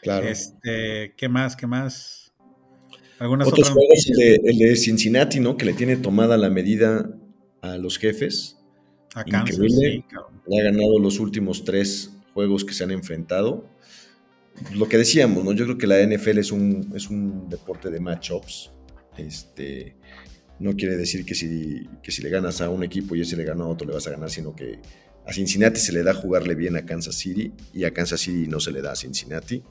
Claro. 0.02 0.26
Este, 0.26 1.14
¿qué 1.16 1.28
más? 1.28 1.56
¿Qué 1.56 1.66
más? 1.66 2.21
Algunas 3.22 3.48
Otros 3.48 3.70
otras 3.70 3.74
juegos, 3.74 4.06
el 4.18 4.58
de, 4.58 4.76
Cincinnati, 4.76 5.40
¿no? 5.40 5.56
Que 5.56 5.64
le 5.64 5.72
tiene 5.72 5.96
tomada 5.96 6.36
la 6.36 6.50
medida 6.50 7.08
a 7.60 7.78
los 7.78 7.98
jefes. 7.98 8.58
A 9.14 9.24
Kansas, 9.24 9.58
le 9.58 10.60
ha 10.60 10.62
ganado 10.62 10.98
los 10.98 11.20
últimos 11.20 11.64
tres 11.64 12.10
juegos 12.34 12.64
que 12.64 12.72
se 12.72 12.82
han 12.84 12.90
enfrentado 12.90 13.70
lo 14.74 14.88
que 14.88 14.98
decíamos, 14.98 15.44
¿no? 15.44 15.52
Yo 15.52 15.64
creo 15.64 15.78
que 15.78 15.86
la 15.86 16.04
NFL 16.04 16.38
es 16.38 16.52
un, 16.52 16.92
es 16.94 17.10
un 17.10 17.48
deporte 17.48 17.90
de 17.90 18.00
matchups. 18.00 18.70
Este, 19.16 19.96
no 20.58 20.74
quiere 20.74 20.96
decir 20.96 21.24
que 21.24 21.34
si, 21.34 21.88
si 22.02 22.22
le 22.22 22.28
ganas 22.28 22.60
a 22.60 22.70
un 22.70 22.84
equipo 22.84 23.14
y 23.14 23.22
ese 23.22 23.36
le 23.36 23.44
gana 23.44 23.64
a 23.64 23.68
otro 23.68 23.86
le 23.86 23.94
vas 23.94 24.06
a 24.06 24.10
ganar, 24.10 24.30
sino 24.30 24.54
que 24.54 24.78
a 25.26 25.32
Cincinnati 25.32 25.80
se 25.80 25.92
le 25.92 26.02
da 26.02 26.14
jugarle 26.14 26.54
bien 26.54 26.76
a 26.76 26.84
Kansas 26.84 27.16
City 27.16 27.52
y 27.72 27.84
a 27.84 27.92
Kansas 27.92 28.20
City 28.20 28.48
no 28.48 28.60
se 28.60 28.72
le 28.72 28.82
da 28.82 28.92
a 28.92 28.96
Cincinnati. 28.96 29.62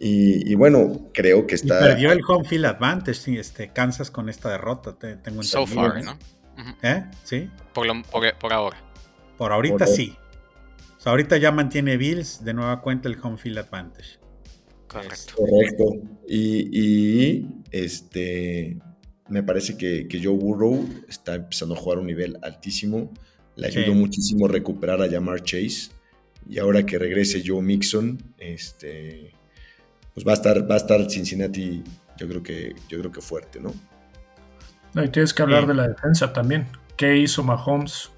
Y, 0.00 0.54
bueno, 0.54 1.10
creo 1.12 1.46
que 1.46 1.56
está. 1.56 1.80
perdió 1.80 2.12
el 2.12 2.20
home 2.26 2.48
field 2.48 2.66
advantage, 2.66 3.38
este, 3.38 3.72
Kansas 3.72 4.10
con 4.10 4.28
esta 4.28 4.50
derrota, 4.50 4.96
tengo 4.96 5.42
So 5.42 5.66
far, 5.66 6.04
¿no? 6.04 6.16
¿Eh? 6.82 7.04
¿Sí? 7.24 7.50
Por, 7.72 7.86
por, 8.38 8.52
ahora. 8.52 8.76
Por 9.36 9.52
ahorita 9.52 9.86
sí 9.86 10.16
ahorita 11.08 11.36
ya 11.38 11.52
mantiene 11.52 11.96
Bills 11.96 12.44
de 12.44 12.54
nueva 12.54 12.80
cuenta 12.80 13.08
el 13.08 13.16
home 13.20 13.38
field 13.38 13.58
advantage. 13.58 14.18
Correcto. 14.86 15.34
Correcto. 15.36 15.84
Y, 16.26 17.46
este 17.70 18.78
me 19.28 19.42
parece 19.42 19.76
que, 19.76 20.08
Joe 20.10 20.34
Burrow 20.34 20.88
está 21.06 21.34
empezando 21.34 21.74
a 21.74 21.78
jugar 21.78 21.98
a 21.98 22.00
un 22.00 22.06
nivel 22.06 22.38
altísimo. 22.42 23.12
Le 23.56 23.66
ayudó 23.66 23.94
muchísimo 23.94 24.46
a 24.46 24.48
recuperar 24.48 25.02
a 25.02 25.10
Jamar 25.10 25.42
Chase. 25.42 25.90
Y 26.48 26.58
ahora 26.58 26.86
que 26.86 26.98
regrese 26.98 27.42
Joe 27.44 27.60
Mixon, 27.60 28.34
este, 28.38 29.32
pues 30.18 30.26
va 30.26 30.32
a 30.32 30.34
estar, 30.34 30.68
va 30.68 30.74
a 30.74 30.78
estar 30.78 31.08
Cincinnati, 31.08 31.84
yo 32.16 32.26
creo 32.26 32.42
que, 32.42 32.74
yo 32.88 32.98
creo 32.98 33.12
que 33.12 33.20
fuerte, 33.20 33.60
¿no? 33.60 33.72
No, 34.92 35.04
y 35.04 35.08
tienes 35.10 35.32
que 35.32 35.42
hablar 35.42 35.64
de 35.68 35.74
la 35.74 35.86
defensa 35.86 36.32
también. 36.32 36.66
¿Qué 36.96 37.16
hizo 37.16 37.44
Mahomes? 37.44 38.10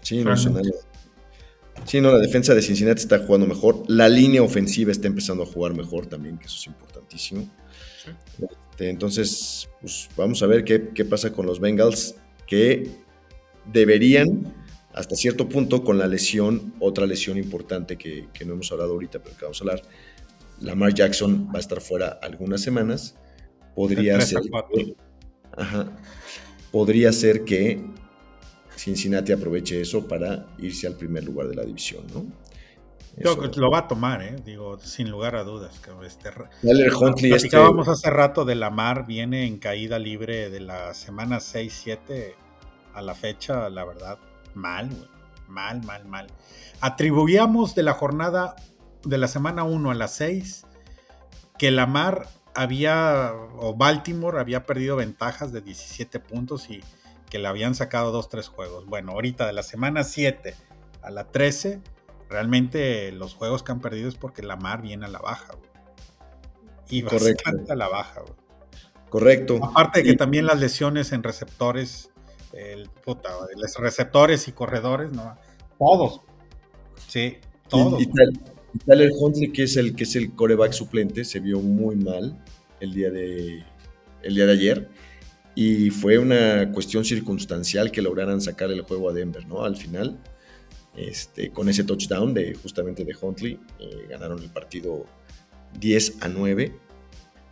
Sí, 0.00 0.22
no. 0.22 0.36
Sí, 0.36 2.00
no, 2.00 2.12
la 2.12 2.18
defensa 2.18 2.54
de 2.54 2.62
Cincinnati 2.62 3.00
está 3.00 3.18
jugando 3.18 3.48
mejor. 3.48 3.82
La 3.88 4.08
línea 4.08 4.44
ofensiva 4.44 4.92
está 4.92 5.08
empezando 5.08 5.42
a 5.42 5.46
jugar 5.46 5.74
mejor 5.74 6.06
también, 6.06 6.38
que 6.38 6.46
eso 6.46 6.54
es 6.56 6.66
importantísimo. 6.68 7.50
Este, 8.70 8.88
entonces, 8.88 9.68
pues 9.80 10.08
vamos 10.16 10.40
a 10.44 10.46
ver 10.46 10.62
qué, 10.62 11.04
pasa 11.04 11.32
con 11.32 11.46
los 11.46 11.58
Bengals, 11.58 12.14
que 12.46 12.88
deberían, 13.72 14.54
hasta 14.94 15.16
cierto 15.16 15.48
punto, 15.48 15.82
con 15.82 15.98
la 15.98 16.06
lesión, 16.06 16.74
otra 16.78 17.06
lesión 17.06 17.38
importante 17.38 17.98
que, 17.98 18.28
no 18.46 18.52
hemos 18.52 18.70
hablado 18.70 18.92
ahorita, 18.92 19.20
pero 19.20 19.36
que 19.36 19.44
vamos 19.46 19.60
a 19.60 19.64
hablar. 19.64 19.82
Lamar 20.62 20.94
Jackson 20.94 21.48
va 21.48 21.58
a 21.58 21.60
estar 21.60 21.80
fuera 21.80 22.18
algunas 22.22 22.60
semanas. 22.60 23.16
Podría 23.74 24.20
ser. 24.20 24.40
podría 26.70 27.12
ser 27.12 27.44
que 27.44 27.84
Cincinnati 28.76 29.32
aproveche 29.32 29.80
eso 29.80 30.06
para 30.08 30.46
irse 30.58 30.86
al 30.86 30.96
primer 30.96 31.24
lugar 31.24 31.48
de 31.48 31.56
la 31.56 31.64
división, 31.64 32.04
¿no? 32.12 32.26
lo 33.56 33.70
va 33.70 33.80
a 33.80 33.88
tomar, 33.88 34.22
¿eh? 34.22 34.36
digo, 34.44 34.78
sin 34.78 35.10
lugar 35.10 35.36
a 35.36 35.44
dudas. 35.44 35.80
Este, 36.02 36.30
Huntley 36.98 37.30
platicábamos 37.30 37.86
hace 37.88 38.08
rato 38.08 38.44
de 38.44 38.54
Lamar, 38.54 39.06
viene 39.06 39.46
en 39.46 39.58
caída 39.58 39.98
libre 39.98 40.48
de 40.48 40.60
la 40.60 40.94
semana 40.94 41.38
6-7 41.38 42.34
a 42.94 43.02
la 43.02 43.14
fecha, 43.14 43.68
la 43.68 43.84
verdad, 43.84 44.18
mal, 44.54 44.88
mal, 45.46 45.82
mal, 45.84 46.06
mal. 46.06 46.26
Atribuíamos 46.80 47.74
de 47.74 47.82
la 47.82 47.92
jornada 47.92 48.56
de 49.04 49.18
la 49.18 49.28
semana 49.28 49.64
1 49.64 49.90
a 49.90 49.94
la 49.94 50.08
6 50.08 50.66
que 51.58 51.70
Lamar 51.70 52.28
había, 52.54 53.32
o 53.56 53.74
Baltimore 53.74 54.40
había 54.40 54.66
perdido 54.66 54.96
ventajas 54.96 55.52
de 55.52 55.60
17 55.60 56.20
puntos 56.20 56.70
y 56.70 56.82
que 57.30 57.38
le 57.38 57.48
habían 57.48 57.74
sacado 57.74 58.12
dos, 58.12 58.28
tres 58.28 58.48
juegos. 58.48 58.86
Bueno, 58.86 59.12
ahorita 59.12 59.46
de 59.46 59.52
la 59.52 59.62
semana 59.62 60.04
7 60.04 60.54
a 61.02 61.10
la 61.10 61.28
13, 61.28 61.80
realmente 62.28 63.12
los 63.12 63.34
juegos 63.34 63.62
que 63.62 63.72
han 63.72 63.80
perdido 63.80 64.08
es 64.08 64.16
porque 64.16 64.42
la 64.42 64.56
mar 64.56 64.82
viene 64.82 65.06
a 65.06 65.08
la 65.08 65.18
baja, 65.18 65.54
Y 66.88 67.02
Correcto. 67.02 67.44
bastante 67.44 67.72
a 67.72 67.76
la 67.76 67.88
baja, 67.88 68.22
Correcto. 69.08 69.60
Aparte 69.62 70.02
de 70.02 70.10
que 70.10 70.16
también 70.16 70.46
las 70.46 70.58
lesiones 70.58 71.12
en 71.12 71.22
receptores, 71.22 72.10
el, 72.54 72.88
puta, 72.88 73.30
los 73.56 73.76
receptores 73.76 74.48
y 74.48 74.52
corredores, 74.52 75.12
¿no? 75.12 75.36
Todos. 75.78 76.22
Sí, 77.08 77.38
todos. 77.68 78.02
Tyler 78.86 79.10
Huntley, 79.18 79.52
que 79.52 79.64
es 79.64 79.76
el 79.76 79.94
que 79.94 80.04
es 80.04 80.16
el 80.16 80.34
coreback 80.34 80.72
suplente, 80.72 81.24
se 81.24 81.40
vio 81.40 81.60
muy 81.60 81.96
mal 81.96 82.38
el 82.80 82.94
día 82.94 83.10
de 83.10 83.64
el 84.22 84.34
día 84.34 84.46
de 84.46 84.52
ayer 84.52 84.88
y 85.54 85.90
fue 85.90 86.18
una 86.18 86.70
cuestión 86.72 87.04
circunstancial 87.04 87.90
que 87.90 88.00
lograran 88.02 88.40
sacar 88.40 88.70
el 88.70 88.82
juego 88.82 89.10
a 89.10 89.12
Denver, 89.12 89.46
¿no? 89.46 89.64
Al 89.64 89.76
final, 89.76 90.18
este, 90.96 91.50
con 91.50 91.68
ese 91.68 91.84
touchdown 91.84 92.32
de 92.32 92.54
justamente 92.54 93.04
de 93.04 93.14
Huntley, 93.20 93.58
eh, 93.78 94.06
ganaron 94.08 94.42
el 94.42 94.50
partido 94.50 95.04
10 95.78 96.18
a 96.20 96.28
9 96.28 96.72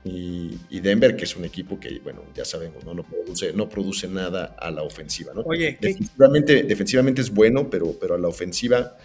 y, 0.03 0.81
Denver, 0.81 1.15
que 1.15 1.25
es 1.25 1.37
un 1.37 1.45
equipo 1.45 1.79
que, 1.79 1.99
bueno, 1.99 2.23
ya 2.35 2.47
sabemos, 2.47 2.85
¿no? 2.87 2.95
No, 2.95 3.03
produce, 3.03 3.53
no 3.53 3.69
produce 3.69 4.09
nada 4.09 4.57
a 4.59 4.71
la 4.71 4.83
ofensiva, 4.83 5.35
¿no? 5.35 5.43
Oye, 5.43 5.77
defensivamente, 5.79 6.63
defensivamente 6.63 7.21
es 7.21 7.31
bueno, 7.31 7.69
pero, 7.69 7.95
pero 8.01 8.15
a 8.15 8.19
la 8.19 8.29
ofensiva, 8.29 8.97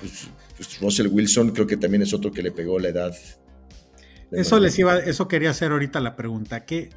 pues, 0.00 0.28
pues, 0.56 0.80
Russell 0.80 1.08
Wilson 1.08 1.50
creo 1.50 1.66
que 1.66 1.76
también 1.76 2.02
es 2.02 2.12
otro 2.12 2.30
que 2.30 2.42
le 2.42 2.52
pegó 2.52 2.78
la 2.78 2.88
edad. 2.88 3.14
Eso 4.32 4.58
les 4.58 4.78
iba, 4.78 4.98
eso 4.98 5.28
quería 5.28 5.50
hacer 5.50 5.72
ahorita 5.72 6.00
la 6.00 6.16
pregunta. 6.16 6.64
¿Qué, 6.64 6.90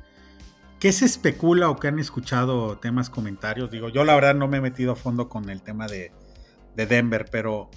¿Qué 0.80 0.92
se 0.92 1.06
especula 1.06 1.70
o 1.70 1.78
qué 1.78 1.90
han 1.90 2.00
escuchado 2.00 2.78
temas, 2.78 3.10
comentarios? 3.10 3.70
Digo, 3.70 3.90
yo 3.90 4.04
la 4.04 4.16
verdad 4.16 4.36
no 4.36 4.48
me 4.48 4.58
he 4.58 4.62
metido 4.62 4.94
a 4.94 4.96
fondo 4.96 5.30
con 5.30 5.50
el 5.50 5.62
tema 5.62 5.88
de, 5.88 6.12
de 6.76 6.86
Denver, 6.86 7.26
pero 7.32 7.70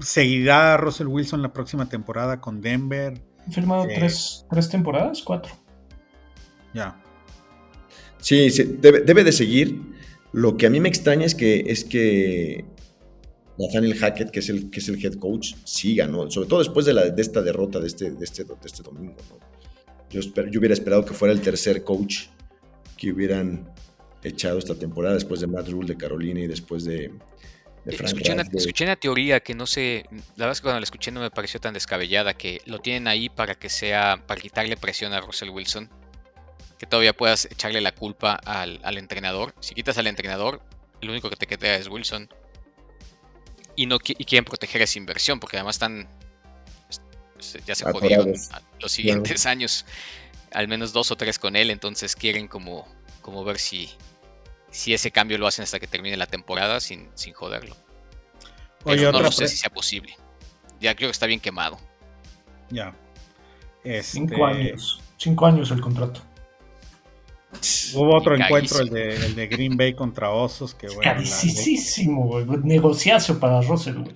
¿seguirá 0.00 0.76
Russell 0.76 1.06
Wilson 1.06 1.42
la 1.42 1.52
próxima 1.52 1.88
temporada 1.88 2.40
con 2.40 2.60
Denver? 2.60 3.20
firmado 3.50 3.86
tres, 3.86 4.44
temporadas, 4.70 5.22
cuatro. 5.22 5.52
Ya. 6.74 7.00
Sí, 8.18 8.48
debe, 8.80 9.24
de 9.24 9.32
seguir. 9.32 9.80
Lo 10.32 10.56
que 10.56 10.66
a 10.66 10.70
mí 10.70 10.78
me 10.78 10.88
extraña 10.88 11.26
es 11.26 11.34
que, 11.34 11.64
es 11.66 11.84
que 11.84 12.64
Nathaniel 13.60 13.96
Hackett, 13.96 14.30
que 14.30 14.40
es 14.40 14.48
el, 14.48 14.70
que 14.70 14.80
es 14.80 14.88
el 14.88 15.04
head 15.04 15.14
coach, 15.14 15.54
siga, 15.64 16.06
¿no? 16.06 16.30
Sobre 16.30 16.48
todo 16.48 16.58
después 16.60 16.86
de, 16.86 16.94
la, 16.94 17.08
de 17.08 17.22
esta 17.22 17.42
derrota 17.42 17.80
de 17.80 17.86
este, 17.86 18.10
de 18.10 18.24
este, 18.24 18.44
de 18.44 18.54
este 18.64 18.82
domingo, 18.82 19.16
Yo, 20.10 20.20
yo 20.20 20.58
hubiera 20.58 20.74
esperado 20.74 21.04
que 21.04 21.14
fuera 21.14 21.32
el 21.32 21.40
tercer 21.40 21.84
coach 21.84 22.26
que 22.96 23.12
hubieran 23.12 23.68
echado 24.22 24.58
esta 24.58 24.74
temporada 24.74 25.14
después 25.14 25.40
de 25.40 25.46
Matt 25.46 25.68
Rule 25.68 25.88
de 25.88 25.96
Carolina 25.96 26.40
y 26.40 26.46
después 26.46 26.84
de, 26.84 27.10
escuché, 27.86 28.84
una, 28.84 28.96
teoría 28.96 29.40
que 29.40 29.54
no 29.54 29.66
sé, 29.66 30.04
la 30.10 30.46
verdad 30.46 30.52
es 30.52 30.60
que 30.60 30.64
cuando 30.64 30.80
la 30.80 30.84
escuché 30.84 31.10
no 31.10 31.20
me 31.20 31.30
pareció 31.30 31.60
tan 31.60 31.74
descabellada, 31.74 32.34
que 32.34 32.60
lo 32.66 32.78
tienen 32.78 33.08
ahí 33.08 33.28
para 33.28 33.54
que 33.54 33.68
sea, 33.68 34.22
para 34.26 34.40
quitarle 34.40 34.76
presión 34.76 35.12
a 35.12 35.20
Russell 35.20 35.50
Wilson, 35.50 35.88
que 36.78 36.86
todavía 36.86 37.16
puedas 37.16 37.46
echarle 37.46 37.80
la 37.80 37.92
culpa 37.92 38.34
al, 38.34 38.98
entrenador. 38.98 39.54
Si 39.60 39.74
quitas 39.74 39.98
al 39.98 40.06
entrenador, 40.06 40.62
lo 41.00 41.12
único 41.12 41.30
que 41.30 41.36
te 41.36 41.46
queda 41.46 41.76
es 41.76 41.88
Wilson. 41.88 42.28
Y, 43.80 43.86
no, 43.86 43.96
y 44.04 44.24
quieren 44.26 44.44
proteger 44.44 44.82
esa 44.82 44.98
inversión, 44.98 45.40
porque 45.40 45.56
además 45.56 45.76
están, 45.76 46.06
ya 47.64 47.74
se 47.74 47.90
jodieron 47.90 48.34
los 48.78 48.92
siguientes 48.92 49.46
años, 49.46 49.86
al 50.52 50.68
menos 50.68 50.92
dos 50.92 51.10
o 51.10 51.16
tres 51.16 51.38
con 51.38 51.56
él, 51.56 51.70
entonces 51.70 52.14
quieren 52.14 52.46
como, 52.46 52.86
como 53.22 53.42
ver 53.42 53.58
si, 53.58 53.88
si 54.70 54.92
ese 54.92 55.10
cambio 55.10 55.38
lo 55.38 55.46
hacen 55.46 55.62
hasta 55.62 55.80
que 55.80 55.86
termine 55.86 56.18
la 56.18 56.26
temporada 56.26 56.78
sin, 56.78 57.08
sin 57.14 57.32
joderlo. 57.32 57.74
Pero 58.84 59.12
no, 59.12 59.32
sé 59.32 59.48
si 59.48 59.56
sea 59.56 59.70
posible. 59.70 60.14
Ya 60.78 60.94
creo 60.94 61.08
que 61.08 61.12
está 61.12 61.24
bien 61.24 61.40
quemado. 61.40 61.78
Ya. 62.68 62.94
Este... 63.82 64.02
Cinco 64.02 64.44
años. 64.44 65.00
Cinco 65.16 65.46
años 65.46 65.70
el 65.70 65.80
contrato. 65.80 66.20
Hubo 67.94 68.16
otro 68.16 68.36
encuentro, 68.36 68.80
el 68.80 68.90
de, 68.90 69.16
el 69.16 69.34
de, 69.34 69.46
Green 69.48 69.76
Bay 69.76 69.94
contra 69.94 70.30
Osos. 70.30 70.74
Que, 70.74 70.86
bueno, 70.86 71.02
Carísimo, 71.02 72.26
güey. 72.26 72.46
Negociazo 72.62 73.38
para 73.38 73.60
Russell, 73.60 73.98
güey. 73.98 74.14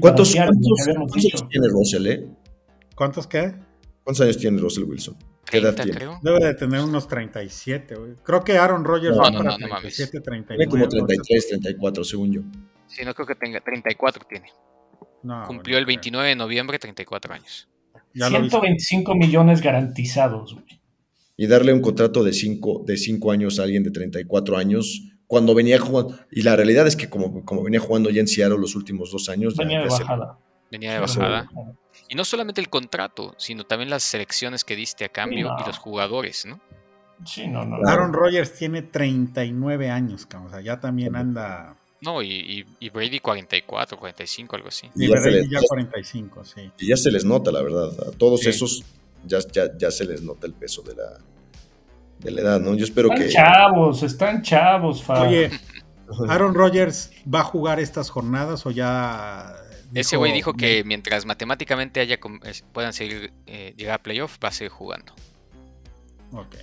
¿Cuántos, 0.00 0.34
¿cuántos, 0.34 0.86
años 0.86 1.48
tiene 1.48 1.68
Russell, 1.68 2.06
eh? 2.06 2.28
¿Cuántos 2.94 3.26
qué? 3.26 3.54
¿Cuántos 4.04 4.20
años 4.20 4.38
tiene 4.38 4.60
Russell 4.60 4.84
Wilson? 4.84 5.16
¿Qué 5.50 5.58
edad 5.58 5.74
tiene? 5.74 5.98
Debe 6.22 6.44
de 6.44 6.54
tener 6.54 6.80
unos 6.80 7.08
37, 7.08 7.94
güey. 7.96 8.12
Creo 8.22 8.44
que 8.44 8.56
Aaron 8.56 8.84
Rodgers 8.84 9.16
no, 9.16 9.22
va 9.22 9.30
no, 9.30 9.38
para 9.38 9.58
no, 9.58 9.66
37, 9.66 10.20
39. 10.20 10.56
Tiene 10.56 10.70
como 10.70 10.88
33, 10.88 11.48
34, 11.48 12.04
según 12.04 12.32
yo. 12.32 12.42
Sí, 12.86 13.04
no 13.04 13.14
creo 13.14 13.26
que 13.26 13.34
tenga. 13.34 13.60
34 13.60 14.26
tiene. 14.28 14.52
Cumplió 15.46 15.76
el 15.78 15.86
29 15.86 16.28
de 16.28 16.36
noviembre, 16.36 16.78
34 16.78 17.34
años. 17.34 17.68
125 18.14 19.14
millones 19.14 19.60
garantizados, 19.60 20.54
güey. 20.54 20.79
Y 21.40 21.46
darle 21.46 21.72
un 21.72 21.80
contrato 21.80 22.22
de 22.22 22.34
5 22.34 22.84
de 22.86 22.98
cinco 22.98 23.32
años 23.32 23.58
a 23.58 23.62
alguien 23.62 23.82
de 23.82 23.90
34 23.90 24.58
años 24.58 25.04
cuando 25.26 25.54
venía 25.54 25.78
jugando. 25.78 26.14
Y 26.30 26.42
la 26.42 26.54
realidad 26.54 26.86
es 26.86 26.96
que 26.96 27.08
como, 27.08 27.46
como 27.46 27.62
venía 27.62 27.80
jugando 27.80 28.10
ya 28.10 28.20
en 28.20 28.28
Seattle 28.28 28.58
los 28.58 28.76
últimos 28.76 29.10
dos 29.10 29.30
años. 29.30 29.56
Venía 29.56 29.80
de 29.80 29.88
bajada. 29.88 30.38
Venía 30.70 30.92
de 30.92 30.98
bajada. 30.98 31.48
Y 32.10 32.14
no 32.14 32.26
solamente 32.26 32.60
el 32.60 32.68
contrato, 32.68 33.34
sino 33.38 33.64
también 33.64 33.88
las 33.88 34.02
selecciones 34.02 34.64
que 34.64 34.76
diste 34.76 35.06
a 35.06 35.08
cambio 35.08 35.50
y 35.58 35.66
los 35.66 35.78
jugadores, 35.78 36.44
¿no? 36.44 36.60
Sí, 37.24 37.48
no, 37.48 37.64
no. 37.64 37.78
Aaron 37.88 38.12
Rodgers 38.12 38.52
tiene 38.52 38.82
39 38.82 39.88
años, 39.88 40.28
o 40.44 40.50
sea, 40.50 40.60
ya 40.60 40.78
también 40.78 41.16
anda. 41.16 41.74
No, 42.02 42.22
y, 42.22 42.66
Brady 42.92 43.20
44, 43.20 43.98
45, 43.98 44.56
algo 44.56 44.68
así. 44.68 44.90
Y, 44.94 45.08
Brady 45.08 45.48
ya 45.48 45.60
45, 45.66 46.44
sí. 46.44 46.70
Y 46.78 46.88
ya 46.88 46.98
se 46.98 47.10
les 47.10 47.24
nota, 47.24 47.50
la 47.50 47.62
verdad. 47.62 47.92
A 48.08 48.10
todos 48.10 48.46
esos 48.46 48.84
ya, 49.26 49.38
ya, 49.78 49.90
se 49.90 50.04
les 50.04 50.22
nota 50.22 50.46
el 50.46 50.54
peso 50.54 50.82
de 50.82 50.94
la, 50.94 51.18
de 52.18 52.30
la 52.30 52.40
edad, 52.40 52.60
¿no? 52.60 52.74
Yo 52.74 52.84
espero 52.84 53.12
están 53.12 53.26
que. 53.26 53.32
chavos, 53.32 54.02
están 54.02 54.42
chavos, 54.42 55.02
Fab. 55.02 55.28
Oye, 55.28 55.50
¿Aaron 56.28 56.54
Rodgers 56.54 57.10
va 57.32 57.40
a 57.40 57.44
jugar 57.44 57.80
estas 57.80 58.10
jornadas 58.10 58.66
o 58.66 58.70
ya 58.70 59.54
ese 59.94 60.16
güey 60.16 60.32
dijo 60.32 60.54
que 60.54 60.84
mientras 60.84 61.26
matemáticamente 61.26 62.00
haya 62.00 62.18
puedan 62.72 62.92
seguir 62.92 63.32
eh, 63.46 63.74
llegar 63.76 63.96
a 63.96 64.02
playoff, 64.02 64.38
va 64.42 64.48
a 64.48 64.52
seguir 64.52 64.70
jugando. 64.70 65.12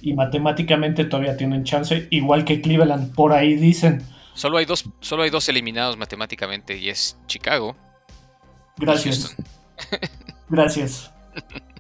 Y 0.02 0.14
matemáticamente 0.14 1.04
todavía 1.04 1.36
tienen 1.36 1.66
chance, 1.66 2.08
igual 2.10 2.46
que 2.46 2.62
Cleveland, 2.62 3.14
por 3.14 3.34
ahí 3.34 3.56
dicen. 3.56 4.02
Solo 4.34 4.58
hay 4.58 4.66
dos, 4.66 4.86
solo 5.02 5.24
hay 5.24 5.30
dos 5.30 5.50
eliminados 5.50 5.98
matemáticamente 5.98 6.78
y 6.78 6.90
es 6.90 7.18
Chicago. 7.28 7.76
Gracias. 8.78 9.36
Gracias. 10.50 11.12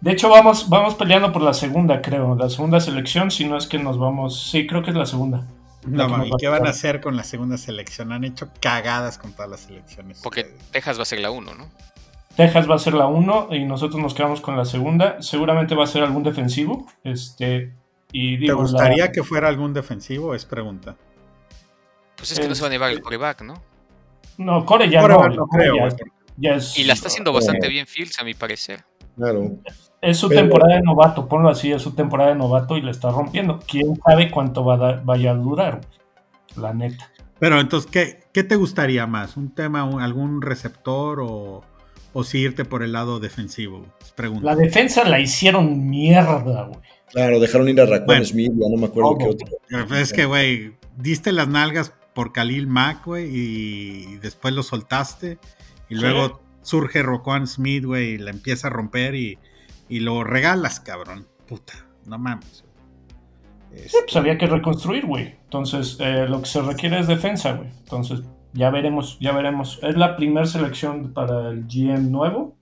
De 0.00 0.12
hecho, 0.12 0.28
vamos, 0.28 0.68
vamos 0.68 0.94
peleando 0.94 1.32
por 1.32 1.42
la 1.42 1.52
segunda, 1.52 2.00
creo. 2.00 2.36
La 2.36 2.48
segunda 2.48 2.80
selección, 2.80 3.30
si 3.30 3.44
no 3.44 3.56
es 3.56 3.66
que 3.66 3.78
nos 3.78 3.98
vamos. 3.98 4.50
Sí, 4.50 4.66
creo 4.66 4.82
que 4.82 4.90
es 4.90 4.96
la 4.96 5.06
segunda. 5.06 5.44
No, 5.86 6.24
¿y 6.24 6.30
qué 6.38 6.48
van 6.48 6.66
a 6.66 6.70
hacer 6.70 7.00
con 7.00 7.16
la 7.16 7.24
segunda 7.24 7.56
selección? 7.56 8.12
Han 8.12 8.24
hecho 8.24 8.48
cagadas 8.60 9.18
con 9.18 9.32
todas 9.32 9.50
las 9.50 9.60
selecciones. 9.60 10.20
Porque 10.22 10.44
Texas 10.70 10.98
va 10.98 11.02
a 11.02 11.06
ser 11.06 11.20
la 11.20 11.30
1, 11.30 11.54
¿no? 11.54 11.68
Texas 12.36 12.70
va 12.70 12.76
a 12.76 12.78
ser 12.78 12.94
la 12.94 13.06
1 13.06 13.48
y 13.52 13.64
nosotros 13.64 14.00
nos 14.00 14.14
quedamos 14.14 14.40
con 14.40 14.56
la 14.56 14.64
segunda. 14.64 15.20
Seguramente 15.22 15.74
va 15.74 15.84
a 15.84 15.88
ser 15.88 16.02
algún 16.02 16.22
defensivo. 16.22 16.86
Este, 17.02 17.72
y 18.12 18.46
¿Te 18.46 18.52
gustaría 18.52 19.10
que 19.10 19.24
fuera 19.24 19.48
algún 19.48 19.72
defensivo? 19.72 20.34
Es 20.34 20.44
pregunta. 20.44 20.96
Pues 22.16 22.32
es 22.32 22.40
que 22.40 22.48
no 22.48 22.54
se 22.54 22.62
va 22.62 22.68
a 22.68 22.70
llevar 22.70 22.90
el 22.90 23.00
coreback, 23.00 23.42
¿no? 23.42 23.62
No, 24.36 24.64
Core 24.64 24.88
ya 24.88 25.06
no, 25.06 25.46
creo. 25.48 25.74
y 26.76 26.84
la 26.84 26.92
está 26.92 27.08
haciendo 27.08 27.32
bastante 27.32 27.68
bien 27.68 27.86
Fields, 27.86 28.20
a 28.20 28.24
mi 28.24 28.34
parecer. 28.34 28.84
Claro. 29.16 29.58
Es 30.00 30.18
su 30.18 30.28
temporada 30.28 30.76
de 30.76 30.82
novato, 30.82 31.26
ponlo 31.26 31.48
así, 31.48 31.72
es 31.72 31.82
su 31.82 31.92
temporada 31.92 32.30
de 32.30 32.36
novato 32.36 32.76
y 32.76 32.82
le 32.82 32.90
está 32.90 33.10
rompiendo. 33.10 33.58
¿Quién 33.66 33.96
sabe 34.04 34.30
cuánto 34.30 34.64
va 34.64 35.00
vaya 35.04 35.32
a 35.32 35.34
durar? 35.34 35.80
La 36.56 36.72
neta. 36.72 37.10
Pero 37.38 37.60
entonces, 37.60 37.90
¿qué, 37.90 38.20
qué 38.32 38.44
te 38.44 38.56
gustaría 38.56 39.06
más? 39.06 39.36
¿Un 39.36 39.54
tema, 39.54 39.82
algún 40.02 40.42
receptor 40.42 41.20
o, 41.20 41.62
o 42.12 42.24
si 42.24 42.38
irte 42.38 42.64
por 42.64 42.82
el 42.82 42.92
lado 42.92 43.20
defensivo? 43.20 43.86
La 44.42 44.56
defensa 44.56 45.04
la 45.04 45.20
hicieron 45.20 45.88
mierda, 45.88 46.64
güey. 46.64 46.80
Claro, 47.12 47.40
dejaron 47.40 47.68
ir 47.68 47.80
a 47.80 47.86
Raquel 47.86 48.26
Smith, 48.26 48.52
ya 48.54 48.68
no 48.68 48.76
me 48.76 48.86
acuerdo 48.86 49.16
qué 49.18 49.26
otro. 49.26 49.96
Es 49.96 50.12
que, 50.12 50.26
güey, 50.26 50.74
diste 50.96 51.32
las 51.32 51.48
nalgas 51.48 51.94
por 52.14 52.32
Khalil 52.32 52.66
Mack, 52.66 53.06
güey, 53.06 53.28
y 53.30 54.16
después 54.16 54.52
lo 54.54 54.62
soltaste. 54.62 55.38
Y 55.88 55.94
luego 55.94 56.40
surge 56.62 57.02
Roquan 57.02 57.46
Smith, 57.46 57.84
güey, 57.84 58.14
y 58.14 58.18
la 58.18 58.30
empieza 58.30 58.66
a 58.66 58.70
romper 58.70 59.14
y 59.14 59.38
y 59.88 60.00
lo 60.00 60.24
regalas, 60.24 60.80
cabrón. 60.80 61.26
Puta, 61.46 61.74
no 62.06 62.18
mames. 62.18 62.64
Sí, 63.74 63.96
pues 64.04 64.16
había 64.16 64.38
que 64.38 64.46
reconstruir, 64.46 65.06
güey. 65.06 65.36
Entonces, 65.44 65.96
eh, 66.00 66.26
lo 66.28 66.40
que 66.40 66.48
se 66.48 66.62
requiere 66.62 66.98
es 66.98 67.06
defensa, 67.06 67.52
güey. 67.52 67.68
Entonces, 67.80 68.22
ya 68.52 68.70
veremos, 68.70 69.18
ya 69.20 69.32
veremos. 69.32 69.78
Es 69.82 69.96
la 69.96 70.16
primera 70.16 70.46
selección 70.46 71.12
para 71.12 71.50
el 71.50 71.66
GM 71.66 72.10
nuevo. 72.10 72.56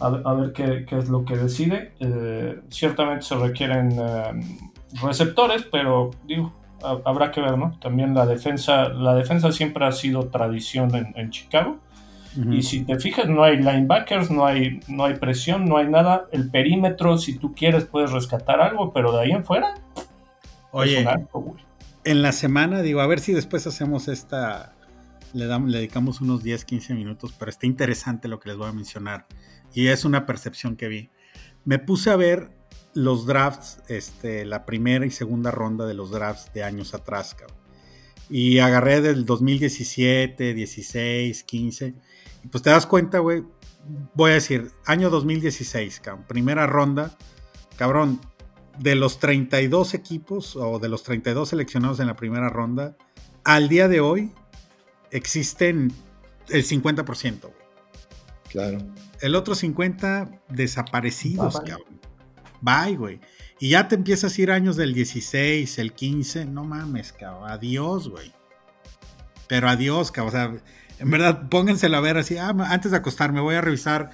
A, 0.00 0.34
ver 0.34 0.52
qué, 0.52 0.84
es 0.90 1.08
lo 1.08 1.24
que 1.24 1.36
decide. 1.36 1.94
Eh, 2.00 2.60
ciertamente 2.68 3.24
se 3.24 3.36
requieren 3.36 3.92
eh, 3.92 4.32
receptores, 5.00 5.62
pero 5.70 6.10
digo, 6.26 6.52
habrá 7.04 7.30
que 7.30 7.40
ver, 7.40 7.56
¿no? 7.56 7.78
También 7.78 8.12
la 8.12 8.26
defensa, 8.26 8.88
la 8.88 9.14
defensa 9.14 9.52
siempre 9.52 9.86
ha 9.86 9.92
sido 9.92 10.28
tradición 10.28 10.90
en 11.14 11.30
Chicago. 11.30 11.78
Y 12.36 12.62
si 12.62 12.84
te 12.84 12.98
fijas, 12.98 13.28
no 13.28 13.44
hay 13.44 13.58
linebackers, 13.58 14.30
no 14.30 14.44
hay, 14.44 14.80
no 14.88 15.04
hay 15.04 15.14
presión, 15.14 15.66
no 15.66 15.76
hay 15.76 15.88
nada. 15.88 16.26
El 16.32 16.50
perímetro, 16.50 17.16
si 17.16 17.38
tú 17.38 17.54
quieres, 17.54 17.84
puedes 17.84 18.10
rescatar 18.10 18.60
algo, 18.60 18.92
pero 18.92 19.12
de 19.12 19.22
ahí 19.22 19.30
en 19.30 19.44
fuera. 19.44 19.74
Oye, 20.72 21.06
en 22.04 22.22
la 22.22 22.32
semana, 22.32 22.82
digo, 22.82 23.00
a 23.00 23.06
ver 23.06 23.20
si 23.20 23.32
después 23.32 23.66
hacemos 23.66 24.08
esta, 24.08 24.74
le, 25.32 25.46
damos, 25.46 25.70
le 25.70 25.78
dedicamos 25.78 26.20
unos 26.20 26.42
10, 26.42 26.64
15 26.64 26.94
minutos, 26.94 27.34
pero 27.38 27.50
está 27.50 27.66
interesante 27.66 28.28
lo 28.28 28.40
que 28.40 28.48
les 28.48 28.58
voy 28.58 28.68
a 28.68 28.72
mencionar. 28.72 29.26
Y 29.72 29.86
es 29.86 30.04
una 30.04 30.26
percepción 30.26 30.76
que 30.76 30.88
vi. 30.88 31.10
Me 31.64 31.78
puse 31.78 32.10
a 32.10 32.16
ver 32.16 32.50
los 32.94 33.26
drafts, 33.26 33.82
este, 33.88 34.44
la 34.44 34.66
primera 34.66 35.06
y 35.06 35.10
segunda 35.10 35.50
ronda 35.50 35.86
de 35.86 35.94
los 35.94 36.10
drafts 36.10 36.52
de 36.52 36.64
años 36.64 36.94
atrás, 36.94 37.34
cabrón. 37.34 37.58
Y 38.30 38.58
agarré 38.58 39.00
del 39.00 39.26
2017, 39.26 40.54
16, 40.54 41.44
15. 41.44 41.94
Pues 42.50 42.62
te 42.62 42.70
das 42.70 42.86
cuenta, 42.86 43.18
güey. 43.18 43.44
Voy 44.14 44.30
a 44.30 44.34
decir, 44.34 44.72
año 44.86 45.10
2016, 45.10 46.00
cabrón. 46.00 46.24
Primera 46.26 46.66
ronda. 46.66 47.16
Cabrón, 47.76 48.20
de 48.78 48.94
los 48.94 49.18
32 49.18 49.94
equipos 49.94 50.56
o 50.56 50.78
de 50.78 50.88
los 50.88 51.02
32 51.02 51.48
seleccionados 51.48 52.00
en 52.00 52.06
la 52.06 52.16
primera 52.16 52.48
ronda, 52.48 52.96
al 53.44 53.68
día 53.68 53.88
de 53.88 54.00
hoy 54.00 54.32
existen 55.10 55.92
el 56.48 56.64
50%, 56.64 57.40
güey. 57.40 57.54
Claro. 58.50 58.78
El 59.20 59.34
otro 59.34 59.54
50 59.54 60.42
desaparecidos, 60.48 61.60
cabrón. 61.60 62.00
Bye, 62.60 62.96
güey. 62.96 63.20
Y 63.58 63.70
ya 63.70 63.88
te 63.88 63.94
empiezas 63.94 64.36
a 64.36 64.42
ir 64.42 64.50
años 64.50 64.76
del 64.76 64.94
16, 64.94 65.78
el 65.78 65.92
15. 65.92 66.46
No 66.46 66.64
mames, 66.64 67.12
cabrón. 67.12 67.50
Adiós, 67.50 68.08
güey. 68.08 68.32
Pero 69.48 69.68
adiós, 69.68 70.10
cabrón. 70.10 70.28
O 70.28 70.32
sea, 70.32 70.64
en 71.04 71.10
verdad, 71.10 71.48
pónganselo 71.50 71.98
a 71.98 72.00
ver 72.00 72.16
así. 72.16 72.38
Ah, 72.38 72.54
antes 72.70 72.90
de 72.90 72.96
acostarme, 72.96 73.40
voy 73.40 73.56
a 73.56 73.60
revisar 73.60 74.10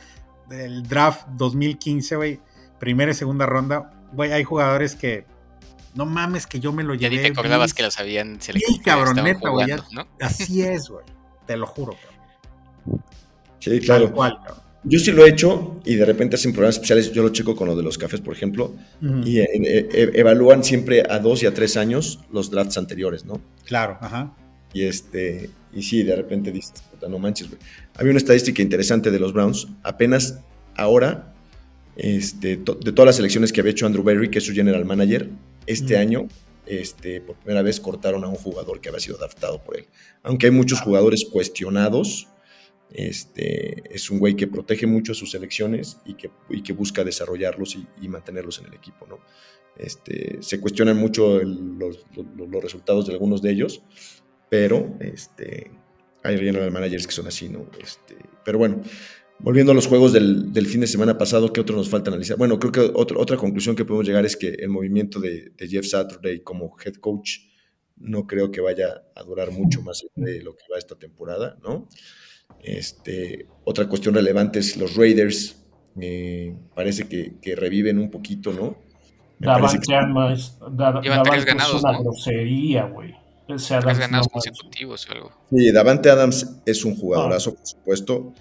el 0.50 0.82
draft 0.82 1.28
2015, 1.36 2.16
güey. 2.16 2.40
Primera 2.80 3.12
y 3.12 3.14
segunda 3.14 3.46
ronda. 3.46 3.92
Güey, 4.12 4.32
hay 4.32 4.42
jugadores 4.42 4.96
que. 4.96 5.24
No 5.94 6.04
mames, 6.04 6.48
que 6.48 6.58
yo 6.58 6.72
me 6.72 6.82
lo 6.82 6.94
llevé. 6.94 7.16
Ya 7.16 7.22
ni 7.22 7.28
te 7.28 7.32
acordabas 7.32 7.74
que 7.74 7.84
los 7.84 7.98
habían 8.00 8.40
seleccionado. 8.40 8.76
Sí, 8.76 8.82
cabrón, 8.84 9.24
neta, 9.24 9.50
güey. 9.50 9.68
Así 10.20 10.62
es, 10.62 10.88
güey. 10.88 11.04
Te 11.46 11.56
lo 11.56 11.66
juro, 11.66 11.94
cabrón. 11.94 13.04
Sí, 13.60 13.78
claro. 13.80 14.06
Tal 14.06 14.14
cual, 14.14 14.38
cabrón. 14.44 14.70
Yo 14.82 14.98
sí 14.98 15.12
lo 15.12 15.26
he 15.26 15.28
hecho 15.28 15.80
y 15.84 15.94
de 15.94 16.04
repente 16.06 16.36
hacen 16.36 16.52
programas 16.52 16.76
especiales. 16.76 17.12
Yo 17.12 17.22
lo 17.22 17.28
checo 17.28 17.54
con 17.54 17.68
lo 17.68 17.76
de 17.76 17.84
los 17.84 17.98
cafés, 17.98 18.20
por 18.20 18.34
ejemplo, 18.34 18.74
y 19.24 19.38
e, 19.38 19.46
e, 19.52 20.10
evalúan 20.14 20.64
siempre 20.64 21.04
a 21.08 21.18
dos 21.18 21.42
y 21.42 21.46
a 21.46 21.54
tres 21.54 21.76
años 21.76 22.20
los 22.32 22.50
drafts 22.50 22.78
anteriores, 22.78 23.26
¿no? 23.26 23.40
Claro, 23.66 23.98
ajá. 24.00 24.34
Y 24.72 24.82
este, 24.82 25.50
y 25.72 25.82
sí, 25.82 26.02
de 26.02 26.16
repente 26.16 26.52
dices, 26.52 26.74
no 27.08 27.18
manches, 27.18 27.48
güey. 27.48 27.60
Había 27.94 28.10
una 28.10 28.18
estadística 28.18 28.62
interesante 28.62 29.10
de 29.10 29.18
los 29.18 29.32
Browns. 29.32 29.68
Apenas 29.82 30.40
ahora, 30.76 31.34
este, 31.96 32.56
de 32.56 32.92
todas 32.92 33.06
las 33.06 33.18
elecciones 33.18 33.52
que 33.52 33.60
había 33.60 33.72
hecho 33.72 33.86
Andrew 33.86 34.04
Berry, 34.04 34.30
que 34.30 34.38
es 34.38 34.44
su 34.44 34.52
general 34.52 34.84
manager, 34.84 35.28
este 35.66 35.96
año, 35.96 36.28
este, 36.66 37.20
por 37.20 37.36
primera 37.36 37.62
vez 37.62 37.80
cortaron 37.80 38.24
a 38.24 38.28
un 38.28 38.36
jugador 38.36 38.80
que 38.80 38.88
había 38.88 39.00
sido 39.00 39.18
draftado 39.18 39.62
por 39.62 39.76
él. 39.76 39.86
Aunque 40.22 40.46
hay 40.46 40.52
muchos 40.52 40.80
jugadores 40.80 41.24
cuestionados 41.30 42.28
este, 42.92 43.82
es 43.94 44.10
un 44.10 44.18
güey 44.18 44.34
que 44.34 44.48
protege 44.48 44.86
mucho 44.86 45.12
a 45.12 45.14
sus 45.14 45.30
selecciones 45.30 45.98
y 46.04 46.14
que, 46.14 46.30
que 46.64 46.72
busca 46.72 47.04
desarrollarlos 47.04 47.76
y, 48.00 48.08
mantenerlos 48.08 48.58
en 48.58 48.66
el 48.66 48.74
equipo, 48.74 49.06
¿no? 49.06 49.20
Este, 49.76 50.38
se 50.40 50.60
cuestionan 50.60 50.96
mucho 50.96 51.40
los, 51.40 52.04
resultados 52.60 53.06
de 53.06 53.12
algunos 53.12 53.40
de 53.40 53.52
ellos, 53.52 53.82
pero 54.50 54.98
este, 55.00 55.70
hay 56.22 56.36
general 56.36 56.70
managers 56.70 57.06
que 57.06 57.14
son 57.14 57.26
así, 57.26 57.48
¿no? 57.48 57.66
Este, 57.82 58.16
pero 58.44 58.58
bueno, 58.58 58.82
volviendo 59.38 59.72
a 59.72 59.74
los 59.74 59.86
juegos 59.86 60.12
del, 60.12 60.66
fin 60.66 60.82
de 60.82 60.86
semana 60.86 61.16
pasado, 61.16 61.52
¿qué 61.52 61.62
otro 61.62 61.76
nos 61.76 61.88
falta 61.88 62.10
analizar? 62.10 62.36
Bueno, 62.36 62.58
creo 62.58 62.72
que 62.72 62.90
otra 62.94 63.36
conclusión 63.38 63.74
que 63.74 63.86
podemos 63.86 64.06
llegar 64.06 64.26
es 64.26 64.36
que 64.36 64.48
el 64.48 64.68
movimiento 64.68 65.20
de, 65.20 65.52
de 65.56 65.68
Jeff 65.68 65.86
Saturday 65.86 66.40
como 66.40 66.76
head 66.84 66.96
coach 66.96 67.38
no 68.00 68.26
creo 68.26 68.50
que 68.50 68.60
vaya 68.60 69.02
a 69.14 69.22
durar 69.22 69.52
mucho 69.52 69.82
más 69.82 70.02
de 70.14 70.42
lo 70.42 70.56
que 70.56 70.64
va 70.72 70.78
esta 70.78 70.96
temporada, 70.96 71.56
¿no? 71.62 71.88
Este, 72.62 73.46
otra 73.64 73.86
cuestión 73.88 74.14
relevante 74.14 74.58
es 74.58 74.76
los 74.76 74.96
Raiders. 74.96 75.56
parece 76.74 77.08
que, 77.08 77.56
reviven 77.56 77.98
un 77.98 78.10
poquito, 78.10 78.52
¿no? 78.52 78.76
Davante 79.38 79.94
Adams 79.94 81.46
es 81.46 81.82
una 81.82 81.98
grosería, 81.98 82.84
güey. 82.84 83.14
Tres 83.56 83.98
ganados 83.98 84.28
consecutivos 84.28 85.08
o 85.08 85.12
algo. 85.12 85.32
Sí, 85.50 85.70
Davante 85.72 86.10
Adams 86.10 86.46
es 86.66 86.84
un 86.84 86.96
jugadorazo, 86.96 87.54
por 87.54 87.66
supuesto. 87.66 88.34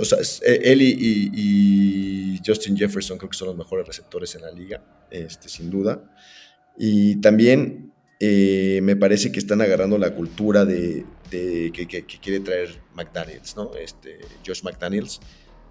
O 0.00 0.04
sea, 0.04 0.18
e, 0.46 0.72
él 0.72 0.82
y, 0.82 2.40
Justin 2.46 2.76
Jefferson 2.76 3.18
creo 3.18 3.30
que 3.30 3.36
son 3.36 3.48
los 3.48 3.56
mejores 3.56 3.86
receptores 3.86 4.34
en 4.36 4.42
la 4.42 4.50
liga, 4.52 4.82
este, 5.10 5.48
sin 5.48 5.68
duda. 5.70 6.02
Y 6.78 7.16
también 7.16 7.92
eh, 8.20 8.80
me 8.82 8.96
parece 8.96 9.30
que 9.30 9.38
están 9.38 9.60
agarrando 9.60 9.98
la 9.98 10.14
cultura 10.14 10.64
de, 10.64 11.04
que, 11.30 12.04
quiere 12.22 12.40
traer 12.40 12.80
McDaniels, 12.94 13.56
¿no? 13.56 13.74
Este, 13.74 14.18
Josh 14.46 14.62
McDaniels. 14.62 15.20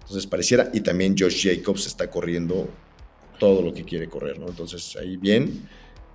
Entonces 0.02 0.26
pareciera, 0.26 0.70
y 0.72 0.80
también 0.80 1.14
Josh 1.18 1.48
Jacobs 1.48 1.86
está 1.86 2.08
corriendo 2.10 2.68
todo 3.38 3.62
lo 3.62 3.72
que 3.72 3.84
quiere 3.84 4.08
correr, 4.08 4.38
¿no? 4.38 4.48
Entonces 4.48 4.96
ahí 4.96 5.16
bien. 5.16 5.68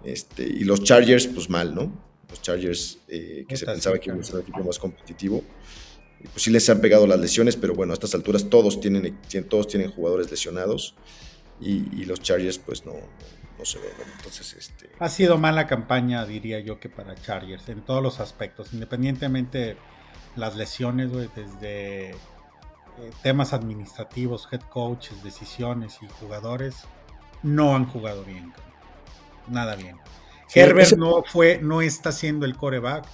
Este, 0.04 0.44
y 0.44 0.64
los 0.64 0.84
Chargers, 0.84 1.28
pues 1.28 1.50
mal, 1.50 1.74
¿no? 1.74 2.13
Los 2.34 2.42
Chargers, 2.42 2.98
eh, 3.10 3.46
que 3.48 3.56
se 3.56 3.64
pensaba 3.64 4.00
que 4.00 4.10
iba 4.10 4.20
a 4.20 4.24
ser 4.24 4.36
un 4.38 4.42
equipo 4.42 4.64
más 4.64 4.80
competitivo. 4.80 5.44
Pues 6.32 6.42
sí 6.42 6.50
les 6.50 6.68
han 6.68 6.82
pegado 6.82 7.06
las 7.06 7.20
lesiones, 7.20 7.56
pero 7.56 7.76
bueno, 7.76 7.94
a 7.94 7.94
estas 7.94 8.16
alturas 8.16 8.50
todos 8.50 8.82
tienen, 8.82 9.16
todos 9.48 9.68
tienen 9.68 9.92
jugadores 9.92 10.32
lesionados. 10.32 10.96
Y, 11.62 12.06
los 12.06 12.22
Chargers, 12.22 12.58
pues 12.58 12.88
no, 12.88 12.94
no, 13.60 13.66
se 13.66 13.78
ven. 13.78 13.92
Entonces, 14.18 14.54
este. 14.54 14.90
Ha 14.98 15.10
sido 15.10 15.38
mala 15.38 15.68
campaña, 15.68 16.26
diría 16.26 16.60
yo, 16.60 16.80
que 16.80 16.90
para 16.90 17.14
Chargers, 17.14 17.70
en 17.70 17.82
todos 17.82 18.02
los 18.02 18.20
aspectos, 18.20 18.74
independientemente 18.74 19.78
las 20.36 20.56
lesiones, 20.56 21.12
desde 21.12 22.10
eh, 22.10 22.16
temas 23.22 23.54
administrativos, 23.54 24.48
head 24.52 24.62
coaches, 24.62 25.24
decisiones 25.24 26.00
y 26.02 26.08
jugadores, 26.20 26.78
no 27.44 27.76
han 27.76 27.86
jugado 27.86 28.24
bien. 28.24 28.52
Nada 29.48 29.76
bien. 29.76 29.98
Herbert 30.54 30.98
no 30.98 31.24
fue, 31.24 31.60
no 31.62 31.82
está 31.82 32.12
siendo 32.12 32.46
el 32.46 32.56
coreback 32.56 33.06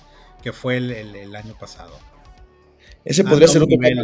que 0.41 0.53
fue 0.53 0.77
el, 0.77 1.35
año 1.35 1.55
pasado. 1.57 1.97
Ese 3.05 3.23
podría 3.23 3.47
ser 3.47 3.63
un 3.63 3.69
nivel 3.69 4.03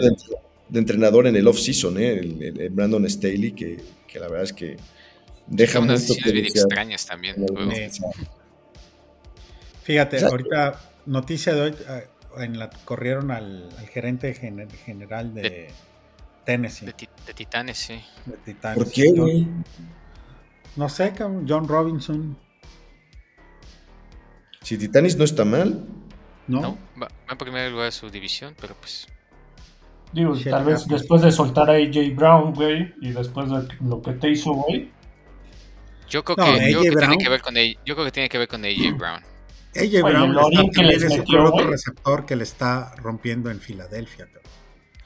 de, 0.69 0.79
entrenador 0.79 1.27
en 1.27 1.35
el 1.35 1.47
off-season, 1.47 1.97
¿eh? 1.99 2.13
el, 2.19 2.69
Brandon 2.71 3.09
Staley, 3.09 3.51
que, 3.51 3.77
la 4.15 4.27
verdad 4.27 4.43
es 4.43 4.53
que 4.53 4.77
deja 5.47 5.79
unas 5.79 6.07
decisiones 6.07 6.55
extrañas 6.55 7.05
también. 7.05 7.35
Fíjate, 9.83 10.25
ahorita 10.25 10.81
noticia 11.05 11.53
de 11.53 11.61
hoy, 11.61 11.75
en 12.37 12.57
la, 12.57 12.69
corrieron 12.85 13.31
al, 13.31 13.69
gerente 13.93 14.33
general 14.33 15.33
de, 15.33 15.69
Tennessee. 16.45 16.85
De, 16.85 17.33
Titanes, 17.33 17.77
sí. 17.77 18.01
¿Por 18.73 18.91
qué, 18.91 19.11
güey? 19.11 19.47
No 20.75 20.89
sé, 20.89 21.13
John 21.17 21.67
Robinson. 21.67 22.37
Si 24.65 24.79
Titanes 24.79 25.15
no 25.15 25.23
está 25.23 25.45
mal. 25.45 25.85
No, 26.47 26.59
no 26.59 26.77
va, 26.99 27.07
en 27.29 27.37
primer 27.37 27.71
lugar 27.71 27.85
de 27.85 27.91
su 27.91 28.09
división, 28.09 28.55
pero 28.59 28.73
pues. 28.73 29.07
Digo, 30.11 30.33
tal 30.49 30.65
vez 30.65 30.87
después 30.87 31.21
de 31.21 31.31
soltar 31.31 31.69
a 31.69 31.73
AJ 31.73 32.15
Brown, 32.15 32.51
güey, 32.51 32.91
y 32.99 33.11
después 33.11 33.51
de 33.51 33.67
lo 33.81 34.01
que 34.01 34.13
te 34.13 34.31
hizo, 34.31 34.53
güey. 34.53 34.89
Yo 36.09 36.23
creo 36.23 36.35
que, 36.35 36.71
yo 36.71 36.79
creo 36.79 36.93
que 36.93 36.97
tiene 36.97 37.17
que 37.17 37.29
ver 37.29 37.41
con 37.41 37.55
AJ, 37.55 37.77
yo 37.85 37.93
creo 37.93 38.05
que 38.05 38.11
tiene 38.11 38.27
que 38.27 38.37
ver 38.39 38.47
con 38.47 38.65
AJ 38.65 38.97
Brown. 38.97 39.21
AJ 39.75 40.01
Brown 40.01 40.35
es 40.79 41.19
otro 41.29 41.67
receptor 41.67 42.25
que 42.25 42.35
le 42.35 42.43
está 42.43 42.95
rompiendo 42.95 43.51
en 43.51 43.59
Filadelfia. 43.59 44.27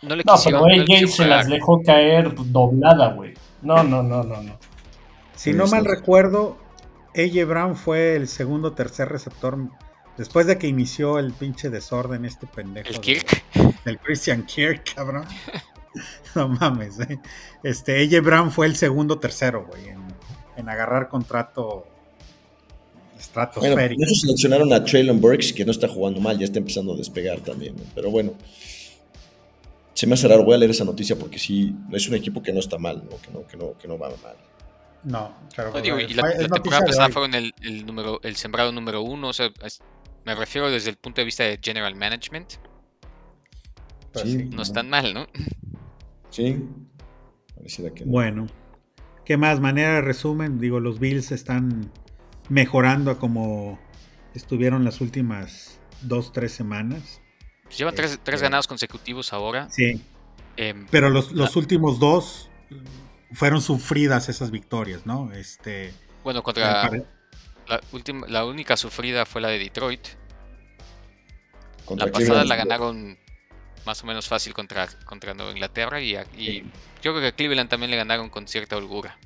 No, 0.01 0.15
le 0.15 0.23
no 0.23 0.35
pero 0.41 0.63
AJ 0.63 1.07
se 1.09 1.27
las 1.27 1.49
dejó 1.49 1.81
caer 1.83 2.33
doblada, 2.33 3.11
güey. 3.11 3.33
No, 3.61 3.83
no, 3.83 4.01
no, 4.03 4.23
no, 4.23 4.41
no. 4.41 4.57
Si 5.35 5.51
no 5.51 5.67
mal 5.67 5.83
recuerdo, 5.83 6.57
AJ 7.15 7.47
Brown 7.47 7.75
fue 7.75 8.15
el 8.15 8.27
segundo 8.27 8.69
o 8.69 8.73
tercer 8.73 9.09
receptor 9.09 9.57
después 10.17 10.47
de 10.47 10.57
que 10.57 10.67
inició 10.67 11.19
el 11.19 11.33
pinche 11.33 11.69
desorden 11.69 12.25
este 12.25 12.47
pendejo. 12.47 12.89
El 12.89 12.99
Kirk. 12.99 13.43
El 13.85 13.99
Christian 13.99 14.45
Kirk, 14.45 14.93
cabrón. 14.95 15.25
no 16.35 16.49
mames, 16.49 16.99
eh. 16.99 17.19
Este, 17.63 18.03
AJ 18.03 18.23
Brown 18.23 18.51
fue 18.51 18.67
el 18.67 18.75
segundo 18.75 19.19
tercero, 19.19 19.65
güey, 19.65 19.89
en, 19.89 20.01
en 20.57 20.69
agarrar 20.69 21.09
contrato 21.09 21.87
bueno, 23.55 23.79
ellos 23.79 24.21
seleccionaron 24.21 24.71
a 24.71 24.83
Traylon 24.83 25.19
Burks, 25.19 25.51
que 25.51 25.65
no 25.65 25.71
está 25.71 25.87
jugando 25.87 26.21
mal, 26.21 26.37
ya 26.39 26.45
está 26.45 26.59
empezando 26.59 26.93
a 26.93 26.97
despegar 26.97 27.41
también. 27.41 27.75
Pero 27.93 28.09
bueno, 28.09 28.33
se 29.93 30.07
me 30.07 30.13
hace 30.13 30.27
raro, 30.27 30.45
voy 30.45 30.55
a 30.55 30.57
leer 30.57 30.71
esa 30.71 30.85
noticia 30.85 31.17
porque 31.17 31.37
sí, 31.37 31.75
es 31.91 32.07
un 32.07 32.15
equipo 32.15 32.41
que 32.41 32.53
no 32.53 32.59
está 32.59 32.77
mal, 32.77 33.03
Que, 33.21 33.31
no, 33.31 33.45
que, 33.45 33.57
no, 33.57 33.77
que 33.77 33.87
no 33.87 33.97
va 33.97 34.09
mal. 34.09 34.35
No, 35.03 35.33
claro. 35.53 35.71
y 35.79 36.13
la, 36.13 36.35
temporada 36.35 36.85
pasada 36.85 37.09
fueron 37.09 37.33
el, 37.33 37.53
el, 37.61 37.85
número, 37.85 38.19
el 38.23 38.35
sembrado 38.35 38.71
número 38.71 39.01
uno, 39.01 39.29
o 39.29 39.33
sea, 39.33 39.49
me 40.25 40.35
refiero 40.35 40.69
desde 40.69 40.89
el 40.89 40.97
punto 40.97 41.21
de 41.21 41.25
vista 41.25 41.43
de 41.43 41.59
General 41.61 41.95
Management. 41.95 42.53
Pues 44.11 44.25
sí, 44.25 44.45
no, 44.45 44.61
están 44.61 44.89
mal, 44.89 45.13
¿no? 45.13 45.27
Sí, 46.31 46.63
pareciera 47.55 47.93
que 47.93 48.03
Bueno, 48.03 48.47
¿qué 49.23 49.37
más? 49.37 49.59
Manera 49.59 49.95
de 49.95 50.01
resumen, 50.01 50.59
digo, 50.59 50.79
los 50.79 50.99
Bills 50.99 51.31
están 51.31 51.91
mejorando 52.49 53.11
a 53.11 53.19
como 53.19 53.79
estuvieron 54.33 54.83
las 54.83 55.01
últimas 55.01 55.79
dos, 56.01 56.33
tres 56.33 56.51
semanas. 56.51 57.21
llevan 57.75 57.95
tres, 57.95 58.11
Este- 58.11 58.23
tres 58.23 58.41
ganados 58.41 58.67
consecutivos 58.67 59.31
ahora. 59.33 59.69
Sí, 59.69 60.01
Em, 60.61 60.87
pero 60.91 61.09
los, 61.09 61.31
los 61.31 61.55
últimos 61.55 61.99
dos 61.99 62.49
fueron 63.33 63.61
sufridas 63.61 64.29
esas 64.29 64.51
victorias, 64.51 65.05
¿no? 65.05 65.31
Este, 65.33 65.93
bueno, 66.23 66.41
contra 66.43 66.83
pare- 66.83 67.05
la, 67.67 67.81
última, 67.91 68.27
la 68.27 68.45
única 68.45 68.75
sufrida 68.77 69.25
fue 69.25 69.41
la 69.41 69.49
de 69.49 69.59
Detroit. 69.59 70.07
Contra 71.85 72.05
La 72.07 72.11
pasada 72.11 72.41
Cleveland. 72.43 72.49
la 72.49 72.55
ganaron 72.55 73.17
más 73.85 74.03
o 74.03 74.07
menos 74.07 74.27
fácil 74.27 74.53
contra, 74.53 74.87
contra 75.05 75.33
Nueva 75.33 75.51
Inglaterra 75.51 75.99
y, 76.01 76.15
y 76.37 76.61
yo 77.01 77.11
creo 77.13 77.21
que 77.21 77.27
a 77.27 77.31
Cleveland 77.31 77.69
también 77.69 77.89
le 77.91 77.97
ganaron 77.97 78.29
con 78.29 78.47
cierta 78.47 78.77
holgura. 78.77 79.17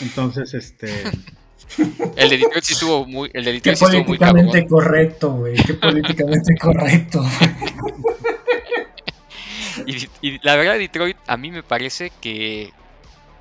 entonces, 0.00 0.52
este, 0.54 1.04
El 2.16 2.28
de 2.28 2.38
Detroit 2.38 2.64
sí 2.64 2.72
estuvo 2.74 3.06
muy, 3.06 3.30
el 3.32 3.44
de 3.44 3.52
Qué 3.62 3.70
Detroit 3.70 3.76
sí 3.78 3.84
estuvo 3.84 4.04
muy 4.04 4.18
cabrón. 4.18 4.46
políticamente 4.46 4.68
correcto, 4.68 5.32
güey. 5.32 5.54
Qué 5.56 5.74
políticamente 5.74 6.54
correcto. 6.60 7.24
Y, 9.86 10.10
y 10.20 10.38
la 10.42 10.56
verdad 10.56 10.78
Detroit 10.78 11.18
a 11.26 11.36
mí 11.36 11.50
me 11.50 11.62
parece 11.62 12.10
que 12.20 12.72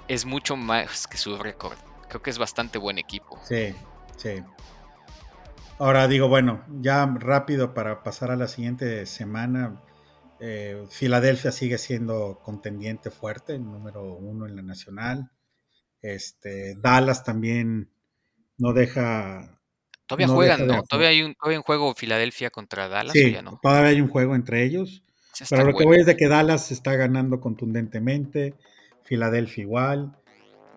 es 0.08 0.26
mucho 0.26 0.58
más 0.58 1.08
que 1.08 1.18
su 1.18 1.38
récord. 1.38 1.78
Creo 2.10 2.22
que 2.22 2.30
es 2.32 2.38
bastante 2.40 2.78
buen 2.80 2.98
equipo. 3.00 3.40
sí, 3.42 3.76
sí. 4.16 4.42
Ahora 5.78 6.08
digo, 6.08 6.28
bueno, 6.28 6.64
ya 6.82 7.06
rápido 7.20 7.74
para 7.74 8.04
pasar 8.04 8.32
a 8.32 8.36
la 8.36 8.48
siguiente 8.48 9.06
semana. 9.06 9.82
eh, 10.40 10.86
Filadelfia 10.90 11.52
sigue 11.52 11.78
siendo 11.78 12.40
contendiente 12.44 13.12
fuerte, 13.12 13.58
número 13.60 14.16
uno 14.16 14.46
en 14.48 14.56
la 14.56 14.62
nacional. 14.64 15.32
Este, 16.02 16.76
Dallas 16.78 17.24
también 17.26 17.92
no 18.58 18.74
deja. 18.74 19.62
Todavía 20.06 20.28
No 20.28 20.36
juegan, 20.36 20.60
deja 20.62 20.78
¿no? 20.78 20.84
Todavía 20.84 21.10
hay 21.10 21.24
un, 21.24 21.34
todavía 21.36 21.58
un 21.60 21.64
juego 21.64 21.96
Filadelfia 21.96 22.52
contra 22.52 22.88
Dallas 22.88 23.14
Sí, 23.14 23.32
ya 23.32 23.42
no. 23.42 23.60
todavía 23.62 23.90
hay 23.92 24.02
un 24.02 24.10
juego 24.10 24.36
entre 24.36 24.64
ellos. 24.64 25.04
Pero 25.50 25.66
lo 25.66 25.76
que 25.76 25.84
voy 25.86 25.98
es 26.00 26.06
de 26.06 26.16
que 26.18 26.28
Dallas 26.28 26.72
está 26.72 26.96
ganando 26.96 27.40
contundentemente, 27.40 28.54
Filadelfia 29.04 29.64
igual. 29.64 30.12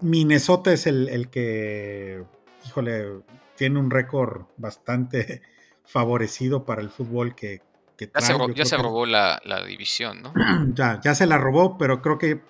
Minnesota 0.00 0.72
es 0.72 0.86
el, 0.86 1.08
el 1.08 1.28
que, 1.28 2.24
híjole, 2.66 3.22
tiene 3.56 3.78
un 3.78 3.90
récord 3.90 4.42
bastante 4.56 5.42
favorecido 5.84 6.64
para 6.64 6.82
el 6.82 6.90
fútbol 6.90 7.34
que, 7.34 7.60
que 7.96 8.10
Ya 8.12 8.20
se, 8.20 8.32
ro- 8.32 8.52
ya 8.52 8.64
se 8.64 8.76
que- 8.76 8.82
robó 8.82 9.06
la, 9.06 9.40
la 9.44 9.64
división, 9.64 10.22
¿no? 10.22 10.32
ya, 10.74 11.00
ya 11.02 11.14
se 11.14 11.26
la 11.26 11.38
robó, 11.38 11.78
pero 11.78 12.02
creo 12.02 12.18
que 12.18 12.40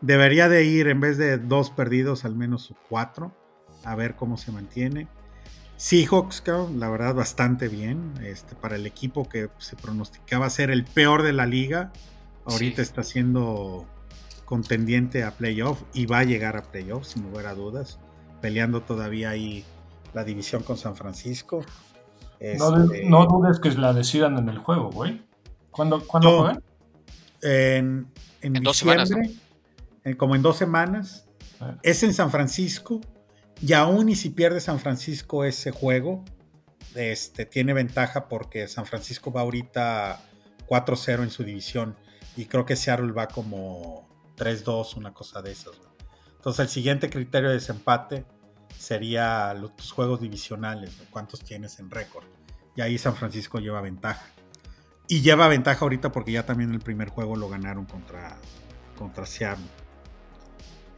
debería 0.00 0.48
de 0.48 0.64
ir 0.64 0.88
en 0.88 1.00
vez 1.00 1.18
de 1.18 1.38
dos 1.38 1.70
perdidos, 1.70 2.24
al 2.24 2.34
menos 2.34 2.72
cuatro, 2.88 3.32
a 3.84 3.94
ver 3.94 4.16
cómo 4.16 4.36
se 4.36 4.52
mantiene. 4.52 5.06
Seahawks, 5.78 6.40
cabrón, 6.40 6.80
la 6.80 6.88
verdad, 6.90 7.14
bastante 7.14 7.68
bien. 7.68 8.14
Este, 8.22 8.54
para 8.56 8.74
el 8.76 8.84
equipo 8.84 9.28
que 9.28 9.48
se 9.58 9.76
pronosticaba 9.76 10.50
ser 10.50 10.70
el 10.70 10.84
peor 10.84 11.22
de 11.22 11.32
la 11.32 11.46
liga, 11.46 11.92
ahorita 12.46 12.76
Sí. 12.76 12.82
está 12.82 13.02
siendo 13.04 13.86
contendiente 14.44 15.22
a 15.22 15.30
playoff 15.30 15.82
y 15.94 16.06
va 16.06 16.18
a 16.18 16.24
llegar 16.24 16.56
a 16.56 16.62
playoff, 16.62 17.06
sin 17.06 17.22
lugar 17.22 17.46
a 17.46 17.54
dudas. 17.54 17.98
Peleando 18.40 18.82
todavía 18.82 19.30
ahí 19.30 19.64
la 20.14 20.24
división 20.24 20.64
con 20.64 20.76
San 20.76 20.96
Francisco. 20.96 21.64
No, 22.58 22.70
de- 22.72 22.96
Este, 22.96 23.08
no 23.08 23.26
dudes 23.26 23.60
que 23.60 23.70
la 23.72 23.92
decidan 23.92 24.36
en 24.38 24.48
el 24.48 24.58
juego, 24.58 24.90
güey. 24.90 25.22
¿Cuándo, 25.70 26.04
¿cuándo 26.06 26.30
No. 26.30 26.38
juegan? 26.38 26.62
en, 27.40 28.08
en 28.42 28.56
En 28.56 28.62
dos 28.64 28.80
diciembre, 28.80 29.06
semanas, 29.06 29.30
en- 30.02 30.16
como 30.16 30.34
en 30.34 30.42
dos 30.42 30.56
semanas. 30.56 31.28
Ah. 31.60 31.76
Es 31.84 32.02
en 32.02 32.12
San 32.14 32.32
Francisco. 32.32 33.00
Y 33.60 33.72
aún 33.72 34.08
y 34.08 34.14
si 34.16 34.30
pierde 34.30 34.60
San 34.60 34.78
Francisco 34.78 35.44
ese 35.44 35.70
juego, 35.70 36.24
este, 36.94 37.44
tiene 37.44 37.72
ventaja 37.72 38.28
porque 38.28 38.68
San 38.68 38.86
Francisco 38.86 39.32
va 39.32 39.40
ahorita 39.42 40.20
4-0 40.68 41.22
en 41.24 41.30
su 41.30 41.42
división. 41.44 41.96
Y 42.36 42.46
creo 42.46 42.64
que 42.64 42.76
Seattle 42.76 43.12
va 43.12 43.26
como 43.26 44.08
3-2, 44.36 44.96
una 44.96 45.12
cosa 45.12 45.42
de 45.42 45.50
esas. 45.52 45.74
Entonces 46.36 46.60
el 46.60 46.68
siguiente 46.68 47.10
criterio 47.10 47.48
de 47.48 47.56
desempate 47.56 48.24
sería 48.78 49.52
lo- 49.54 49.70
tus 49.70 49.90
juegos 49.90 50.20
divisionales, 50.20 50.92
cuántos 51.10 51.40
tienes 51.42 51.80
en 51.80 51.90
récord. 51.90 52.24
Y 52.76 52.80
ahí 52.80 52.96
San 52.96 53.16
Francisco 53.16 53.58
lleva 53.58 53.80
ventaja. 53.80 54.24
Y 55.08 55.20
lleva 55.22 55.48
ventaja 55.48 55.80
ahorita 55.84 56.12
porque 56.12 56.30
ya 56.30 56.46
también 56.46 56.72
el 56.72 56.78
primer 56.78 57.08
juego 57.08 57.34
lo 57.34 57.48
ganaron 57.48 57.86
contra, 57.86 58.36
contra 58.96 59.26
Seattle. 59.26 59.64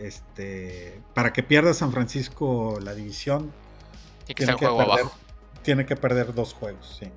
Este, 0.01 1.03
para 1.15 1.33
que 1.33 1.43
pierda 1.43 1.75
San 1.75 1.93
Francisco 1.93 2.79
la 2.83 2.95
división, 2.95 3.53
Tiene 4.25 4.35
que 4.35 4.47
tiene 4.47 4.57
que, 4.57 4.67
perder, 4.67 4.81
abajo. 4.81 5.13
tiene 5.63 5.87
que 5.87 5.97
perder 5.97 6.35
dos 6.35 6.55
juegos, 6.55 6.99
sí. 7.01 7.13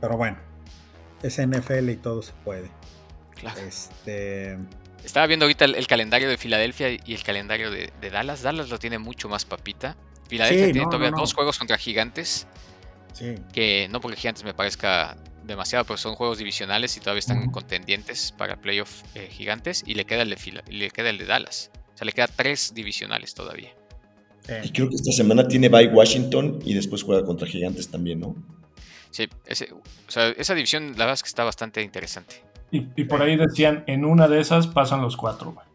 Pero 0.00 0.16
bueno, 0.16 0.38
es 1.22 1.38
NFL 1.40 1.88
y 1.90 1.96
todo 1.96 2.22
se 2.22 2.32
puede. 2.44 2.70
Claro. 3.34 3.60
Este, 3.60 4.58
Estaba 5.04 5.26
viendo 5.26 5.46
ahorita 5.46 5.64
el, 5.64 5.74
el 5.74 5.86
calendario 5.86 6.28
de 6.28 6.36
Filadelfia 6.36 6.90
y 6.90 7.14
el 7.14 7.22
calendario 7.22 7.70
de, 7.70 7.92
de 8.00 8.10
Dallas. 8.10 8.42
Dallas 8.42 8.68
lo 8.68 8.78
tiene 8.78 8.98
mucho 8.98 9.28
más 9.28 9.44
papita. 9.44 9.96
Filadelfia 10.28 10.66
Sí, 10.66 10.72
tiene 10.72 10.84
no, 10.84 10.90
todavía 10.90 11.10
no, 11.10 11.16
no. 11.16 11.22
dos 11.22 11.34
juegos 11.34 11.58
contra 11.58 11.78
Gigantes, 11.78 12.46
sí, 13.12 13.36
que 13.52 13.88
no 13.90 14.00
porque 14.00 14.16
Gigantes 14.16 14.44
me 14.44 14.54
parezca 14.54 15.16
demasiado, 15.44 15.84
pero 15.84 15.96
son 15.96 16.14
juegos 16.14 16.38
divisionales 16.38 16.96
y 16.96 17.00
todavía 17.00 17.20
están 17.20 17.50
contendientes 17.50 18.32
para 18.36 18.56
playoff 18.60 19.02
eh, 19.14 19.28
Gigantes 19.30 19.82
y 19.86 19.94
le 19.94 20.04
queda 20.04 20.22
el 20.22 20.30
de 20.30 20.36
Fila- 20.36 20.62
y 20.68 20.72
le 20.76 20.90
queda 20.90 21.10
el 21.10 21.18
de 21.18 21.26
Dallas. 21.26 21.70
O 21.94 21.96
sea, 21.98 22.04
le 22.04 22.12
queda 22.12 22.26
tres 22.28 22.72
divisionales 22.74 23.34
todavía. 23.34 23.70
sí. 24.46 24.52
Y 24.64 24.70
creo 24.72 24.88
que 24.88 24.96
esta 24.96 25.12
semana 25.12 25.46
tiene 25.46 25.68
bye 25.68 25.88
Washington 25.88 26.58
y 26.64 26.74
después 26.74 27.02
juega 27.02 27.24
contra 27.24 27.46
Gigantes 27.46 27.90
también, 27.90 28.20
¿no? 28.20 28.34
Sí, 29.10 29.28
ese- 29.46 29.72
o 29.72 29.82
sea, 30.10 30.28
esa 30.30 30.54
división 30.54 30.92
la 30.92 31.04
verdad 31.04 31.14
es 31.14 31.22
que 31.22 31.28
está 31.28 31.44
bastante 31.44 31.82
interesante. 31.82 32.42
Y, 32.70 32.86
y 32.96 33.04
por 33.04 33.20
ahí 33.22 33.36
decían, 33.36 33.84
en 33.86 34.04
una 34.06 34.26
de 34.28 34.40
esas 34.40 34.66
pasan 34.66 35.02
los 35.02 35.16
cuatro, 35.16 35.52
güey. 35.52 35.66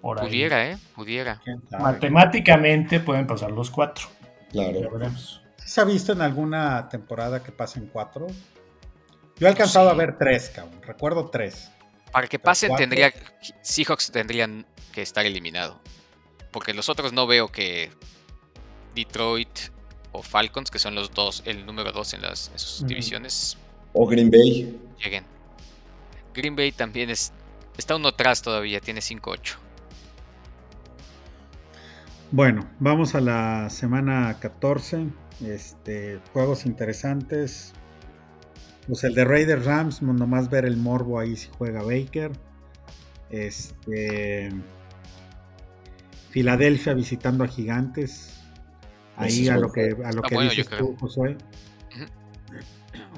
Por 0.00 0.18
ahí. 0.20 0.26
Pudiera, 0.26 0.70
¿eh? 0.70 0.78
Pudiera. 0.96 1.40
Matemáticamente 1.78 2.98
pueden 3.00 3.26
pasar 3.26 3.52
los 3.52 3.70
cuatro. 3.70 4.06
Ya 4.52 4.70
Claro. 4.70 4.90
veremos. 4.92 5.40
¿Se 5.64 5.80
ha 5.80 5.84
visto 5.84 6.12
en 6.12 6.20
alguna 6.20 6.88
temporada 6.88 7.42
que 7.42 7.52
pasen 7.52 7.88
cuatro? 7.92 8.26
Yo 9.42 9.48
he 9.48 9.50
alcanzado 9.50 9.88
Sí. 9.88 9.94
a 9.94 9.98
ver 9.98 10.16
tres, 10.18 10.50
cabrón. 10.54 10.80
Recuerdo 10.82 11.28
tres. 11.30 11.68
Para 12.12 12.28
que 12.28 12.38
pasen 12.38 12.68
cuatro. 12.68 12.84
tendría 12.84 13.12
Seahawks 13.62 14.12
tendrían 14.12 14.64
que 14.92 15.02
estar 15.02 15.26
eliminado. 15.26 15.80
Porque 16.52 16.72
los 16.72 16.88
otros 16.88 17.12
no 17.12 17.26
veo 17.26 17.48
que 17.48 17.90
Detroit 18.94 19.48
o 20.12 20.22
Falcons, 20.22 20.70
que 20.70 20.78
son 20.78 20.94
los 20.94 21.12
dos, 21.12 21.42
el 21.44 21.66
número 21.66 21.90
dos 21.90 22.14
en, 22.14 22.22
las, 22.22 22.50
en 22.52 22.58
sus 22.60 22.86
divisiones, 22.86 23.58
O 23.94 24.06
Green 24.06 24.30
Bay. 24.30 24.80
lleguen. 25.02 25.24
Green 26.34 26.54
Bay 26.54 26.70
también 26.70 27.10
es, 27.10 27.32
está 27.76 27.96
uno 27.96 28.08
atrás 28.08 28.42
todavía, 28.42 28.78
tiene 28.80 29.00
5-8. 29.00 29.56
Bueno, 32.30 32.70
vamos 32.78 33.16
a 33.16 33.20
la 33.20 33.68
semana 33.70 34.38
14. 34.38 35.06
Este, 35.44 36.20
juegos 36.32 36.64
interesantes. 36.64 37.72
Pues 38.86 39.04
el 39.04 39.14
de 39.14 39.24
Raiders 39.24 39.64
Rams, 39.64 40.02
nomás 40.02 40.50
ver 40.50 40.64
el 40.64 40.76
morbo 40.76 41.18
ahí 41.20 41.36
si 41.36 41.48
juega 41.56 41.82
Baker. 41.82 42.32
Este. 43.30 44.50
Filadelfia 46.30 46.94
visitando 46.94 47.44
a 47.44 47.48
Gigantes. 47.48 48.40
Ahí 49.16 49.48
a 49.48 49.56
lo 49.56 49.70
que, 49.70 49.96
a 50.04 50.12
lo 50.12 50.22
que 50.22 50.34
bueno, 50.34 50.50
dices 50.50 50.68
tú. 50.68 50.96
Josué. 50.98 51.36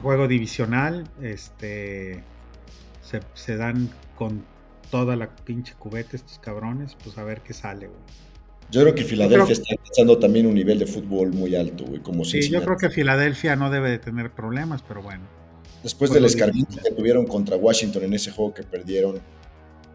Juego 0.02 0.28
divisional. 0.28 1.08
Este. 1.22 2.22
Se, 3.00 3.20
se 3.34 3.56
dan 3.56 3.90
con 4.16 4.44
toda 4.90 5.16
la 5.16 5.34
pinche 5.34 5.74
cubeta 5.74 6.16
estos 6.16 6.38
cabrones. 6.38 6.96
Pues 7.02 7.16
a 7.18 7.24
ver 7.24 7.40
qué 7.40 7.54
sale, 7.54 7.86
güey. 7.86 8.00
Yo 8.70 8.82
creo 8.82 8.94
que 8.94 9.04
Filadelfia 9.04 9.44
creo- 9.44 9.52
está 9.52 9.74
alcanzando 9.78 10.18
también 10.18 10.46
un 10.46 10.54
nivel 10.54 10.78
de 10.78 10.86
fútbol 10.86 11.32
muy 11.32 11.54
alto, 11.54 11.84
güey, 11.84 12.00
como 12.00 12.24
Sí, 12.24 12.48
yo 12.50 12.64
creo 12.64 12.76
que 12.76 12.90
Filadelfia 12.90 13.56
no 13.56 13.70
debe 13.70 13.90
de 13.90 13.98
tener 13.98 14.30
problemas, 14.32 14.82
pero 14.82 15.02
bueno. 15.02 15.22
Después 15.84 16.10
Pues 16.10 16.14
del 16.14 16.24
escarmiento 16.24 16.76
que 16.82 16.90
tuvieron 16.92 17.26
contra 17.26 17.56
Washington 17.56 18.04
en 18.04 18.14
ese 18.14 18.30
juego 18.30 18.54
que 18.54 18.62
perdieron, 18.62 19.20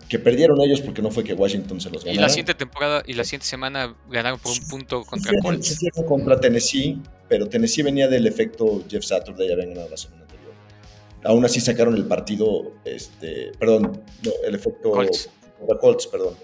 que 0.07 0.19
perdieron 0.19 0.61
ellos 0.61 0.81
porque 0.81 1.01
no 1.01 1.09
fue 1.09 1.23
que 1.23 1.33
Washington 1.33 1.81
se 1.81 1.89
los 1.89 2.03
Y 2.03 2.07
ganara. 2.07 2.21
la 2.21 2.29
siguiente 2.29 2.53
temporada 2.53 3.03
y 3.07 3.13
la 3.13 3.23
siguiente 3.23 3.47
semana 3.47 3.95
ganaron 4.09 4.39
por 4.39 4.51
un 4.51 4.67
punto 4.69 5.03
contra 5.03 5.33
Colts. 5.41 5.79
contra 6.07 6.39
Tennessee, 6.39 7.01
pero 7.27 7.49
Tennessee 7.49 7.81
venía 7.81 8.07
del 8.07 8.27
efecto 8.27 8.83
Jeff 8.87 9.03
Saturday, 9.03 9.51
habían 9.51 9.69
ganado 9.69 9.89
la 9.89 9.97
semana 9.97 10.21
anterior. 10.21 10.53
Aún 11.23 11.43
así 11.43 11.59
sacaron 11.59 11.95
el 11.95 12.05
partido, 12.05 12.71
este, 12.85 13.51
perdón, 13.59 14.03
no, 14.23 14.31
el 14.45 14.53
efecto 14.55 14.91
Colts. 14.91 15.29
contra 15.57 15.77
Colts, 15.79 16.05
perdón, 16.07 16.35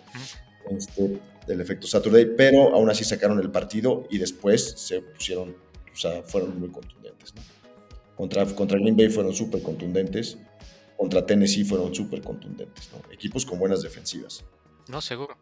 este, 0.76 1.20
del 1.48 1.62
efecto 1.62 1.86
Saturday, 1.86 2.26
pero 2.36 2.74
aún 2.74 2.90
así 2.90 3.04
sacaron 3.04 3.40
el 3.40 3.52
partido 3.52 4.08
y 4.10 4.18
después 4.18 4.74
se 4.76 5.02
pusieron, 5.02 5.56
o 5.94 5.96
sea, 5.96 6.24
fueron 6.24 6.60
muy 6.60 6.70
contundentes. 6.72 7.36
¿no? 7.36 7.42
Contra, 8.16 8.46
contra 8.46 8.80
Green 8.80 8.96
Bay 8.96 9.10
fueron 9.10 9.34
súper 9.34 9.62
contundentes, 9.62 10.38
contra 10.98 11.26
Tennessee 11.26 11.66
fueron 11.66 11.94
súper 11.94 12.22
contundentes. 12.22 12.90
¿no? 12.94 13.12
Equipos 13.12 13.46
con 13.46 13.60
buenas 13.60 13.82
defensivas. 13.82 14.44
No, 14.88 15.02
seguro. 15.02 15.38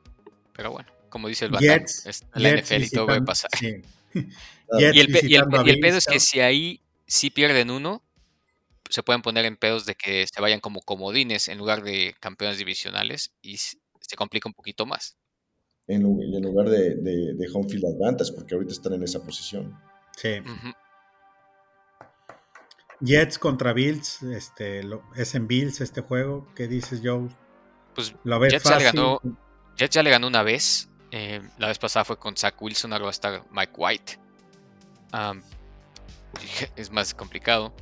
Pero 0.53 0.71
bueno, 0.71 0.89
como 1.09 1.27
dice 1.27 1.45
el 1.45 1.51
Batán, 1.51 1.79
Jets, 1.81 2.05
es 2.05 2.23
la 2.33 2.49
Jets 2.51 2.71
NFL 2.71 2.83
y 2.83 2.89
todo 2.89 3.05
puede 3.07 3.21
pasar. 3.21 3.49
sí. 3.57 3.75
Y 4.79 4.83
el, 4.85 4.95
y 4.95 5.35
el- 5.35 5.45
y 5.65 5.69
el 5.69 5.79
pedo 5.79 5.97
es 5.97 6.05
que 6.05 6.19
si 6.19 6.39
ahí 6.39 6.81
sí 7.05 7.29
pierden 7.29 7.69
uno, 7.69 8.01
se 8.89 9.03
pueden 9.03 9.21
poner 9.21 9.45
en 9.45 9.55
pedos 9.57 9.85
de 9.85 9.93
que 9.93 10.25
se 10.25 10.41
vayan 10.41 10.59
como 10.61 10.81
comodines 10.81 11.47
en 11.47 11.57
lugar 11.59 11.83
de 11.83 12.15
campeones 12.19 12.57
divisionales 12.57 13.33
y 13.41 13.57
se 13.57 13.77
complica 14.15 14.49
un 14.49 14.53
poquito 14.53 14.85
más. 14.87 15.15
En, 15.87 16.01
en 16.03 16.41
lugar 16.43 16.69
de, 16.69 16.95
de, 16.95 17.33
de 17.35 17.47
home 17.53 17.69
field 17.69 17.85
advantage, 17.85 18.31
porque 18.33 18.55
ahorita 18.55 18.71
están 18.73 18.93
en 18.93 19.03
esa 19.03 19.23
posición. 19.23 19.77
Sí. 20.15 20.39
Ujú. 20.39 20.73
Jets 23.03 23.37
contra 23.37 23.73
Bills, 23.73 24.23
este, 24.23 24.81
lo- 24.83 25.03
es 25.15 25.35
en 25.35 25.47
Bills 25.47 25.81
este 25.81 26.01
juego. 26.01 26.47
¿Qué 26.55 26.67
dices, 26.67 27.01
Joe? 27.03 27.27
Pues 27.95 28.15
¿Lo 28.23 28.39
ves 28.39 28.53
Jets 28.53 28.63
ya 28.69 28.77
le 28.77 28.83
ganó, 28.85 29.21
Jets 29.77 29.95
ya 29.95 30.03
le 30.03 30.09
ganó 30.09 30.27
una 30.27 30.43
vez. 30.43 30.89
eh, 31.11 31.41
la 31.59 31.67
vez 31.67 31.77
pasada 31.77 32.05
fue 32.05 32.17
con 32.17 32.35
Zach 32.37 32.59
Wilson, 32.61 32.91
ahora 32.93 33.03
va 33.03 33.09
a 33.09 33.11
estar 33.11 33.43
Mike 33.51 33.73
White. 33.75 34.19
Es 36.75 36.89
más 36.91 37.13
complicado. 37.13 37.73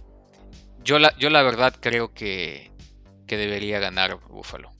Yo 0.83 0.99
la, 0.99 1.15
yo 1.17 1.29
la 1.29 1.41
verdad 1.43 1.75
creo 1.79 2.13
que, 2.13 2.71
que 3.27 3.37
debería 3.37 3.79
ganar 3.79 4.19
Buffalo. 4.27 4.71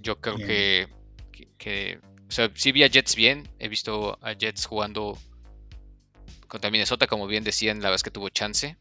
Yo 0.00 0.20
creo 0.20 0.36
que, 0.36 0.88
que, 1.32 1.48
que- 1.58 2.00
O 2.28 2.30
sea, 2.30 2.50
sí 2.54 2.72
vi 2.72 2.82
a 2.84 2.88
Jets 2.88 3.16
bien. 3.16 3.48
He 3.58 3.68
visto 3.68 4.18
a 4.22 4.32
Jets 4.34 4.66
jugando 4.66 5.18
contra 6.46 6.70
Minnesota, 6.70 7.06
como 7.06 7.26
bien 7.26 7.42
decían, 7.42 7.80
la 7.82 7.90
vez 7.90 8.02
que 8.02 8.10
tuvo 8.10 8.28
chance. 8.28 8.76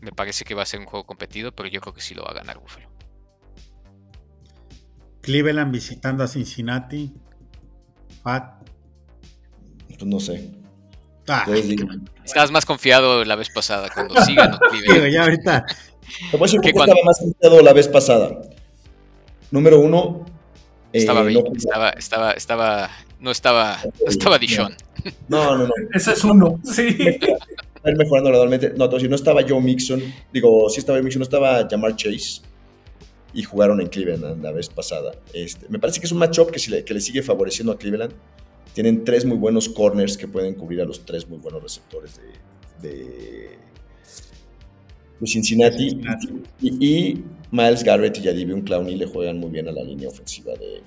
Me 0.00 0.12
parece 0.12 0.44
que 0.44 0.54
va 0.54 0.62
a 0.62 0.66
ser 0.66 0.80
un 0.80 0.86
juego 0.86 1.06
competido, 1.06 1.52
pero 1.52 1.68
yo 1.68 1.80
creo 1.80 1.94
que 1.94 2.00
sí 2.00 2.14
lo 2.14 2.22
va 2.24 2.30
a 2.30 2.34
ganar 2.34 2.58
Buffalo. 2.58 2.88
Cleveland 5.22 5.72
visitando 5.72 6.22
a 6.24 6.28
Cincinnati. 6.28 7.12
Pat. 8.22 8.68
Pues 9.88 10.04
no 10.04 10.20
sé. 10.20 10.50
Ah. 11.28 11.46
Estabas 12.24 12.50
más 12.50 12.66
confiado 12.66 13.24
la 13.24 13.34
vez 13.36 13.48
pasada 13.48 13.88
cuando 13.92 14.20
sí 14.22 14.34
ganó 14.34 14.58
digo, 14.72 14.84
Cleveland. 14.84 15.12
ya 15.14 15.22
ahorita. 15.22 15.64
Te 16.30 16.36
voy 16.36 16.40
a 16.40 16.44
decir 16.44 16.60
Que 16.60 16.72
por 16.72 16.72
qué 16.72 16.72
cuando- 16.72 16.94
estaba 16.94 17.06
más 17.06 17.18
confiado 17.18 17.62
la 17.62 17.72
vez 17.72 17.88
pasada. 17.88 18.40
Número 19.50 19.80
uno. 19.80 20.26
eh, 20.92 20.98
Estaba 20.98 21.20
no, 21.22 21.26
Baker, 21.26 21.56
estaba, 21.56 21.90
estaba, 21.90 22.32
estaba, 22.32 22.90
no 23.20 23.30
estaba, 23.30 23.78
no 23.82 24.08
estaba 24.10 24.38
Dishon. 24.38 24.76
no, 25.28 25.56
no, 25.56 25.66
no. 25.68 25.72
Ese 25.94 26.12
es 26.12 26.24
uno, 26.24 26.60
sí. 26.64 27.18
Va 27.84 27.88
a 27.88 27.90
ir 27.90 27.98
mejorando 27.98 28.30
gradualmente. 28.30 28.72
No, 28.76 28.88
decir, 28.88 29.10
no 29.10 29.16
estaba 29.16 29.42
Joe 29.46 29.60
Mixon. 29.60 30.02
Digo, 30.32 30.70
sí 30.70 30.80
estaba 30.80 30.96
Joe 30.96 31.04
Mixon, 31.04 31.20
no 31.20 31.24
estaba 31.24 31.68
Jamar 31.68 31.94
Chase. 31.96 32.40
Y 33.34 33.42
jugaron 33.42 33.80
en 33.80 33.88
Cleveland 33.88 34.42
la 34.42 34.52
vez 34.52 34.68
pasada. 34.68 35.12
Este, 35.34 35.66
me 35.68 35.78
parece 35.78 36.00
que 36.00 36.06
es 36.06 36.12
un 36.12 36.18
matchup 36.18 36.50
que, 36.50 36.70
le, 36.70 36.84
que 36.84 36.94
le 36.94 37.00
sigue 37.00 37.22
favoreciendo 37.22 37.72
a 37.72 37.78
Cleveland. 37.78 38.14
Tienen 38.72 39.04
tres 39.04 39.24
muy 39.24 39.36
buenos 39.36 39.68
corners 39.68 40.16
que 40.16 40.26
pueden 40.26 40.54
cubrir 40.54 40.80
a 40.80 40.84
los 40.84 41.04
tres 41.04 41.28
muy 41.28 41.38
buenos 41.38 41.62
receptores 41.62 42.18
de, 42.80 42.88
de, 42.88 43.58
de 45.20 45.26
Cincinnati. 45.26 46.00
Y 46.62 47.22
Miles 47.50 47.84
Garrett 47.84 48.16
y 48.18 48.24
Jadivion 48.24 48.62
Clowney 48.62 48.96
le 48.96 49.06
juegan 49.06 49.38
muy 49.38 49.50
bien 49.50 49.68
a 49.68 49.72
la 49.72 49.82
línea 49.82 50.08
ofensiva 50.08 50.54
de, 50.54 50.82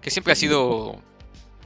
Que 0.00 0.10
siempre 0.10 0.32
ha 0.32 0.36
sido 0.36 1.00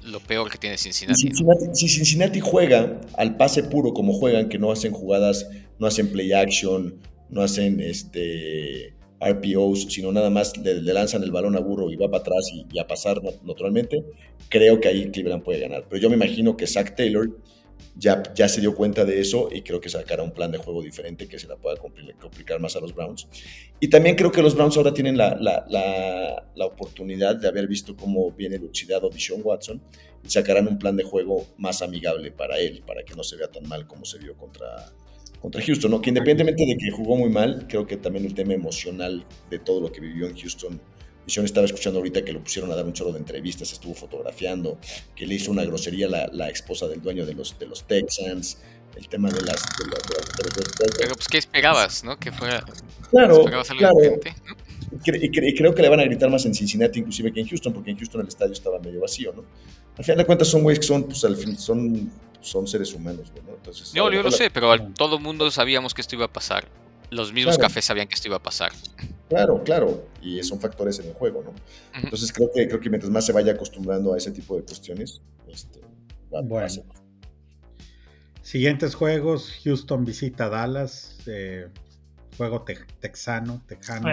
lo 0.04 0.20
peor 0.20 0.50
que 0.50 0.58
tiene 0.58 0.76
Cincinnati. 0.78 1.28
si 1.72 1.88
Cincinnati 1.88 2.40
juega 2.40 3.00
al 3.16 3.36
pase 3.36 3.62
puro 3.64 3.92
como 3.94 4.12
juegan, 4.12 4.48
que 4.48 4.58
no 4.58 4.70
hacen 4.70 4.92
jugadas, 4.92 5.48
no 5.78 5.86
hacen 5.86 6.08
play 6.12 6.32
action, 6.32 7.00
no 7.30 7.42
hacen 7.42 7.80
este 7.80 8.94
RPOs, 9.20 9.86
sino 9.90 10.12
nada 10.12 10.28
más 10.30 10.56
le, 10.58 10.82
le 10.82 10.92
lanzan 10.92 11.22
el 11.22 11.30
balón 11.32 11.56
a 11.56 11.60
burro 11.60 11.90
y 11.90 11.96
va 11.96 12.10
para 12.10 12.20
atrás 12.20 12.50
y, 12.52 12.66
y 12.70 12.78
a 12.78 12.86
pasar 12.86 13.22
nat- 13.22 13.40
naturalmente, 13.42 14.04
creo 14.50 14.80
que 14.80 14.88
ahí 14.88 15.10
Cleveland 15.10 15.42
puede 15.42 15.60
ganar. 15.60 15.86
Pero 15.88 16.02
yo 16.02 16.10
me 16.10 16.16
imagino 16.16 16.56
que 16.56 16.66
Zach 16.66 16.94
Taylor 16.94 17.30
ya, 17.96 18.22
ya 18.34 18.48
se 18.48 18.60
dio 18.60 18.74
cuenta 18.74 19.04
de 19.04 19.20
eso 19.20 19.48
y 19.52 19.62
creo 19.62 19.80
que 19.80 19.88
sacará 19.88 20.22
un 20.22 20.32
plan 20.32 20.50
de 20.50 20.58
juego 20.58 20.82
diferente 20.82 21.26
que 21.28 21.38
se 21.38 21.46
la 21.46 21.56
pueda 21.56 21.76
compli- 21.76 22.14
complicar 22.18 22.60
más 22.60 22.74
a 22.76 22.80
los 22.80 22.94
Browns. 22.94 23.28
Y 23.80 23.88
también 23.88 24.16
creo 24.16 24.32
que 24.32 24.42
los 24.42 24.54
Browns 24.54 24.76
ahora 24.76 24.92
tienen 24.94 25.16
la, 25.16 25.36
la- 25.40 25.64
la- 25.68 26.46
la 26.54 26.66
oportunidad 26.66 27.36
de 27.36 27.48
haber 27.48 27.66
visto 27.68 27.96
cómo 27.96 28.30
viene 28.32 28.56
el 28.56 28.64
oxidado 28.64 29.08
Deshaun 29.10 29.40
Watson 29.44 29.82
y 30.24 30.30
sacarán 30.30 30.66
un 30.68 30.78
plan 30.78 30.96
de 30.96 31.04
juego 31.04 31.46
más 31.58 31.82
amigable 31.82 32.30
para 32.32 32.58
él, 32.58 32.82
para 32.86 33.02
que 33.04 33.14
no 33.14 33.22
se 33.22 33.36
vea 33.36 33.48
tan 33.48 33.68
mal 33.68 33.86
como 33.86 34.04
se 34.04 34.18
vio 34.18 34.36
contra, 34.36 34.92
contra 35.40 35.62
Houston, 35.62 35.90
¿no? 35.90 36.00
Que 36.00 36.10
independientemente 36.10 36.64
de 36.66 36.76
que 36.76 36.90
jugó 36.90 37.16
muy 37.16 37.28
mal, 37.30 37.66
creo 37.68 37.86
que 37.86 37.96
también 37.98 38.24
el 38.24 38.34
tema 38.34 38.54
emocional 38.54 39.24
de 39.50 39.58
todo 39.58 39.80
lo 39.80 39.92
que 39.92 40.00
vivió 40.00 40.26
en 40.26 40.36
Houston. 40.36 40.80
Deshaun 41.26 41.46
estaba 41.46 41.66
escuchando 41.66 41.98
ahorita 42.00 42.24
que 42.24 42.32
lo 42.32 42.40
pusieron 42.40 42.70
a 42.70 42.74
dar 42.76 42.84
un 42.84 42.92
chorro 42.92 43.12
de 43.12 43.18
entrevistas, 43.18 43.72
estuvo 43.72 43.94
fotografiando, 43.94 44.78
que 45.16 45.26
le 45.26 45.34
hizo 45.36 45.50
una 45.50 45.64
grosería 45.64 46.08
la, 46.08 46.28
la 46.32 46.50
esposa 46.50 46.86
del 46.88 47.00
dueño 47.00 47.24
de 47.26 47.34
los, 47.34 47.58
de 47.58 47.66
los 47.66 47.84
Texans, 47.84 48.58
el 48.96 49.08
tema 49.08 49.28
de 49.30 49.40
las... 49.42 49.62
de 49.62 49.86
la- 49.86 49.96
de 49.96 50.14
la- 50.14 50.64
de 50.64 50.86
la- 50.90 50.94
Pero 50.98 51.14
pues, 51.14 51.26
¿qué 51.28 51.38
esperabas, 51.38 52.04
no? 52.04 52.18
Que 52.18 52.30
fuera, 52.30 52.62
claro, 53.10 53.38
esperabas 53.40 53.70
algo 53.70 53.78
claro. 53.80 53.94
diferente. 53.96 54.34
¿no? 54.46 54.54
Y 54.92 54.96
cre- 54.98 55.18
y 55.22 55.28
cre- 55.30 55.48
y 55.50 55.54
creo 55.56 55.74
que 55.74 55.82
le 55.82 55.88
van 55.88 56.00
a 56.00 56.04
gritar 56.04 56.30
más 56.30 56.44
en 56.46 56.54
Cincinnati 56.54 57.00
inclusive 57.00 57.32
que 57.32 57.40
en 57.40 57.48
Houston, 57.48 57.72
porque 57.72 57.90
en 57.90 57.96
Houston 57.96 58.20
el 58.20 58.28
estadio 58.28 58.52
estaba 58.52 58.78
medio 58.78 59.00
vacío, 59.00 59.32
¿no? 59.34 59.44
Al 59.96 60.04
final 60.04 60.18
de 60.18 60.26
cuentas 60.26 60.48
son 60.48 60.62
güeyes 60.62 60.78
que 60.78 60.86
son, 60.86 61.04
pues 61.04 61.24
al 61.24 61.36
fin, 61.36 61.58
son, 61.58 62.12
son 62.40 62.66
seres 62.68 62.92
humanos, 62.92 63.30
güey, 63.32 63.42
¿no? 63.44 63.54
Entonces, 63.54 63.92
No, 63.94 64.12
yo 64.12 64.22
lo 64.22 64.30
sé, 64.30 64.50
pero 64.50 64.70
al- 64.70 64.92
todo 64.94 65.16
el 65.16 65.22
mundo 65.22 65.50
sabíamos 65.50 65.94
que 65.94 66.00
esto 66.02 66.14
iba 66.14 66.26
a 66.26 66.32
pasar. 66.32 66.68
Los 67.10 67.32
mismos 67.32 67.56
Claro. 67.56 67.68
cafés 67.68 67.84
sabían 67.86 68.06
que 68.08 68.14
esto 68.14 68.28
iba 68.28 68.36
a 68.36 68.42
pasar. 68.42 68.72
Claro, 69.34 69.62
claro, 69.64 70.06
y 70.22 70.42
son 70.42 70.60
factores 70.60 70.98
en 71.00 71.06
el 71.08 71.14
juego, 71.14 71.42
¿no? 71.42 71.52
Entonces 72.02 72.32
creo 72.32 72.50
que, 72.54 72.68
creo 72.68 72.80
que 72.80 72.88
mientras 72.88 73.10
más 73.10 73.26
se 73.26 73.32
vaya 73.32 73.52
acostumbrando 73.52 74.14
a 74.14 74.16
ese 74.18 74.30
tipo 74.30 74.56
de 74.56 74.62
cuestiones, 74.62 75.20
este, 75.48 75.80
va, 76.32 76.40
va 76.40 76.42
Bueno. 76.42 76.66
a 76.66 76.68
ser. 76.68 76.84
Siguientes 78.42 78.94
juegos: 78.94 79.50
Houston 79.64 80.04
visita 80.04 80.48
Dallas. 80.48 81.18
eh, 81.26 81.68
juego 82.36 82.62
te- 82.62 82.78
texano, 83.00 83.62
tejano. 83.66 84.08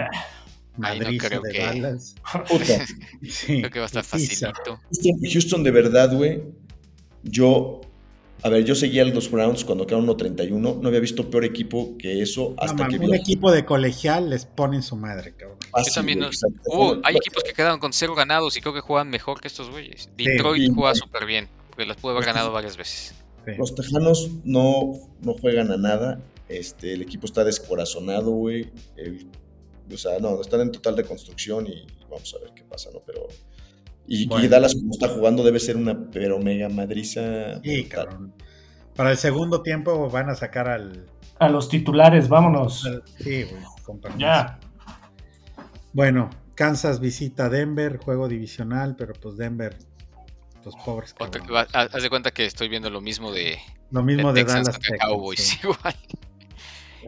Ah, 0.80 0.94
no 0.94 1.04
creo 1.18 1.40
de 1.42 1.52
que- 1.52 1.58
Dallas. 1.58 2.14
Puta, 2.48 2.86
Sí, 3.30 3.58
Creo 3.60 3.70
que 3.70 3.78
va 3.78 3.84
a 3.84 3.86
estar 3.86 4.02
facilito. 4.04 4.78
Houston, 4.90 5.20
Houston 5.32 5.62
de 5.64 5.70
verdad, 5.70 6.14
güey, 6.16 6.42
yo, 7.22 7.80
a 8.42 8.48
ver, 8.48 8.64
yo 8.64 8.74
seguía 8.74 9.02
a 9.02 9.04
los 9.06 9.30
Browns 9.30 9.64
cuando 9.64 9.86
quedaron 9.86 10.06
1.31, 10.08 10.80
no 10.80 10.88
había 10.88 11.00
visto 11.00 11.30
peor 11.30 11.44
equipo 11.44 11.96
que 11.98 12.22
eso 12.22 12.54
hasta 12.58 12.88
que 12.88 12.96
un 12.98 13.06
vi 13.10 13.12
a- 13.12 13.16
equipo 13.16 13.50
de 13.52 13.64
colegial 13.64 14.30
les 14.30 14.46
pone 14.46 14.76
en 14.76 14.82
su 14.82 14.96
madre, 14.96 15.34
cabrón. 15.36 15.58
fácil, 15.70 15.90
Yo 15.90 15.94
también 15.94 16.18
no- 16.20 16.28
hay 17.04 17.16
equipos 17.16 17.44
que 17.44 17.52
quedaron 17.52 17.78
con 17.78 17.92
cero 17.92 18.14
ganados 18.14 18.56
y 18.56 18.60
creo 18.60 18.74
que 18.74 18.80
juegan 18.80 19.08
mejor 19.10 19.40
que 19.40 19.48
estos 19.48 19.70
güeyes. 19.70 20.08
Detroit 20.16 20.64
Sí. 20.66 20.72
juega 20.74 20.94
súper 20.94 21.26
bien, 21.26 21.48
porque 21.68 21.86
las 21.86 21.96
pudo 21.96 22.12
haber 22.12 22.24
ganado 22.26 22.50
varias 22.52 22.76
veces. 22.76 23.14
Sí. 23.46 23.52
Los 23.58 23.74
Tejanos 23.74 24.30
no, 24.44 24.92
no 25.20 25.34
juegan 25.34 25.70
a 25.72 25.76
nada. 25.76 26.20
Este, 26.48 26.92
el 26.92 27.02
equipo 27.02 27.26
está 27.26 27.44
descorazonado, 27.44 28.30
güey. 28.32 28.68
O 29.92 29.96
sea, 29.96 30.18
no, 30.20 30.40
están 30.40 30.60
en 30.60 30.72
total 30.72 30.96
reconstrucción 30.96 31.66
y 31.66 31.86
vamos 32.10 32.34
a 32.34 32.38
ver 32.44 32.52
qué 32.54 32.62
pasa, 32.64 32.90
¿no? 32.92 33.00
Pero. 33.06 33.26
Y. 34.06 34.26
Dallas, 34.48 34.74
como 34.74 34.90
está 34.92 35.08
jugando, 35.08 35.42
debe 35.44 35.60
ser 35.60 35.76
una 35.76 36.10
pero 36.10 36.38
mega 36.38 36.68
madriza. 36.68 37.60
Sí, 37.62 37.84
cabrón. 37.84 38.32
Para 38.96 39.10
el 39.12 39.16
segundo 39.16 39.62
tiempo 39.62 40.10
van 40.10 40.28
a 40.30 40.34
sacar 40.34 40.68
al. 40.68 41.06
A 41.38 41.48
los 41.48 41.68
titulares, 41.68 42.28
vámonos. 42.28 42.84
al- 42.86 43.02
sí, 43.18 43.44
güey, 43.44 43.62
con. 43.84 44.00
Ya. 44.18 44.58
Bueno, 45.92 46.30
Kansas 46.54 47.00
visita 47.00 47.48
Denver, 47.48 47.98
juego 47.98 48.28
divisional, 48.28 48.96
pero 48.96 49.12
pues 49.14 49.36
Denver, 49.36 49.76
los 50.64 50.74
pobres. 50.76 51.14
Otra- 51.18 51.40
cabrones. 51.40 51.74
ha- 51.74 51.80
Haz 51.82 52.02
de 52.02 52.10
cuenta 52.10 52.30
que 52.30 52.44
estoy 52.46 52.68
viendo 52.68 52.90
lo 52.90 53.00
mismo 53.00 53.32
de, 53.32 53.58
Lo 53.90 54.02
mismo 54.02 54.32
de 54.32 54.44
Dallas 54.44 54.78
Cowboys. 55.00 55.40
sí. 55.40 55.58
Igual. 55.62 55.96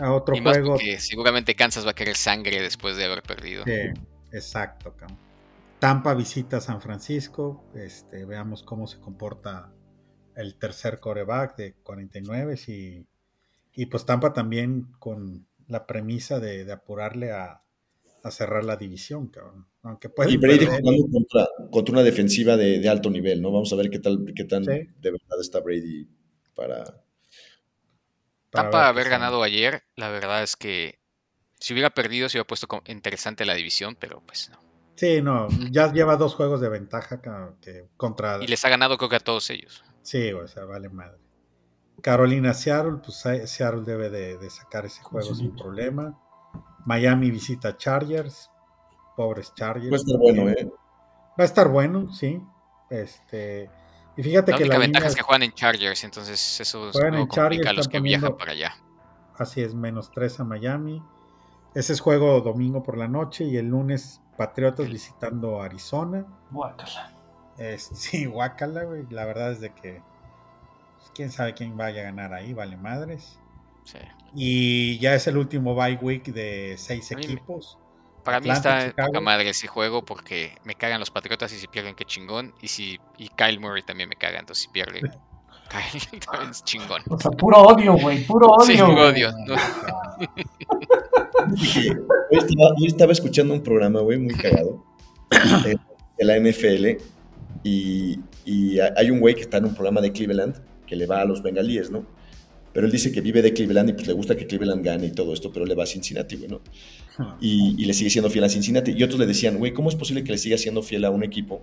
A 0.00 0.12
otro 0.12 0.34
Y 0.36 0.40
más 0.40 0.54
juego. 0.56 0.72
porque 0.72 0.98
seguramente 0.98 1.54
Kansas 1.54 1.86
va 1.86 1.90
a 1.92 1.94
querer 1.94 2.16
sangre 2.16 2.60
después 2.60 2.96
de 2.96 3.04
haber 3.04 3.22
perdido. 3.22 3.62
Sí, 3.64 3.72
exacto, 4.32 4.92
cabrón. 4.96 5.18
Tampa 5.84 6.14
visita 6.14 6.62
San 6.62 6.80
Francisco. 6.80 7.70
Este, 7.74 8.24
veamos 8.24 8.62
cómo 8.62 8.86
se 8.86 8.98
comporta 9.00 9.70
el 10.34 10.56
tercer 10.56 10.98
coreback 10.98 11.58
de 11.58 11.74
49 11.74 12.54
y, 12.68 13.06
y 13.74 13.84
pues 13.84 14.06
Tampa 14.06 14.32
también 14.32 14.92
con 14.98 15.46
la 15.68 15.86
premisa 15.86 16.40
de, 16.40 16.64
de 16.64 16.72
apurarle 16.72 17.32
a, 17.32 17.60
a 18.22 18.30
cerrar 18.30 18.64
la 18.64 18.76
división, 18.78 19.28
cabrón. 19.28 19.66
Aunque 19.82 20.08
puede 20.08 20.32
Y 20.32 20.38
Brady 20.38 20.64
jugando 20.64 21.06
contra, 21.12 21.48
contra 21.70 21.92
una 21.92 22.02
defensiva 22.02 22.56
de, 22.56 22.78
de 22.78 22.88
alto 22.88 23.10
nivel, 23.10 23.42
¿no? 23.42 23.52
Vamos 23.52 23.70
a 23.74 23.76
ver 23.76 23.90
qué 23.90 23.98
tal, 23.98 24.32
qué 24.34 24.44
tan 24.44 24.64
Sí. 24.64 24.70
de 24.70 25.10
verdad 25.10 25.38
está 25.38 25.60
Brady 25.60 26.08
para. 26.54 27.04
Tampa 28.48 28.88
haber 28.88 29.10
ganado 29.10 29.42
ayer, 29.42 29.82
la 29.96 30.08
verdad 30.08 30.42
es 30.42 30.56
que 30.56 30.98
si 31.60 31.74
hubiera 31.74 31.90
perdido 31.90 32.30
se 32.30 32.38
hubiera 32.38 32.46
puesto 32.46 32.68
interesante 32.86 33.44
la 33.44 33.52
división, 33.52 33.98
pero 34.00 34.22
pues 34.26 34.48
no. 34.48 34.63
Sí, 34.96 35.20
no, 35.22 35.48
ya 35.70 35.92
lleva 35.92 36.16
dos 36.16 36.34
juegos 36.34 36.60
de 36.60 36.68
ventaja 36.68 37.20
que 37.60 37.88
contra... 37.96 38.42
Y 38.42 38.46
les 38.46 38.64
ha 38.64 38.68
ganado 38.68 38.96
creo 38.96 39.08
que 39.10 39.16
a 39.16 39.20
todos 39.20 39.50
ellos. 39.50 39.84
Sí, 40.02 40.32
o 40.32 40.46
sea, 40.46 40.64
vale 40.64 40.88
madre. 40.88 41.18
Carolina 42.02 42.54
Seattle, 42.54 42.98
pues 43.04 43.16
Se- 43.18 43.46
Seattle 43.46 43.82
debe 43.82 44.10
de, 44.10 44.36
de 44.38 44.50
sacar 44.50 44.84
ese 44.86 45.02
juego 45.02 45.34
sin 45.34 45.56
problema. 45.56 46.18
Miami 46.84 47.30
visita 47.30 47.76
Chargers. 47.76 48.50
Pobres 49.16 49.52
Chargers. 49.54 49.88
Puede 49.88 50.02
estar 50.02 50.18
bueno, 50.18 50.50
¿eh? 50.50 50.70
Va 51.38 51.42
a 51.42 51.44
estar 51.44 51.68
bueno, 51.68 52.12
sí. 52.12 52.40
Este, 52.90 53.70
y 54.16 54.22
fíjate 54.22 54.52
La 54.52 54.58
que 54.58 54.64
única 54.64 54.74
la 54.74 54.80
ventaja 54.80 55.00
línea 55.04 55.08
es 55.10 55.16
que 55.16 55.22
juegan 55.22 55.42
en 55.44 55.52
Chargers, 55.52 56.04
entonces 56.04 56.60
eso 56.60 56.90
Juegan 56.92 57.28
Chargers, 57.28 57.66
a 57.66 57.72
los 57.72 57.88
que 57.88 58.00
viajan 58.00 58.36
para 58.36 58.52
allá. 58.52 58.76
Así 59.36 59.62
es, 59.62 59.74
menos 59.74 60.10
3 60.12 60.40
a 60.40 60.44
Miami. 60.44 61.02
Ese 61.74 61.92
es 61.92 62.00
juego 62.00 62.40
domingo 62.40 62.82
por 62.82 62.96
la 62.96 63.08
noche 63.08 63.44
y 63.44 63.56
el 63.56 63.68
lunes 63.68 64.20
Patriotas 64.36 64.88
visitando 64.88 65.60
Arizona. 65.60 66.24
Guácala. 66.50 67.12
Es, 67.58 67.90
sí, 67.94 68.26
guácala, 68.26 68.84
güey. 68.84 69.06
La 69.10 69.24
verdad 69.24 69.52
es 69.52 69.60
de 69.60 69.72
que 69.72 70.02
pues, 70.96 71.10
quién 71.14 71.30
sabe 71.30 71.54
quién 71.54 71.76
vaya 71.76 72.02
a 72.02 72.04
ganar 72.04 72.32
ahí, 72.32 72.52
vale 72.52 72.76
madres. 72.76 73.38
Sí. 73.84 73.98
Y 74.34 74.98
ya 74.98 75.14
es 75.14 75.26
el 75.26 75.36
último 75.36 75.74
bye 75.74 75.98
week 76.00 76.32
de 76.32 76.74
seis 76.78 77.10
mí 77.14 77.22
equipos. 77.24 77.78
Para 78.24 78.40
mí 78.40 78.48
está 78.50 78.88
Chicago. 78.88 79.08
poca 79.08 79.20
madre 79.20 79.50
ese 79.50 79.68
juego 79.68 80.02
porque 80.02 80.56
me 80.64 80.74
cagan 80.74 80.98
los 80.98 81.10
Patriotas 81.10 81.52
y 81.52 81.58
si 81.58 81.66
pierden, 81.68 81.94
qué 81.94 82.04
chingón. 82.04 82.54
Y 82.62 82.68
si 82.68 82.98
y 83.18 83.28
Kyle 83.28 83.60
Murray 83.60 83.82
también 83.82 84.08
me 84.08 84.16
caga, 84.16 84.38
entonces 84.38 84.64
si 84.64 84.68
pierde, 84.70 85.00
Kyle 85.68 86.20
también 86.20 86.50
es 86.50 86.64
chingón. 86.64 87.02
O 87.10 87.18
sea, 87.18 87.30
puro 87.32 87.58
odio, 87.58 87.94
güey. 87.94 88.24
Puro 88.24 88.46
odio. 88.46 88.64
Sí, 88.64 88.80
güey. 88.80 88.98
odio. 88.98 89.32
No, 89.46 89.56
Hoy 92.30 92.38
estaba, 92.38 92.70
hoy 92.80 92.86
estaba 92.86 93.12
escuchando 93.12 93.54
un 93.54 93.62
programa, 93.62 94.00
güey, 94.00 94.18
muy 94.18 94.34
cagado, 94.34 94.84
de, 95.64 95.76
de 96.18 96.24
la 96.24 96.38
NFL, 96.38 97.02
y, 97.62 98.18
y 98.44 98.78
ha- 98.80 98.92
hay 98.96 99.10
un 99.10 99.20
güey 99.20 99.34
que 99.34 99.42
está 99.42 99.58
en 99.58 99.66
un 99.66 99.74
programa 99.74 100.00
de 100.00 100.12
Cleveland, 100.12 100.56
que 100.86 100.96
le 100.96 101.06
va 101.06 101.20
a 101.20 101.24
los 101.24 101.42
bengalíes, 101.42 101.90
¿no? 101.90 102.06
Pero 102.72 102.86
él 102.86 102.92
dice 102.92 103.12
que 103.12 103.20
vive 103.20 103.40
de 103.40 103.52
Cleveland 103.52 103.90
y 103.90 103.92
pues 103.92 104.06
le 104.08 104.14
gusta 104.14 104.36
que 104.36 104.46
Cleveland 104.48 104.84
gane 104.84 105.06
y 105.06 105.12
todo 105.12 105.32
esto, 105.32 105.52
pero 105.52 105.64
le 105.64 105.74
va 105.76 105.84
a 105.84 105.86
Cincinnati, 105.86 106.36
güey, 106.36 106.48
¿no? 106.48 106.60
Y, 107.40 107.76
y 107.80 107.84
le 107.84 107.94
sigue 107.94 108.10
siendo 108.10 108.28
fiel 108.30 108.42
a 108.44 108.48
Cincinnati. 108.48 108.92
Y 108.96 109.02
otros 109.04 109.20
le 109.20 109.26
decían, 109.26 109.58
güey, 109.58 109.72
¿cómo 109.72 109.88
es 109.90 109.94
posible 109.94 110.24
que 110.24 110.32
le 110.32 110.38
siga 110.38 110.58
siendo 110.58 110.82
fiel 110.82 111.04
a 111.04 111.10
un 111.10 111.22
equipo 111.22 111.62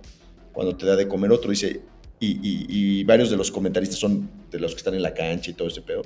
cuando 0.52 0.74
te 0.74 0.86
da 0.86 0.96
de 0.96 1.06
comer 1.08 1.30
otro? 1.32 1.50
Dice, 1.50 1.82
y, 2.18 2.28
y- 2.42 2.66
y 3.00 3.04
varios 3.04 3.30
de 3.30 3.36
los 3.36 3.50
comentaristas 3.50 3.98
son 3.98 4.30
de 4.50 4.58
los 4.58 4.72
que 4.72 4.78
están 4.78 4.94
en 4.94 5.02
la 5.02 5.12
cancha 5.12 5.50
y 5.50 5.54
todo 5.54 5.68
ese 5.68 5.82
pedo. 5.82 6.00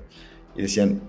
Y 0.56 0.62
decían 0.62 1.00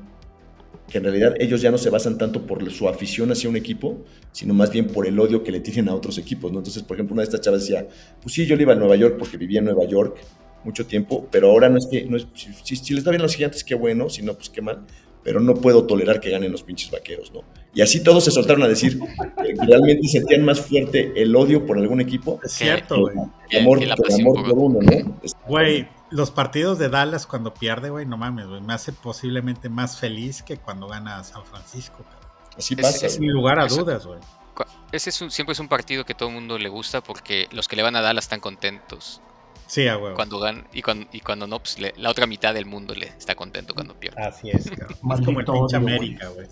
que 0.89 0.99
en 0.99 1.03
realidad 1.03 1.35
ellos 1.39 1.61
ya 1.61 1.69
no 1.71 1.77
se 1.77 1.89
basan 1.89 2.17
tanto 2.17 2.45
por 2.45 2.69
su 2.71 2.87
afición 2.87 3.31
hacia 3.31 3.49
un 3.49 3.55
equipo, 3.57 3.97
sino 4.31 4.53
más 4.53 4.71
bien 4.71 4.87
por 4.87 5.05
el 5.05 5.19
odio 5.19 5.43
que 5.43 5.51
le 5.51 5.59
tienen 5.59 5.89
a 5.89 5.95
otros 5.95 6.17
equipos, 6.17 6.51
¿no? 6.51 6.59
Entonces, 6.59 6.83
por 6.83 6.95
ejemplo, 6.95 7.13
una 7.13 7.21
de 7.23 7.25
estas 7.25 7.41
chavas 7.41 7.61
decía, 7.61 7.85
pues 8.21 8.33
sí, 8.33 8.45
yo 8.45 8.55
le 8.55 8.63
iba 8.63 8.73
a 8.73 8.75
Nueva 8.77 8.95
York 8.95 9.15
porque 9.19 9.35
vivía 9.37 9.59
en 9.59 9.65
Nueva 9.65 9.85
York 9.85 10.17
mucho 10.63 10.85
tiempo, 10.85 11.27
pero 11.31 11.51
ahora 11.51 11.67
no 11.69 11.77
es 11.77 11.87
que, 11.87 12.05
no 12.05 12.15
es, 12.17 12.27
si, 12.33 12.49
si- 12.63 12.75
si 12.77 12.93
les 12.93 13.03
da 13.03 13.11
bien 13.11 13.21
a 13.21 13.23
los 13.23 13.35
gigantes, 13.35 13.63
qué 13.63 13.75
bueno, 13.75 14.09
si 14.09 14.21
no, 14.21 14.33
pues 14.33 14.49
qué 14.49 14.61
mal, 14.61 14.85
pero 15.23 15.39
no 15.41 15.55
puedo 15.55 15.85
tolerar 15.85 16.21
que 16.21 16.29
ganen 16.29 16.51
los 16.53 16.63
pinches 16.63 16.89
vaqueros, 16.89 17.33
¿no? 17.33 17.41
Y 17.73 17.81
así 17.81 18.01
todos 18.01 18.23
se 18.23 18.31
soltaron 18.31 18.63
a 18.63 18.67
decir 18.69 18.97
que 18.99 19.65
realmente 19.65 20.07
sentían 20.07 20.43
más 20.45 20.61
fuerte 20.61 21.11
el 21.15 21.35
odio 21.35 21.65
por 21.65 21.77
algún 21.77 21.99
equipo 22.01 22.39
Es 22.43 22.53
cierto, 22.53 23.01
güey. 23.01 23.15
el 23.51 23.59
amor, 23.61 23.79
que 23.79 23.85
la 23.87 23.95
que 23.95 24.13
el 24.13 24.21
amor 24.21 24.49
por 24.49 24.57
uno, 24.57 24.79
¿no? 24.81 25.19
Güey, 25.47 25.87
los 26.09 26.31
partidos 26.31 26.77
de 26.79 26.89
Dallas 26.89 27.25
cuando 27.27 27.53
pierde, 27.53 27.89
güey, 27.89 28.05
no 28.05 28.17
mames, 28.17 28.47
güey. 28.47 28.61
Me 28.61 28.73
hace 28.73 28.93
posiblemente 28.93 29.69
más 29.69 29.97
feliz 29.99 30.41
que 30.43 30.57
cuando 30.57 30.87
gana 30.87 31.23
San 31.23 31.43
Francisco. 31.45 32.03
cabrón. 32.03 32.31
Así 32.57 32.73
Es- 32.75 32.81
pasa. 32.81 33.05
es- 33.07 33.13
Sin 33.15 33.31
lugar 33.31 33.59
a 33.59 33.65
Eso- 33.65 33.77
dudas, 33.83 34.05
güey. 34.05 34.19
Ese 34.91 35.09
es 35.09 35.21
un- 35.21 35.29
siempre 35.31 35.53
es 35.53 35.59
un 35.59 35.67
partido 35.67 36.05
que 36.05 36.13
todo 36.15 36.29
el 36.29 36.35
mundo 36.35 36.57
le 36.57 36.69
gusta 36.69 37.01
porque 37.01 37.47
los 37.51 37.67
que 37.67 37.75
le 37.75 37.83
van 37.83 37.95
a 37.95 38.01
Dallas 38.01 38.25
están 38.25 38.39
contentos 38.39 39.21
Sí, 39.67 39.85
a 39.87 39.97
huevo. 39.97 40.15
cuando 40.15 40.39
ganan 40.39 40.65
y 40.73 40.81
cuando, 40.81 41.07
y 41.11 41.19
cuando 41.19 41.45
no, 41.45 41.59
pues 41.59 41.77
le- 41.77 41.93
la 41.97 42.09
otra 42.09 42.25
mitad 42.25 42.53
del 42.53 42.65
mundo 42.65 42.95
le 42.95 43.07
está 43.07 43.35
contento 43.35 43.73
cuando 43.75 43.93
pierde. 43.99 44.19
Así 44.23 44.49
es, 44.49 44.69
cabrón. 44.71 44.97
Maldito 45.01 45.25
como 45.25 45.39
el 45.41 45.45
pinche. 45.45 45.75
América, 45.75 46.29
güey. 46.29 46.47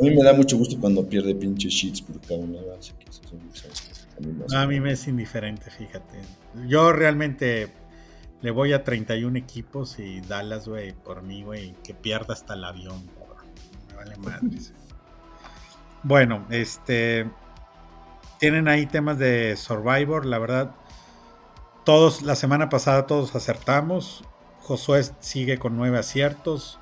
A 0.00 0.02
mí 0.02 0.10
me 0.10 0.24
da 0.24 0.32
mucho 0.32 0.56
gusto 0.56 0.78
cuando 0.80 1.06
pierde 1.06 1.34
pinche 1.34 1.70
son- 1.70 1.94
son- 1.94 3.70
a 4.16 4.20
mí 4.20 4.32
me 4.32 4.44
No, 4.48 4.58
a 4.58 4.66
mí 4.66 4.80
me 4.80 4.92
es 4.92 5.06
indiferente, 5.06 5.70
fíjate. 5.70 6.20
Yo 6.66 6.92
realmente 6.92 7.70
le 8.40 8.50
voy 8.50 8.72
a 8.72 8.84
31 8.84 9.36
equipos 9.38 9.98
y 9.98 10.20
Dallas, 10.20 10.68
güey, 10.68 10.92
por 10.92 11.22
mí, 11.22 11.42
güey, 11.42 11.72
que 11.82 11.94
pierda 11.94 12.34
hasta 12.34 12.54
el 12.54 12.64
avión, 12.64 13.06
cabrón. 13.08 13.46
Me 13.88 13.94
vale 13.94 14.16
madres. 14.16 14.72
Bueno, 16.02 16.46
este. 16.50 17.28
Tienen 18.38 18.68
ahí 18.68 18.86
temas 18.86 19.18
de 19.18 19.56
Survivor, 19.56 20.24
la 20.24 20.38
verdad. 20.38 20.74
Todos, 21.84 22.22
la 22.22 22.36
semana 22.36 22.68
pasada 22.68 23.06
todos 23.06 23.34
acertamos. 23.34 24.22
Josué 24.60 25.02
sigue 25.18 25.58
con 25.58 25.76
9 25.76 25.98
aciertos. 25.98 26.78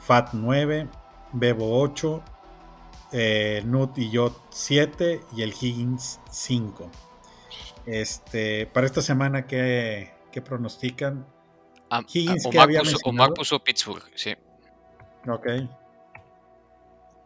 Fat 0.00 0.34
9. 0.34 0.88
Bebo 1.32 1.80
8. 1.80 2.22
eh, 3.12 3.62
Nut 3.64 3.96
y 3.96 4.10
yo 4.10 4.38
7. 4.50 5.22
Y 5.34 5.42
el 5.42 5.54
Higgins 5.58 6.20
5. 6.30 6.90
Este, 7.86 8.66
para 8.66 8.86
esta 8.86 9.00
semana, 9.00 9.46
¿qué, 9.46 10.12
qué 10.30 10.42
pronostican? 10.42 11.26
Higgins, 12.12 12.42
¿qué 12.44 12.48
Omar, 12.58 12.62
había 12.64 12.80
puso? 12.80 12.98
Omar 13.04 13.32
puso 13.34 13.58
Pittsburgh, 13.62 14.04
sí. 14.14 14.34
Ok. 15.26 15.46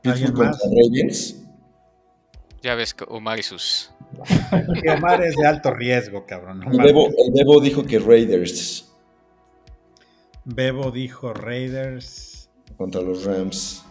Pittsburgh 0.00 0.12
¿Alguien 0.12 0.32
contra 0.32 0.46
más? 0.50 0.62
Ravens. 0.62 1.38
Ya 2.62 2.74
ves 2.76 2.94
que 2.94 3.04
Omar 3.08 3.38
y 3.38 3.42
sus. 3.42 3.90
Y 4.84 4.88
Omar 4.88 5.22
es 5.22 5.36
de 5.36 5.46
alto 5.46 5.72
riesgo, 5.72 6.24
cabrón. 6.26 6.62
El. 6.72 6.78
Bebo, 6.80 7.06
el 7.06 7.32
Bebo 7.32 7.60
dijo 7.60 7.84
que 7.84 7.98
Raiders 7.98 8.88
Bebo 10.44 10.90
dijo 10.90 11.32
Raiders. 11.32 12.50
contra 12.76 13.00
los 13.00 13.24
Rams. 13.24 13.84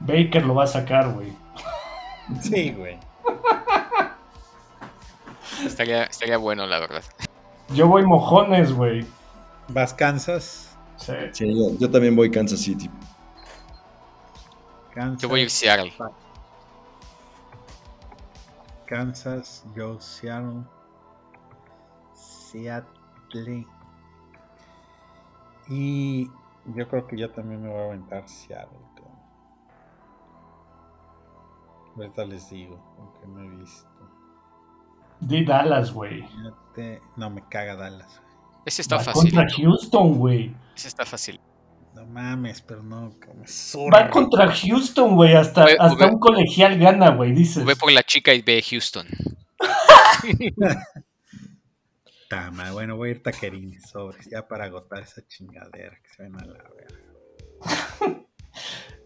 Baker 0.00 0.44
lo 0.46 0.54
va 0.54 0.64
a 0.64 0.68
sacar, 0.68 1.12
güey. 1.12 1.32
Sí, 2.42 2.70
güey. 2.70 2.98
Estaría, 5.64 6.04
estaría 6.04 6.38
bueno, 6.38 6.66
la 6.66 6.78
verdad. 6.78 7.02
Yo 7.74 7.88
voy 7.88 8.04
mojones, 8.04 8.72
güey. 8.72 9.06
Vas 9.68 9.94
Kansas. 9.94 10.76
Sí. 10.96 11.12
Sí, 11.32 11.46
yo, 11.48 11.78
yo 11.78 11.90
también 11.90 12.16
voy 12.16 12.30
Kansas 12.30 12.60
City. 12.60 12.90
Kansas. 14.92 15.22
Yo 15.22 15.28
voy 15.28 15.44
a 15.44 15.48
Seattle. 15.48 15.92
Kansas, 18.86 19.64
yo 19.74 20.00
Seattle. 20.00 20.64
Seattle. 22.12 23.66
Y 25.68 26.28
yo 26.74 26.88
creo 26.88 27.06
que 27.06 27.16
yo 27.16 27.30
también 27.30 27.62
me 27.62 27.68
voy 27.68 27.78
a 27.78 27.84
aventar 27.84 28.28
Seattle. 28.28 28.90
Ahorita 31.96 32.24
les 32.24 32.48
digo, 32.50 32.78
aunque 32.98 33.26
no 33.26 33.40
he 33.40 33.56
visto. 33.58 33.88
Di 35.20 35.44
Dallas, 35.44 35.92
güey. 35.92 36.24
No, 37.16 37.30
me 37.30 37.42
caga 37.48 37.76
Dallas. 37.76 38.20
Ese 38.64 38.82
está 38.82 38.96
Va 38.96 39.04
fácil. 39.04 39.32
contra 39.34 39.46
Houston, 39.56 40.14
güey. 40.18 40.54
Ese 40.76 40.88
está 40.88 41.04
fácil. 41.04 41.40
No 41.94 42.06
mames, 42.06 42.62
pero 42.62 42.82
no, 42.82 43.10
me 43.34 43.40
Va 43.42 43.46
zurra. 43.46 44.10
contra 44.10 44.50
Houston, 44.54 45.16
güey. 45.16 45.34
Hasta, 45.34 45.64
Ve- 45.66 45.76
hasta 45.78 46.06
ve- 46.06 46.12
un 46.12 46.18
colegial 46.18 46.78
gana, 46.78 47.10
güey, 47.10 47.32
dices. 47.32 47.64
Ve 47.64 47.76
por 47.76 47.90
la 47.92 48.02
chica 48.02 48.32
y 48.32 48.42
ve 48.42 48.62
Houston. 48.70 49.06
Tama, 52.28 52.70
bueno, 52.72 52.96
voy 52.96 53.08
a 53.08 53.12
ir 53.12 53.22
taquerín 53.22 53.80
sobres, 53.80 54.28
ya 54.30 54.46
para 54.46 54.64
agotar 54.66 55.00
esa 55.02 55.26
chingadera 55.26 55.96
que 56.00 56.08
se 56.10 56.22
ven 56.22 56.36
a 56.36 56.44
la 56.44 56.62
verga. 56.76 57.00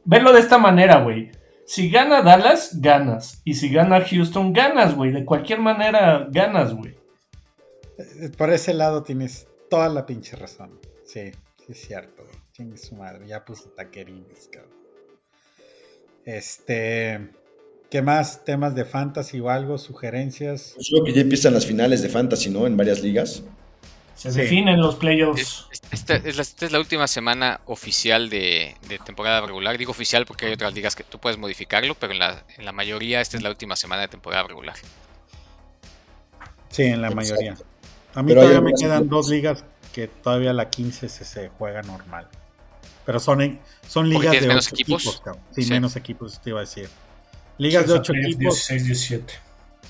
Velo 0.05 0.33
de 0.35 0.41
esta 0.41 0.59
manera, 0.59 1.01
güey. 1.01 1.33
Si 1.67 1.91
gana 1.91 2.23
Dallas, 2.23 2.81
ganas. 2.81 3.41
Y 3.45 3.55
si 3.55 3.71
gana 3.71 4.05
Houston, 4.05 4.53
ganas, 4.53 4.95
güey. 4.95 5.13
De 5.13 5.25
cualquier 5.25 5.61
manera, 5.61 6.29
ganas, 6.31 6.75
güey. 6.75 6.95
Eh, 7.99 8.31
Por 8.37 8.51
ese 8.51 8.75
lado 8.75 9.03
tienes 9.03 9.49
toda 9.71 9.89
la 9.89 10.07
pinche 10.07 10.37
razón. 10.37 10.79
Sí, 11.05 11.33
sí 11.59 11.73
es 11.73 11.81
cierto, 11.81 12.23
güey. 12.25 12.37
Chingue 12.53 12.77
su 12.77 12.95
madre, 12.95 13.27
ya 13.27 13.45
puse 13.45 13.69
taquerines, 13.71 14.49
cabrón. 14.53 14.73
Este. 16.25 17.31
¿Qué 17.91 18.03
más? 18.03 18.45
¿Temas 18.45 18.75
de 18.75 18.85
fantasy 18.85 19.41
o 19.41 19.51
algo? 19.51 19.79
¿Sugerencias? 19.79 20.73
Pues 20.75 20.89
yo 20.89 20.97
creo 20.97 21.05
que 21.05 21.13
ya 21.13 21.21
empiezan 21.23 21.55
las 21.55 21.67
finales 21.67 22.03
de 22.03 22.09
Fantasy, 22.09 22.51
¿no? 22.51 22.67
En 22.67 22.77
varias 22.77 23.03
ligas. 23.03 23.45
Se 24.15 24.31
Sí. 24.33 24.41
definen 24.43 24.81
los 24.81 24.97
playoffs. 24.97 25.67
es- 25.71 25.83
Esta 25.91 26.15
es, 26.17 26.37
la, 26.37 26.43
esta 26.43 26.67
es 26.67 26.73
la 26.73 26.79
última 26.79 27.07
semana 27.09 27.61
oficial 27.67 28.31
de, 28.31 28.77
de 28.89 28.99
temporada 28.99 29.41
regular. 29.41 29.77
Digo 29.77 29.91
oficial 29.91 30.25
porque 30.27 30.47
hay 30.47 30.53
otras 30.53 30.73
ligas 30.75 30.95
que 30.97 31.03
tú 31.05 31.19
puedes 31.19 31.37
modificarlo, 31.39 31.95
pero 31.95 32.13
en 32.13 32.19
la, 32.21 32.45
en 32.57 32.65
la 32.65 32.73
mayoría 32.73 33.21
esta 33.21 33.37
es 33.37 33.43
la 33.43 33.51
última 33.51 33.77
semana 33.77 34.03
de 34.03 34.09
temporada 34.09 34.45
regular. 34.47 34.77
Sí, 36.71 36.83
en 36.85 37.03
la 37.03 37.09
Exacto. 37.09 37.17
mayoría. 37.35 37.57
A 38.15 38.23
mí 38.23 38.29
Pero 38.29 38.41
todavía 38.43 38.61
me 38.61 38.73
quedan 38.73 38.99
ligas. 39.03 39.11
dos 39.11 39.29
ligas 39.29 39.65
que 39.93 40.09
todavía 40.09 40.53
la 40.53 40.71
15 40.71 41.09
se, 41.09 41.25
se 41.25 41.49
juega 41.51 41.83
normal. 41.83 42.29
Pero 43.05 43.21
son, 43.21 43.41
en- 43.43 43.61
son 43.87 44.09
ligas 44.09 44.25
de 44.25 44.31
tienes 44.39 44.49
menos 44.49 44.67
8 44.67 44.75
equipos. 44.75 45.03
equipos. 45.03 45.21
cabrón. 45.23 45.45
sí, 45.55 45.63
Sí. 45.63 45.71
menos 45.71 45.97
equipos, 45.97 46.41
te 46.41 46.51
iba 46.51 46.61
a 46.61 46.63
decir. 46.63 46.89
Ligas 47.59 47.87
de 47.87 47.93
8 47.95 48.13
equipos. 48.15 48.39
16, 48.55 48.85
17. 48.87 49.35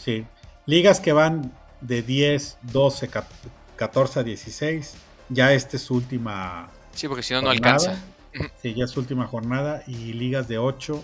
Sí. 0.03 0.27
Ligas 0.67 1.01
que 1.01 1.13
van 1.13 1.53
de 1.81 2.03
10, 2.03 2.59
12, 2.63 3.09
cap- 3.09 3.29
14 3.77 4.21
a 4.21 4.23
16. 4.23 4.95
Ya 5.31 5.53
esta 5.53 5.77
es 5.77 5.83
su 5.83 5.95
última 5.95 6.71
Sí, 6.93 7.09
porque 7.09 7.23
si 7.23 7.35
no, 7.35 7.43
no 7.43 7.51
alcanza. 7.51 8.03
Sí, 8.63 8.75
ya 8.75 8.85
es 8.85 8.91
su 8.91 9.01
última 9.01 9.27
jornada. 9.27 9.85
Y 9.87 10.13
ligas 10.13 10.49
de 10.49 10.59
8 10.59 11.03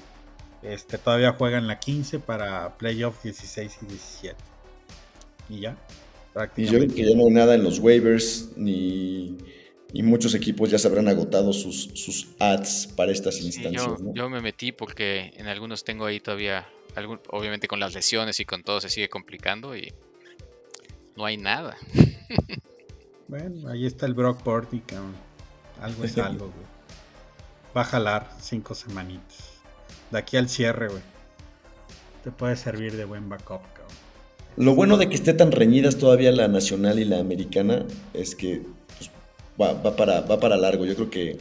este, 0.62 0.98
todavía 0.98 1.32
juegan 1.32 1.66
la 1.68 1.78
15 1.78 2.18
para 2.18 2.76
playoff 2.76 3.22
16 3.22 3.78
y 3.82 3.86
17. 3.86 4.36
Y 5.48 5.60
ya. 5.60 5.70
Y 5.70 5.74
yo 5.74 6.32
Prácticamente. 6.34 6.94
ya 7.08 7.16
no 7.16 7.26
hay 7.26 7.30
nada 7.32 7.54
en 7.54 7.64
los 7.64 7.78
waivers, 7.80 8.50
ni, 8.56 9.36
y 9.92 10.02
muchos 10.02 10.34
equipos 10.34 10.70
ya 10.70 10.78
se 10.78 10.86
habrán 10.86 11.08
agotado 11.08 11.52
sus, 11.52 11.90
sus 11.94 12.28
ads 12.38 12.88
para 12.96 13.10
estas 13.10 13.36
Sí, 13.36 13.46
instancias. 13.46 13.84
yo, 13.84 13.96
¿no? 13.98 14.14
yo 14.14 14.28
me 14.30 14.40
metí 14.40 14.70
porque 14.72 15.32
en 15.36 15.46
algunos 15.48 15.82
tengo 15.82 16.06
ahí 16.06 16.20
todavía, 16.20 16.68
algún- 16.94 17.20
obviamente 17.30 17.66
con 17.68 17.80
las 17.80 17.94
lesiones 17.94 18.38
y 18.38 18.44
con 18.44 18.62
todo 18.62 18.80
se 18.80 18.88
sigue 18.90 19.08
complicando 19.08 19.76
y 19.76 19.92
no 21.16 21.24
hay 21.24 21.36
nada. 21.36 21.76
Bueno, 23.28 23.68
ahí 23.68 23.86
está 23.86 24.06
el 24.06 24.14
Brock 24.14 24.42
Purdy, 24.42 24.80
cabrón. 24.80 25.14
Algo 25.80 26.04
es 26.04 26.18
algo, 26.18 26.46
güey. 26.46 26.66
Va 27.76 27.82
a 27.82 27.84
jalar 27.84 28.28
cinco 28.40 28.74
semanitas. 28.74 29.60
De 30.10 30.18
aquí 30.18 30.36
al 30.36 30.48
cierre, 30.48 30.88
güey. 30.88 31.02
Te 32.24 32.30
puede 32.32 32.56
servir 32.56 32.96
de 32.96 33.04
buen 33.04 33.28
backup, 33.28 33.62
cabrón. 33.72 33.96
Lo 34.56 34.74
bueno 34.74 34.96
de 34.96 35.08
que 35.08 35.14
esté 35.14 35.32
tan 35.32 35.52
reñidas 35.52 35.96
todavía 35.96 36.32
la 36.32 36.48
nacional 36.48 36.98
y 36.98 37.04
la 37.04 37.20
americana 37.20 37.84
es 38.12 38.34
que 38.34 38.62
pues, 38.98 39.10
va, 39.60 39.80
va 39.80 39.94
para, 39.94 40.22
va 40.22 40.40
para 40.40 40.56
largo. 40.56 40.84
Yo 40.84 40.96
creo 40.96 41.08
que 41.10 41.38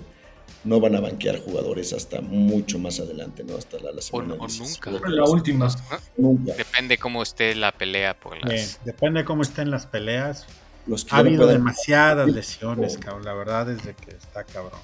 no 0.63 0.79
van 0.79 0.95
a 0.95 0.99
banquear 1.01 1.39
jugadores 1.39 1.93
hasta 1.93 2.21
mucho 2.21 2.79
más 2.79 2.99
adelante, 2.99 3.43
¿no? 3.43 3.57
Hasta 3.57 3.77
la, 3.79 3.91
la 3.91 3.99
O, 3.99 4.01
semana 4.01 4.35
o 4.35 4.47
16. 4.47 4.79
nunca. 4.85 5.09
La 5.09 5.23
última. 5.25 5.67
¿no? 5.67 6.31
Nunca. 6.31 6.53
Depende 6.53 6.97
cómo 6.97 7.23
esté 7.23 7.55
la 7.55 7.71
pelea 7.71 8.19
por 8.19 8.33
Bien, 8.33 8.57
las... 8.57 8.79
depende 8.85 9.21
de 9.21 9.25
cómo 9.25 9.41
estén 9.41 9.71
las 9.71 9.87
peleas. 9.87 10.45
Los 10.89 11.05
que 11.05 11.15
Ha 11.15 11.19
habido 11.19 11.43
puedan- 11.43 11.57
demasiadas 11.59 12.29
lesiones, 12.29 12.97
cabrón. 12.97 13.23
La 13.25 13.33
verdad 13.33 13.69
es 13.71 13.83
de 13.85 13.93
que 13.93 14.11
está 14.15 14.43
cabrón. 14.43 14.79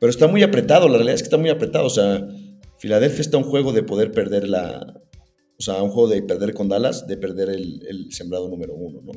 Pero 0.00 0.10
está 0.10 0.26
muy 0.26 0.42
apretado, 0.42 0.88
la 0.88 0.94
realidad 0.94 1.14
es 1.14 1.22
que 1.22 1.26
está 1.26 1.36
muy 1.38 1.50
apretado. 1.50 1.86
O 1.86 1.90
sea, 1.90 2.26
Filadelfia 2.78 3.20
está 3.20 3.36
a 3.36 3.40
un 3.40 3.46
juego 3.46 3.72
de 3.72 3.82
poder 3.82 4.10
perder 4.12 4.48
la. 4.48 4.94
O 5.58 5.62
sea, 5.62 5.82
un 5.82 5.90
juego 5.90 6.08
de 6.08 6.22
perder 6.22 6.52
con 6.54 6.68
Dallas, 6.68 7.06
de 7.06 7.16
perder 7.16 7.48
el, 7.50 7.86
el 7.88 8.12
sembrado 8.12 8.48
número 8.48 8.74
uno, 8.74 9.00
¿no? 9.02 9.12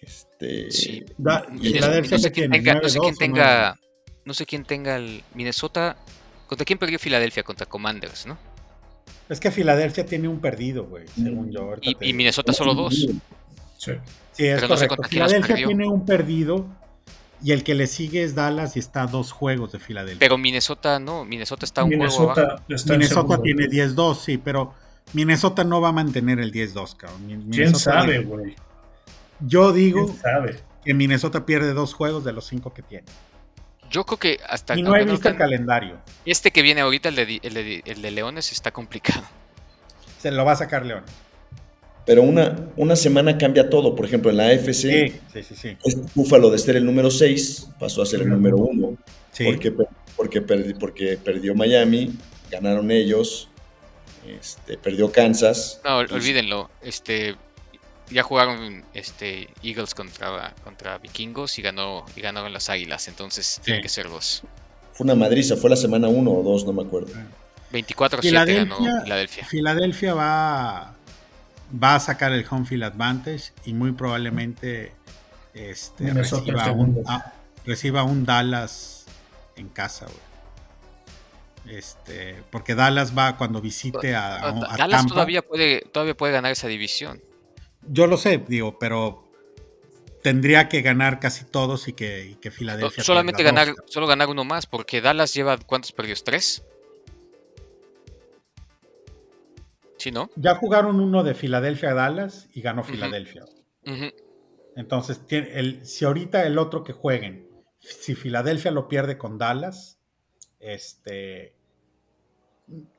Este. 0.00 0.70
Sí. 0.70 1.04
Da- 1.16 1.46
Y 1.60 1.72
Filadelfia 1.72 2.16
no 2.16 2.22
sé 2.22 2.32
quién 2.32 2.50
tenga, 2.50 2.74
no 2.74 2.88
sé 2.88 2.98
9-2 2.98 3.02
quién 3.02 3.16
tenga, 3.16 3.78
no 4.24 4.34
sé 4.34 4.46
quién 4.46 4.64
tenga 4.64 4.96
el 4.96 5.22
Minnesota. 5.34 5.96
¿Contra 6.46 6.64
quién 6.64 6.78
perdió 6.78 6.98
Filadelfia? 6.98 7.42
Contra 7.42 7.66
Commanders, 7.66 8.26
¿no? 8.26 8.38
Es 9.28 9.40
que 9.40 9.50
Filadelfia 9.50 10.06
tiene 10.06 10.26
un 10.28 10.40
perdido, 10.40 10.86
güey, 10.86 11.04
según 11.08 11.50
yo. 11.50 11.60
ahorita 11.62 12.04
Y. 12.04 12.12
Minnesota 12.14 12.52
solo 12.52 12.74
dos. 12.74 13.06
Sí. 13.78 13.92
Sí, 14.32 14.46
es 14.46 14.56
pero 14.60 14.68
no 14.68 14.74
correcto. 14.74 14.96
los 14.98 15.08
Filadelfia 15.08 15.56
tiene 15.56 15.86
un 15.88 16.04
perdido 16.04 16.66
y 17.42 17.52
el 17.52 17.64
que 17.64 17.74
le 17.74 17.86
sigue 17.86 18.22
es 18.24 18.34
Dallas 18.34 18.76
y 18.76 18.80
está 18.80 19.02
a 19.02 19.06
dos 19.06 19.32
juegos 19.32 19.72
de 19.72 19.78
Filadelfia. 19.78 20.18
Pero 20.20 20.36
Minnesota 20.38 20.98
no, 21.00 21.24
Minnesota 21.24 21.64
está 21.64 21.84
un 21.84 21.96
juego 21.96 22.04
abajo. 22.04 22.40
Minnesota 22.40 22.62
está 22.74 22.92
en 22.94 22.98
Minnesota 22.98 23.42
tiene 23.42 23.64
10-2, 23.68 24.14
sí, 24.20 24.38
pero 24.38 24.74
Minnesota 25.14 25.64
no 25.64 25.80
va 25.80 25.88
a 25.88 25.92
mantener 25.92 26.38
el 26.40 26.52
10-2, 26.52 26.96
cabrón. 26.96 27.48
¿Quién 27.50 27.74
sabe, 27.74 28.18
güey? 28.20 28.54
Yo 29.40 29.72
digo 29.72 30.06
¿Quién 30.06 30.18
sabe? 30.20 30.60
que 30.84 30.94
Minnesota 30.94 31.46
pierde 31.46 31.72
dos 31.72 31.94
juegos 31.94 32.24
de 32.24 32.32
los 32.32 32.44
cinco 32.46 32.74
que 32.74 32.82
tiene. 32.82 33.06
Yo 33.90 34.04
creo 34.04 34.18
que 34.18 34.38
hasta 34.46 34.76
Y 34.76 34.82
no 34.82 34.94
he 34.96 35.04
visto 35.04 35.28
el 35.28 35.36
calendario. 35.36 35.96
este 36.26 36.50
que 36.50 36.60
viene 36.62 36.80
ahorita, 36.82 37.08
el 37.08 37.14
de, 37.14 37.40
el 37.42 37.54
de- 37.54 37.82
el 37.86 38.02
de 38.02 38.10
Leones, 38.10 38.52
está 38.52 38.70
complicado. 38.72 39.22
Se 40.18 40.30
lo 40.30 40.44
va 40.44 40.52
a 40.52 40.56
sacar 40.56 40.84
León. 40.84 41.04
Pero 42.08 42.22
una, 42.22 42.70
una 42.76 42.96
semana 42.96 43.36
cambia 43.36 43.68
todo. 43.68 43.94
Por 43.94 44.06
ejemplo, 44.06 44.30
en 44.30 44.38
la 44.38 44.46
AFC, 44.46 44.72
Sí, 44.72 45.12
sí, 45.32 45.42
sí, 45.42 45.54
sí. 45.54 45.76
este 45.84 46.02
Búfalo 46.14 46.50
de 46.50 46.58
ser 46.58 46.74
el 46.76 46.86
número 46.86 47.10
6 47.10 47.68
pasó 47.78 48.00
a 48.02 48.06
ser 48.06 48.22
el 48.22 48.30
número 48.30 48.56
1. 48.56 48.96
Sí. 49.32 49.44
Porque, 49.44 49.72
porque, 50.16 50.42
perdi- 50.44 50.76
porque 50.78 51.18
perdió 51.18 51.54
Miami, 51.54 52.14
ganaron 52.50 52.90
ellos, 52.90 53.50
este, 54.26 54.78
perdió 54.78 55.12
Kansas. 55.12 55.80
No, 55.84 55.98
ol- 55.98 56.10
olvídenlo. 56.10 56.70
Este, 56.80 57.36
ya 58.10 58.22
jugaron 58.22 58.84
este, 58.94 59.48
Eagles 59.62 59.94
contra, 59.94 60.54
contra 60.64 60.96
Vikingos 60.96 61.58
y 61.58 61.62
ganó 61.62 62.06
y 62.16 62.22
ganaron 62.22 62.54
las 62.54 62.70
Águilas. 62.70 63.06
Entonces 63.08 63.60
tienen 63.62 63.82
que 63.82 63.90
ser 63.90 64.08
dos. 64.08 64.44
Fue 64.94 65.04
una 65.04 65.14
madriza, 65.14 65.56
fue 65.56 65.68
la 65.68 65.76
semana 65.76 66.08
1 66.08 66.30
o 66.30 66.42
2, 66.42 66.64
no 66.64 66.72
me 66.72 66.82
acuerdo. 66.84 67.12
24-7 67.70 68.10
ganó 68.56 68.76
Filadelfia, 68.78 69.02
Filadelfia. 69.04 69.44
Filadelfia 69.46 70.14
va, 70.14 70.96
va 71.72 71.94
a 71.96 72.00
sacar 72.00 72.32
el 72.32 72.46
home 72.48 72.64
field 72.66 72.84
advantage 72.84 73.52
y 73.64 73.72
muy 73.74 73.92
probablemente 73.92 74.92
este, 75.54 76.12
reciba, 76.12 76.70
un, 76.72 77.02
ah, 77.06 77.32
reciba 77.66 78.02
un 78.04 78.24
Dallas 78.24 79.04
en 79.56 79.68
casa, 79.68 80.06
güey. 80.06 81.76
Este, 81.78 82.42
porque 82.50 82.74
Dallas 82.74 83.16
va 83.16 83.36
cuando 83.36 83.60
visite 83.60 84.14
a, 84.14 84.36
a- 84.36 84.48
a 84.48 84.76
Dallas 84.76 85.00
Tampa. 85.02 85.14
todavía 85.14 85.42
puede, 85.42 85.82
todavía 85.92 86.16
puede 86.16 86.32
ganar 86.32 86.52
esa 86.52 86.66
división. 86.68 87.20
Yo 87.86 88.06
lo 88.06 88.16
sé, 88.16 88.38
digo, 88.48 88.78
pero 88.78 89.30
tendría 90.22 90.68
que 90.68 90.80
ganar 90.82 91.20
casi 91.20 91.44
todos 91.44 91.86
y 91.88 91.92
que, 91.92 92.26
y 92.26 92.34
que 92.36 92.48
No, 92.50 92.54
Filadelfia. 92.56 93.04
solamente 93.04 93.42
ganar, 93.42 93.68
dos. 93.68 93.76
solo 93.86 94.06
ganar 94.06 94.28
uno 94.28 94.44
más, 94.44 94.66
porque 94.66 95.00
Dallas 95.00 95.34
lleva 95.34 95.58
¿cuántos 95.58 95.92
perdidos? 95.92 96.24
¿Tres? 96.24 96.62
¿Sí, 99.98 100.10
no? 100.10 100.30
Ya 100.36 100.54
jugaron 100.54 101.00
uno 101.00 101.24
de 101.24 101.34
Filadelfia 101.34 101.90
a 101.90 101.94
Dallas 101.94 102.48
y 102.54 102.60
ganó 102.60 102.84
Filadelfia. 102.84 103.44
Entonces, 104.76 105.26
tiene 105.26 105.58
el, 105.58 105.86
si 105.86 106.04
ahorita 106.04 106.46
el 106.46 106.58
otro 106.58 106.84
que 106.84 106.92
jueguen, 106.92 107.48
si 107.80 108.14
Filadelfia 108.14 108.70
lo 108.70 108.88
pierde 108.88 109.18
con 109.18 109.38
Dallas, 109.38 109.98
este 110.60 111.54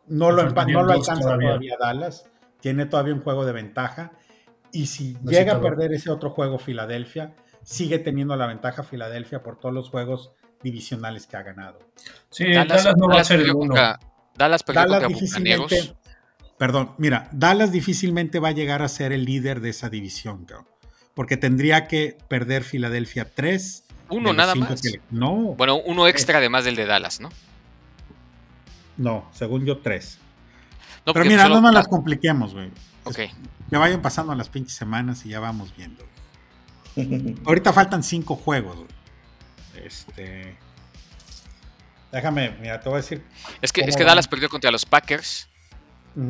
no 0.08 0.32
lo, 0.32 0.42
faltarían 0.42 0.74
no 0.74 0.84
lo 0.84 0.94
alcanza 0.94 1.22
todavía. 1.22 1.50
todavía. 1.50 1.78
Dallas, 1.80 2.26
tiene 2.60 2.86
todavía 2.86 3.14
un 3.14 3.22
juego 3.22 3.46
de 3.46 3.54
ventaja. 3.54 4.12
Y 4.72 4.88
si 4.88 5.18
llega 5.24 5.56
a 5.56 5.62
perder 5.62 5.94
ese 5.94 6.12
otro 6.12 6.30
juego 6.32 6.60
Filadelfia, 6.60 7.36
sigue 7.64 8.00
teniendo 8.00 8.36
la 8.36 8.48
ventaja 8.48 8.84
Filadelfia 8.84 9.42
por 9.42 9.60
todos 9.60 9.74
los 9.74 9.90
juegos 9.90 10.32
divisionales 10.62 11.28
que 11.28 11.38
ha 11.38 11.44
ganado. 11.44 11.80
Sí, 12.30 12.52
Dallas, 12.52 12.96
no 12.98 13.08
va 13.08 13.22
a 13.22 13.24
ser 13.24 13.40
el 13.40 13.52
uno. 13.52 13.68
contra, 13.68 14.00
Dallas 14.36 14.64
perdió 14.64 14.82
Dallas 14.82 15.02
contra 15.02 15.20
Bucaneros. 15.20 15.70
difícilmente, 15.70 15.99
perdón, 16.60 16.92
mira, 17.00 17.28
Dallas 17.32 17.72
difícilmente 17.72 18.38
va 18.40 18.50
a 18.50 18.52
llegar 18.52 18.84
a 18.84 18.88
ser 18.90 19.12
el 19.14 19.26
líder 19.26 19.60
de 19.62 19.70
esa 19.72 19.90
división, 19.90 20.46
cabrón, 20.46 20.68
porque 21.16 21.36
tendría 21.38 21.88
que 21.88 22.16
perder 22.28 22.64
Filadelfia 22.64 23.34
3. 23.34 23.84
Uno 24.10 24.34
nada 24.34 24.54
más. 24.54 24.82
no, 25.10 25.34
Bueno, 25.56 25.78
uno 25.78 26.08
extra 26.08 26.38
además 26.38 26.66
del 26.66 26.76
de 26.76 26.86
Dallas, 26.86 27.20
¿no? 27.20 27.30
no, 28.98 29.28
según 29.34 29.66
yo 29.66 29.80
3. 29.80 30.18
No, 31.06 31.14
Pero 31.14 31.26
mira, 31.26 31.44
solo- 31.44 31.56
no 31.56 31.62
nos 31.62 31.74
las 31.74 31.88
compliquemos, 31.88 32.54
güey. 32.54 32.70
Ok. 33.06 33.18
Que 33.70 33.78
vayan 33.78 34.02
pasando 34.02 34.36
las 34.36 34.50
pinches 34.50 34.74
semanas 34.76 35.26
y 35.26 35.30
ya 35.30 35.40
vamos 35.40 35.74
viendo. 35.76 36.04
Ahorita 37.46 37.72
faltan 37.74 38.04
5 38.04 38.36
juegos, 38.36 38.76
güey. 38.76 39.86
Este. 39.86 40.58
Déjame, 42.12 42.52
mira, 42.60 42.80
te 42.80 42.90
voy 42.90 42.98
a 42.98 43.02
decir. 43.02 43.24
Es 43.62 43.72
que, 43.72 43.82
es 43.82 43.88
¿Cómo 43.88 43.98
que? 44.00 44.04
Dallas 44.06 44.28
perdió 44.28 44.50
contra 44.50 44.72
los 44.72 44.86
Packers, 44.86 45.48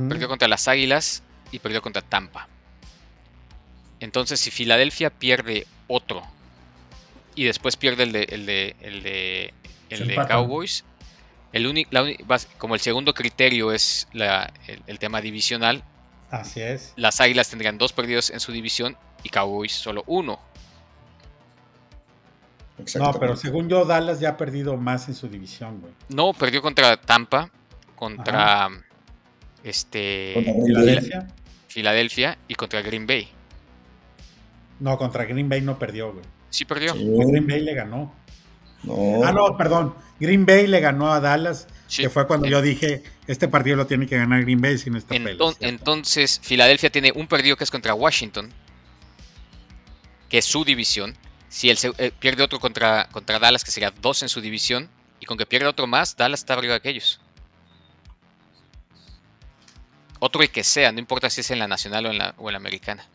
Perdió 0.09 0.27
contra 0.27 0.47
las 0.47 0.67
Águilas 0.67 1.23
y 1.51 1.59
perdió 1.59 1.81
contra 1.81 2.01
Tampa. 2.01 2.47
Entonces, 3.99 4.39
si 4.39 4.51
Filadelfia 4.51 5.09
pierde 5.09 5.65
otro 5.87 6.21
y 7.35 7.43
después 7.45 7.75
pierde 7.75 8.03
el 8.03 8.11
de, 8.11 8.23
el 8.23 8.45
de, 8.45 8.75
el 8.81 9.03
de, 9.03 9.53
el 9.89 10.07
de. 10.07 10.15
Cowboys, 10.27 10.85
el 11.53 11.87
vas- 12.25 12.47
como 12.57 12.75
el 12.75 12.81
segundo 12.81 13.13
criterio 13.13 13.71
es 13.71 14.07
la- 14.13 14.53
el, 14.67 14.81
el 14.87 14.99
tema 14.99 15.21
divisional, 15.21 15.83
Así 16.29 16.61
es. 16.61 16.93
las 16.95 17.19
Águilas 17.21 17.49
tendrían 17.49 17.77
dos 17.77 17.91
perdidos 17.91 18.29
en 18.29 18.39
su 18.39 18.51
división 18.51 18.95
y 19.23 19.29
Cowboys 19.29 19.71
solo 19.73 20.03
uno. 20.07 20.39
No, 22.95 23.11
pero 23.19 23.35
según 23.35 23.67
yo, 23.67 23.83
Dallas 23.83 24.21
ya 24.21 24.29
ha 24.29 24.37
perdido 24.37 24.77
más 24.77 25.09
en 25.09 25.15
su 25.15 25.27
división, 25.27 25.81
güey. 25.81 25.91
No, 26.07 26.31
perdió 26.33 26.61
contra 26.61 26.95
Tampa, 26.95 27.49
contra 27.95 28.69
este. 29.63 30.33
Filadelfia. 30.65 31.27
Filadelfia 31.67 32.37
y 32.47 32.55
contra 32.55 32.81
Green 32.81 33.05
Bay. 33.05 33.27
No, 34.79 34.97
contra 34.97 35.25
Green 35.25 35.49
Bay 35.49 35.61
no 35.61 35.77
perdió, 35.77 36.13
güey. 36.13 36.25
Sí 36.49 36.65
perdió. 36.65 36.93
Sí. 36.93 37.05
Green 37.27 37.45
Bay 37.47 37.59
le 37.61 37.73
ganó. 37.73 38.13
No. 38.83 39.23
Ah, 39.23 39.31
no, 39.33 39.55
perdón. 39.57 39.93
Green 40.19 40.45
Bay 40.45 40.67
le 40.67 40.79
ganó 40.79 41.11
a 41.11 41.19
Dallas, 41.19 41.67
Sí. 41.87 42.01
que 42.03 42.09
fue 42.09 42.27
cuando 42.27 42.47
yo 42.47 42.61
dije, 42.61 43.03
este 43.27 43.47
partido 43.47 43.75
lo 43.75 43.87
tiene 43.87 44.07
que 44.07 44.17
ganar 44.17 44.41
Green 44.43 44.61
Bay 44.61 44.77
si 44.77 44.89
no 44.89 44.97
está 44.97 45.15
Enton- 45.15 45.23
pelos. 45.23 45.57
entonces, 45.59 46.39
Filadelfia 46.43 46.89
tiene 46.89 47.11
un 47.15 47.27
perdido 47.27 47.55
que 47.57 47.63
es 47.65 47.71
contra 47.71 47.93
Washington, 47.93 48.51
que 50.29 50.37
es 50.39 50.45
su 50.45 50.63
división. 50.63 51.15
Si 51.49 51.69
él 51.69 51.77
se- 51.77 51.91
eh, 51.97 52.11
pierde 52.17 52.43
otro 52.43 52.59
contra, 52.59 53.09
contra 53.11 53.39
Dallas, 53.39 53.63
que 53.63 53.71
sería 53.71 53.91
dos 54.01 54.21
en 54.23 54.29
su 54.29 54.39
división, 54.41 54.89
y 55.19 55.25
con 55.25 55.37
que 55.37 55.45
pierda 55.45 55.69
otro 55.69 55.87
más, 55.87 56.15
Dallas 56.15 56.41
está 56.41 56.53
arriba 56.53 56.73
de 56.73 56.77
aquellos. 56.77 57.19
Otro 60.19 60.41
el 60.41 60.49
que 60.49 60.63
sea, 60.63 60.91
no 60.91 60.99
importa 60.99 61.29
si 61.29 61.41
es 61.41 61.51
en 61.51 61.59
la 61.59 61.67
nacional 61.67 62.05
o 62.05 62.11
en 62.11 62.17
la, 62.17 62.35
o 62.37 62.49
en 62.49 62.53
la 62.53 62.57
americana. 62.57 63.05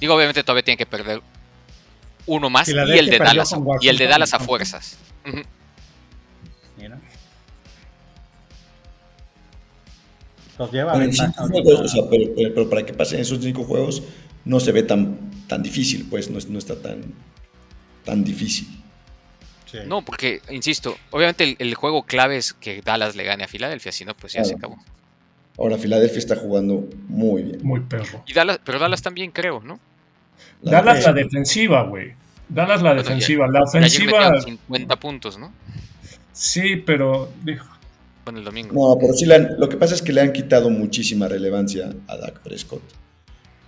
Digo, 0.00 0.14
obviamente 0.14 0.42
todavía 0.42 0.62
tiene 0.64 0.78
que 0.78 0.86
perder 0.86 1.20
uno 2.26 2.50
más 2.50 2.68
y 2.68 2.72
el 2.72 3.08
de 3.10 3.18
Dallas. 3.18 3.54
Y 3.80 3.88
el 3.88 3.98
de 3.98 4.06
Dallas 4.06 4.34
a 4.34 4.38
fuerzas. 4.40 4.98
Mira. 6.76 6.98
Los 10.58 10.72
lleva 10.72 10.92
Pero 10.92 11.04
en 11.04 11.10
ventaja 11.10 11.32
cinco 11.32 11.42
ahorita. 11.42 11.62
juegos, 11.62 11.80
o 11.80 11.88
sea, 11.88 12.02
pero, 12.10 12.24
pero- 12.34 12.54
pero 12.54 12.70
para 12.70 12.86
que 12.86 12.94
pasen 12.94 13.20
esos 13.20 13.38
cinco 13.42 13.64
juegos 13.64 14.02
no 14.44 14.58
se 14.60 14.72
ve 14.72 14.82
tan, 14.82 15.30
tan 15.48 15.62
difícil, 15.62 16.06
pues 16.08 16.30
no, 16.30 16.38
es- 16.38 16.48
no 16.48 16.58
está 16.58 16.80
tan... 16.80 17.02
tan 18.04 18.24
difícil. 18.24 18.66
Sí. 19.66 19.78
No, 19.86 20.02
porque, 20.02 20.40
insisto, 20.50 20.96
obviamente 21.10 21.44
el, 21.44 21.56
el 21.58 21.74
juego 21.74 22.04
clave 22.04 22.36
es 22.36 22.52
que 22.54 22.80
Dallas 22.82 23.16
le 23.16 23.24
gane 23.24 23.44
a 23.44 23.48
Filadelfia, 23.48 23.92
si 23.92 24.04
no, 24.04 24.14
pues 24.14 24.32
ya 24.32 24.44
se 24.44 24.54
acabó. 24.54 24.76
Ahora 25.58 25.76
Filadelfia 25.78 26.18
está 26.18 26.36
jugando 26.36 26.88
muy 27.08 27.42
bien. 27.42 27.58
Muy 27.62 27.80
perro. 27.80 28.22
Y 28.26 28.32
Dallas, 28.32 28.60
pero 28.64 28.78
Dallas 28.78 29.02
también 29.02 29.30
creo, 29.30 29.60
¿no? 29.60 29.80
La 30.62 30.82
Dallas 30.82 31.04
la 31.04 31.12
defensiva, 31.12 31.82
güey. 31.84 32.12
Dallas 32.48 32.80
la 32.82 32.90
Bueno, 32.90 33.02
ya- 33.02 33.08
defensiva. 33.08 33.48
La 33.48 33.62
ofensiva, 33.62 34.12
metieron 34.30 34.42
50 34.42 34.96
puntos, 35.00 35.38
¿no? 35.38 35.52
sí, 36.32 36.76
pero 36.76 37.32
dijo, 37.42 37.66
Bueno, 38.24 38.40
el 38.40 38.44
domingo. 38.44 38.74
No, 38.74 38.98
pero 39.00 39.14
sí 39.14 39.24
le 39.24 39.34
han- 39.36 39.58
lo 39.58 39.68
que 39.68 39.76
pasa 39.76 39.94
es 39.94 40.02
que 40.02 40.12
le 40.12 40.20
han 40.20 40.32
quitado 40.32 40.68
muchísima 40.70 41.26
relevancia 41.28 41.92
a 42.06 42.16
Dak 42.16 42.40
Prescott. 42.40 42.82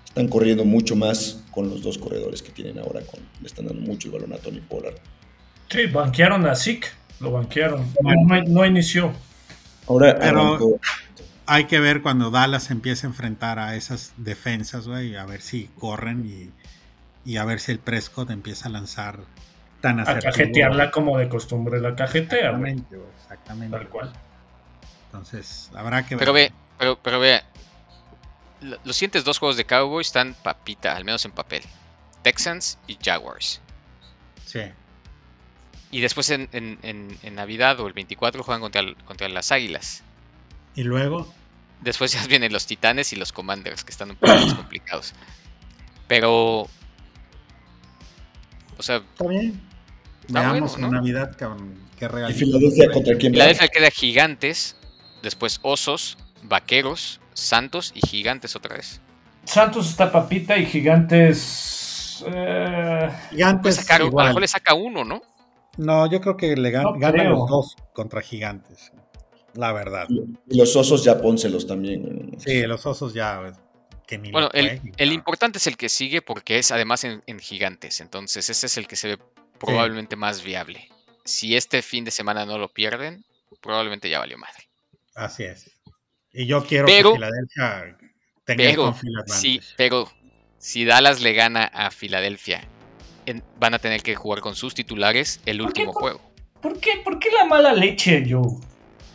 Están 0.07 0.29
corriendo 0.29 0.65
mucho 0.65 0.95
más 0.97 1.43
con 1.51 1.69
los 1.71 1.83
dos 1.83 1.97
corredores 1.97 2.43
que 2.43 2.51
tienen 2.51 2.79
ahora. 2.79 3.01
Con, 3.03 3.21
le 3.41 3.47
están 3.47 3.67
dando 3.67 3.81
mucho 3.81 4.09
el 4.09 4.15
balón 4.15 4.33
a 4.35 4.37
Tony 4.39 4.61
Pollard. 4.61 4.97
Sí, 5.69 5.87
banquearon 5.87 6.47
a 6.47 6.55
Zeke. 6.55 6.89
Lo 7.21 7.33
banquearon. 7.33 7.93
No, 8.47 8.65
inició. 8.65 9.13
Ahora 9.89 10.17
Pero- 10.19 10.59
Hay 11.47 11.65
que 11.65 11.81
ver 11.81 12.03
cuando 12.03 12.31
Dallas 12.31 12.71
empiece 12.71 13.07
a 13.07 13.09
enfrentar 13.11 13.59
a 13.59 13.75
esas 13.75 14.13
defensas, 14.19 14.87
güey, 14.87 15.17
a 15.17 15.25
ver 15.25 15.41
si 15.41 15.71
corren 15.79 16.27
y, 16.27 16.51
y 17.31 17.39
a 17.39 17.45
ver 17.47 17.59
si 17.59 17.73
el 17.73 17.79
Prescott 17.79 18.31
empieza 18.31 18.69
a 18.69 18.71
lanzar 18.71 19.21
tan 19.81 19.99
A 19.99 20.03
asertivo. 20.03 20.31
cajetearla 20.33 20.91
como 20.91 21.17
de 21.19 21.29
costumbre 21.31 21.81
la 21.81 21.97
cajetea. 21.97 22.39
Exactamente, 22.51 22.97
güey, 22.97 23.09
exactamente. 23.23 23.77
Tal 23.79 23.89
cual. 23.89 24.13
Entonces, 25.07 25.71
habrá 25.75 26.05
que 26.05 26.17
ver. 26.17 26.19
Pero 26.21 26.33
ve, 26.35 26.53
pero, 26.79 26.99
pero 27.03 27.19
ve, 27.19 27.41
lo- 28.61 28.77
los 28.85 28.95
siguientes 28.97 29.25
dos 29.25 29.39
juegos 29.39 29.57
de 29.57 29.65
Cowboys 29.65 30.09
están 30.09 30.35
papita, 30.43 30.95
al 30.97 31.05
menos 31.07 31.25
en 31.25 31.33
papel. 31.33 31.63
Texans 32.23 32.79
y 32.87 32.99
Jaguars. 33.03 33.63
Sí. 34.45 34.61
Y 35.91 36.01
después 36.01 36.29
en, 36.31 36.49
en- 36.53 36.79
en- 36.83 37.17
en 37.23 37.35
Navidad 37.35 37.81
o 37.81 37.87
el 37.87 37.93
24 37.95 38.43
juegan 38.43 38.61
contra, 38.61 38.81
el- 38.83 38.97
contra 39.05 39.29
las 39.29 39.53
Águilas. 39.53 40.03
Y 40.75 40.83
luego, 40.85 41.33
Después 41.81 42.13
ya 42.13 42.25
vienen 42.29 42.53
los 42.53 42.67
Titanes 42.67 43.13
y 43.13 43.17
los 43.17 43.33
Commanders, 43.33 43.85
que 43.85 43.93
están 43.93 44.11
un 44.11 44.17
poco 44.17 44.35
más 44.35 44.55
complicados. 44.55 45.15
Pero... 46.09 46.69
O 48.77 48.83
sea, 48.83 48.97
está 48.97 49.27
bien. 49.27 49.61
Está 50.27 50.41
Veamos 50.41 50.73
bueno, 50.73 50.87
en 50.87 50.93
¿no? 50.93 50.99
Navidad 50.99 51.37
cabrón, 51.37 51.75
qué 51.99 52.05
¿Y 52.05 52.09
regalito. 52.09 52.39
Filadelfia 52.39 52.91
contra 52.93 53.17
quién? 53.17 53.33
Filadelfia 53.33 53.69
queda 53.69 53.91
Gigantes, 53.91 54.77
después 55.23 55.59
Osos, 55.63 56.19
Vaqueros, 56.43 57.21
Santos 57.35 57.93
y 57.95 58.07
Gigantes 58.07 58.55
otra 58.55 58.77
vez. 58.77 59.01
Santos 59.45 59.89
está 59.89 60.13
papita 60.13 60.57
y 60.59 60.67
Gigantes. 60.67 62.25
eh, 62.27 63.11
Gigantes 63.31 63.77
sacar- 63.77 64.03
a 64.03 64.05
lo 64.05 64.11
mejor 64.13 64.41
le 64.43 64.49
saca 64.49 64.75
uno, 64.75 65.05
¿no? 65.05 65.23
No, 65.79 66.11
yo 66.11 66.21
creo 66.21 66.37
que 66.37 66.55
le 66.57 66.71
gan- 66.71 66.83
No 66.83 66.99
ganan 66.99 67.13
creo. 67.27 67.31
los 67.31 67.49
dos 67.49 67.77
contra 67.95 68.21
Gigantes. 68.21 68.93
La 69.55 69.73
verdad. 69.73 70.07
Y 70.49 70.59
los 70.59 70.77
osos 70.77 71.03
ya 71.05 71.21
pónselos 71.21 71.67
también. 71.67 72.37
Sí, 72.39 72.63
los 72.63 72.85
osos 72.87 73.15
ya. 73.15 73.53
Que 74.07 74.19
ni 74.19 74.31
Bueno, 74.31 74.49
el, 74.53 75.13
importante 75.13 75.59
es 75.59 75.67
el 75.67 75.77
que 75.77 75.89
sigue 75.89 76.23
porque 76.23 76.59
es 76.59 76.71
además 76.71 77.05
en, 77.05 77.23
en 77.27 77.39
gigantes. 77.39 78.01
Entonces 78.01 78.49
ese 78.51 78.67
es 78.67 78.77
el 78.77 78.87
que 78.87 78.97
se 78.97 79.09
ve 79.09 79.19
probablemente 79.59 80.17
más 80.17 80.43
viable. 80.45 80.89
Si 81.25 81.57
este 81.57 81.83
fin 81.83 82.05
de 82.05 82.11
semana 82.11 82.47
no 82.47 82.57
lo 82.59 82.69
pierden, 82.69 83.25
probablemente 83.61 84.09
ya 84.09 84.19
valió 84.19 84.39
madre. 84.39 84.69
Así 85.15 85.45
es. 85.45 85.71
Y 86.33 86.47
yo 86.47 86.65
quiero 86.65 86.87
Pero- 86.87 87.11
que 87.13 87.17
Filadelfia 87.17 87.99
tenga 88.45 88.65
Pero, 88.65 88.95
sí, 89.27 89.61
pero 89.77 90.11
si 90.59 90.85
Dallas 90.85 91.21
le 91.21 91.33
gana 91.35 91.65
a 91.65 91.91
Filadelfia, 91.91 92.67
en- 93.31 93.43
van 93.59 93.75
a 93.75 93.79
tener 93.79 94.03
que 94.03 94.15
jugar 94.15 94.41
con 94.41 94.55
sus 94.55 94.75
titulares 94.75 95.41
el 95.47 95.59
¿Por 95.59 95.73
qué? 95.73 95.83
último 95.83 95.93
¿Por- 95.93 96.03
juego. 96.03 96.21
¿Por 96.61 96.79
qué, 96.81 97.01
¿Por 97.05 97.19
qué 97.19 97.31
la 97.31 97.45
mala 97.45 97.73
leche, 97.73 98.25
Joe? 98.29 98.43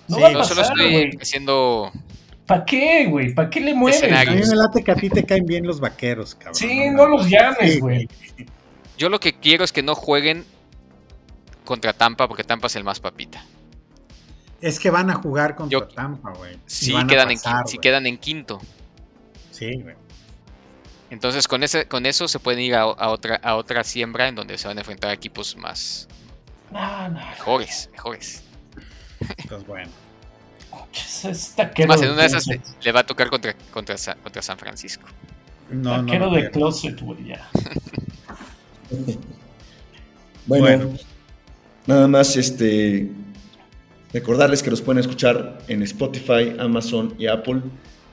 No 0.08 0.16
Sí, 0.16 0.22
va 0.22 0.28
a 0.30 0.32
Yo 0.32 0.44
solo 0.44 0.62
pasar, 0.62 0.80
estoy 0.80 1.18
haciendo... 1.22 1.92
¿Para 2.48 2.66
qué, 2.66 3.06
güey? 3.06 3.34
¿Para 3.34 3.50
qué 3.50 3.62
le 3.62 3.74
mueves? 3.74 4.04
A 4.04 4.32
mí 4.32 4.36
me 4.40 4.56
late 4.56 4.84
que 4.84 4.92
a 4.92 4.96
ti 4.96 5.10
te 5.10 5.26
caen 5.26 5.46
bien 5.46 5.66
los 5.66 5.80
vaqueros, 5.80 6.36
cabrón. 6.36 6.56
Sí, 6.56 6.90
no 6.90 7.06
los 7.08 7.30
llames, 7.30 7.74
Sí, 7.74 7.80
güey. 7.80 8.08
Yo 8.98 9.10
lo 9.10 9.20
que 9.20 9.34
quiero 9.34 9.64
es 9.64 9.72
que 9.72 9.82
no 9.82 9.96
jueguen 9.96 10.46
contra 11.66 11.94
Tampa 11.94 12.28
porque 12.28 12.44
Tampa 12.44 12.68
es 12.68 12.76
el 12.76 12.84
más 12.84 13.00
papita. 13.00 13.46
Es 14.62 14.80
que 14.80 14.90
van 14.90 15.10
a 15.10 15.16
jugar 15.16 15.56
contra 15.56 15.80
Yo- 15.80 15.88
Tampa, 15.88 16.32
güey. 16.34 16.54
A 16.56 17.08
quedan, 17.08 17.28
pasar, 17.30 17.64
quedan 17.82 18.06
en 18.08 18.18
quinto. 18.18 18.60
Sí, 19.52 19.82
güey. 19.82 19.96
Entonces 21.14 21.48
con 21.48 21.62
ese, 21.64 21.86
con 21.88 22.06
eso 22.08 22.28
se 22.28 22.40
pueden 22.40 22.60
ir 22.60 22.76
a, 22.76 22.82
a 22.82 23.10
otra, 23.10 23.36
a 23.38 23.56
otra 23.56 23.84
siembra 23.84 24.28
en 24.28 24.36
donde 24.36 24.58
se 24.58 24.68
van 24.68 24.78
a 24.78 24.82
enfrentar 24.82 25.12
a 25.12 25.14
equipos 25.14 25.56
más 25.56 26.08
No, 26.72 27.10
no. 27.10 27.20
mejores, 27.30 27.88
mejores. 27.92 28.42
Entonces, 29.38 29.68
bueno. 29.68 29.90
Más 31.88 32.02
en 32.02 32.10
una 32.12 32.22
de 32.22 32.26
esas 32.26 32.46
le, 32.48 32.92
va 32.92 33.02
a 33.02 33.06
tocar 33.06 33.30
contra, 33.30 33.54
contra, 33.72 33.96
contra 34.24 34.42
San 34.42 34.58
Francisco. 34.58 35.06
No, 35.70 35.98
no. 35.98 36.06
Taquero 36.06 36.26
no 36.28 36.32
de 36.34 36.40
quiero. 36.42 36.52
closet, 36.54 37.00
güey, 37.00 37.26
ya. 37.26 37.48
Bueno, 40.46 40.66
Bueno. 40.66 40.98
nada 41.88 42.08
más 42.08 42.36
este 42.36 43.10
recordarles 44.12 44.62
que 44.62 44.70
nos 44.70 44.82
pueden 44.82 45.00
escuchar 45.00 45.60
en 45.68 45.82
Spotify, 45.84 46.56
Amazon 46.60 47.16
y 47.18 47.28
Apple. 47.28 47.62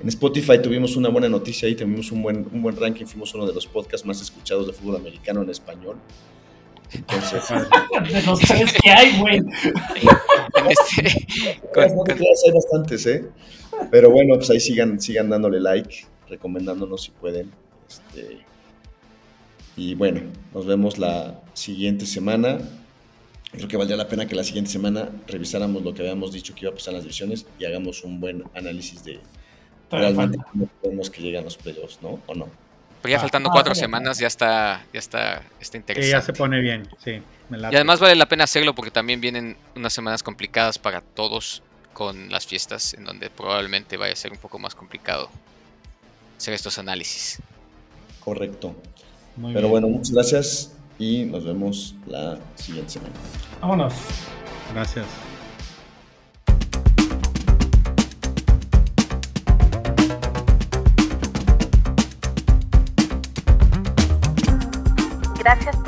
En 0.03 0.09
Spotify 0.09 0.61
tuvimos 0.63 0.97
una 0.97 1.11
buena 1.11 1.29
noticia 1.29 1.69
ahí, 1.69 1.75
tuvimos 1.75 2.11
un 2.11 2.23
buen, 2.23 2.49
un 2.53 2.63
buen 2.63 2.77
ranking, 2.77 3.05
fuimos 3.05 3.35
uno 3.35 3.47
de 3.47 3.53
los 3.53 3.67
podcasts 3.67 4.07
más 4.07 4.21
escuchados 4.23 4.67
de 4.67 4.73
fútbol 4.73 4.97
americano 4.97 5.43
en 5.43 5.51
español. 5.51 5.97
Entonces, 6.93 7.43
De 8.13 8.23
los 8.23 8.41
tres 8.41 8.73
que 8.83 8.91
hay, 8.91 9.19
güey. 9.19 9.37
En 9.37 9.47
este- 10.71 11.61
hay 11.75 12.53
bastantes, 12.53 13.07
¿eh? 13.07 13.27
Pero 13.91 14.11
bueno, 14.11 14.37
pues 14.37 14.51
ahí 14.51 14.61
sigan, 14.61 15.01
sigan 15.01 15.29
dándole 15.29 15.61
like, 15.61 16.07
recomendándonos 16.29 17.03
si 17.03 17.11
pueden. 17.13 17.51
Este, 17.89 18.39
y 19.77 19.95
bueno, 19.95 20.23
nos 20.55 20.67
vemos 20.67 20.99
la 20.99 21.41
siguiente 21.53 22.07
semana. 22.07 22.59
Creo 23.53 23.69
que 23.69 23.77
valdría 23.77 23.97
la 23.97 24.09
pena 24.09 24.27
que 24.27 24.35
la 24.35 24.45
siguiente 24.45 24.71
semana 24.71 25.11
revisáramos 25.27 25.83
lo 25.83 25.93
que 25.93 26.03
habíamos 26.03 26.33
dicho 26.33 26.55
que 26.55 26.63
iba 26.63 26.71
a 26.71 26.75
pasar 26.75 26.93
en 26.93 26.97
las 26.97 27.05
divisiones 27.05 27.47
y 27.59 27.65
hagamos 27.65 28.05
un 28.05 28.21
buen 28.21 28.45
análisis 28.55 29.05
de 29.05 29.19
realmente 29.91 30.39
falta. 30.39 30.51
cómo 30.53 30.67
podemos 30.83 31.11
que 31.11 31.23
llegan 31.23 31.45
los 31.45 31.57
playoffs, 31.57 31.99
¿no? 32.03 32.21
¿O 32.27 32.35
no? 32.35 32.49
pero 33.03 33.13
ya 33.13 33.17
Ah, 33.17 33.21
faltando 33.21 33.49
ah, 33.49 33.53
cuatro 33.55 33.75
semanas 33.75 34.19
ya 34.19 34.27
está, 34.27 34.85
ya 34.93 34.99
está, 34.99 35.43
está 35.59 35.77
interesante. 35.79 36.11
ya 36.11 36.21
se 36.21 36.33
pone 36.35 36.61
bien. 36.61 36.87
Sí, 37.03 37.23
me. 37.49 37.59
Y 37.59 37.65
además 37.75 37.99
vale 37.99 38.15
la 38.15 38.27
pena 38.27 38.45
hacerlo 38.45 38.75
porque 38.75 38.91
también 38.91 39.21
vienen 39.23 39.57
unas 39.75 39.93
semanas 39.93 40.23
complicadas 40.23 40.79
para 40.79 41.01
todos 41.01 41.63
con 41.95 42.31
las 42.31 42.47
fiestas, 42.47 42.93
en 42.95 43.05
donde 43.05 43.31
probablemente 43.31 43.97
vaya 43.97 44.13
a 44.13 44.17
ser 44.17 44.33
un 44.33 44.39
poco 44.39 44.59
más 44.59 44.75
complicado 44.75 45.31
hacer 46.37 46.55
estos 46.55 46.79
análisis. 46.79 47.39
Correcto. 48.21 48.75
Muy 49.37 49.53
Pero 49.55 49.69
bien. 49.69 49.83
bueno, 49.83 49.89
muchas 49.89 50.11
gracias 50.13 50.73
y 50.99 51.25
nos 51.25 51.45
vemos 51.45 51.95
la 52.07 52.39
siguiente 52.57 52.93
semana. 52.93 53.15
Vámonos. 53.61 53.95
Gracias 54.75 55.07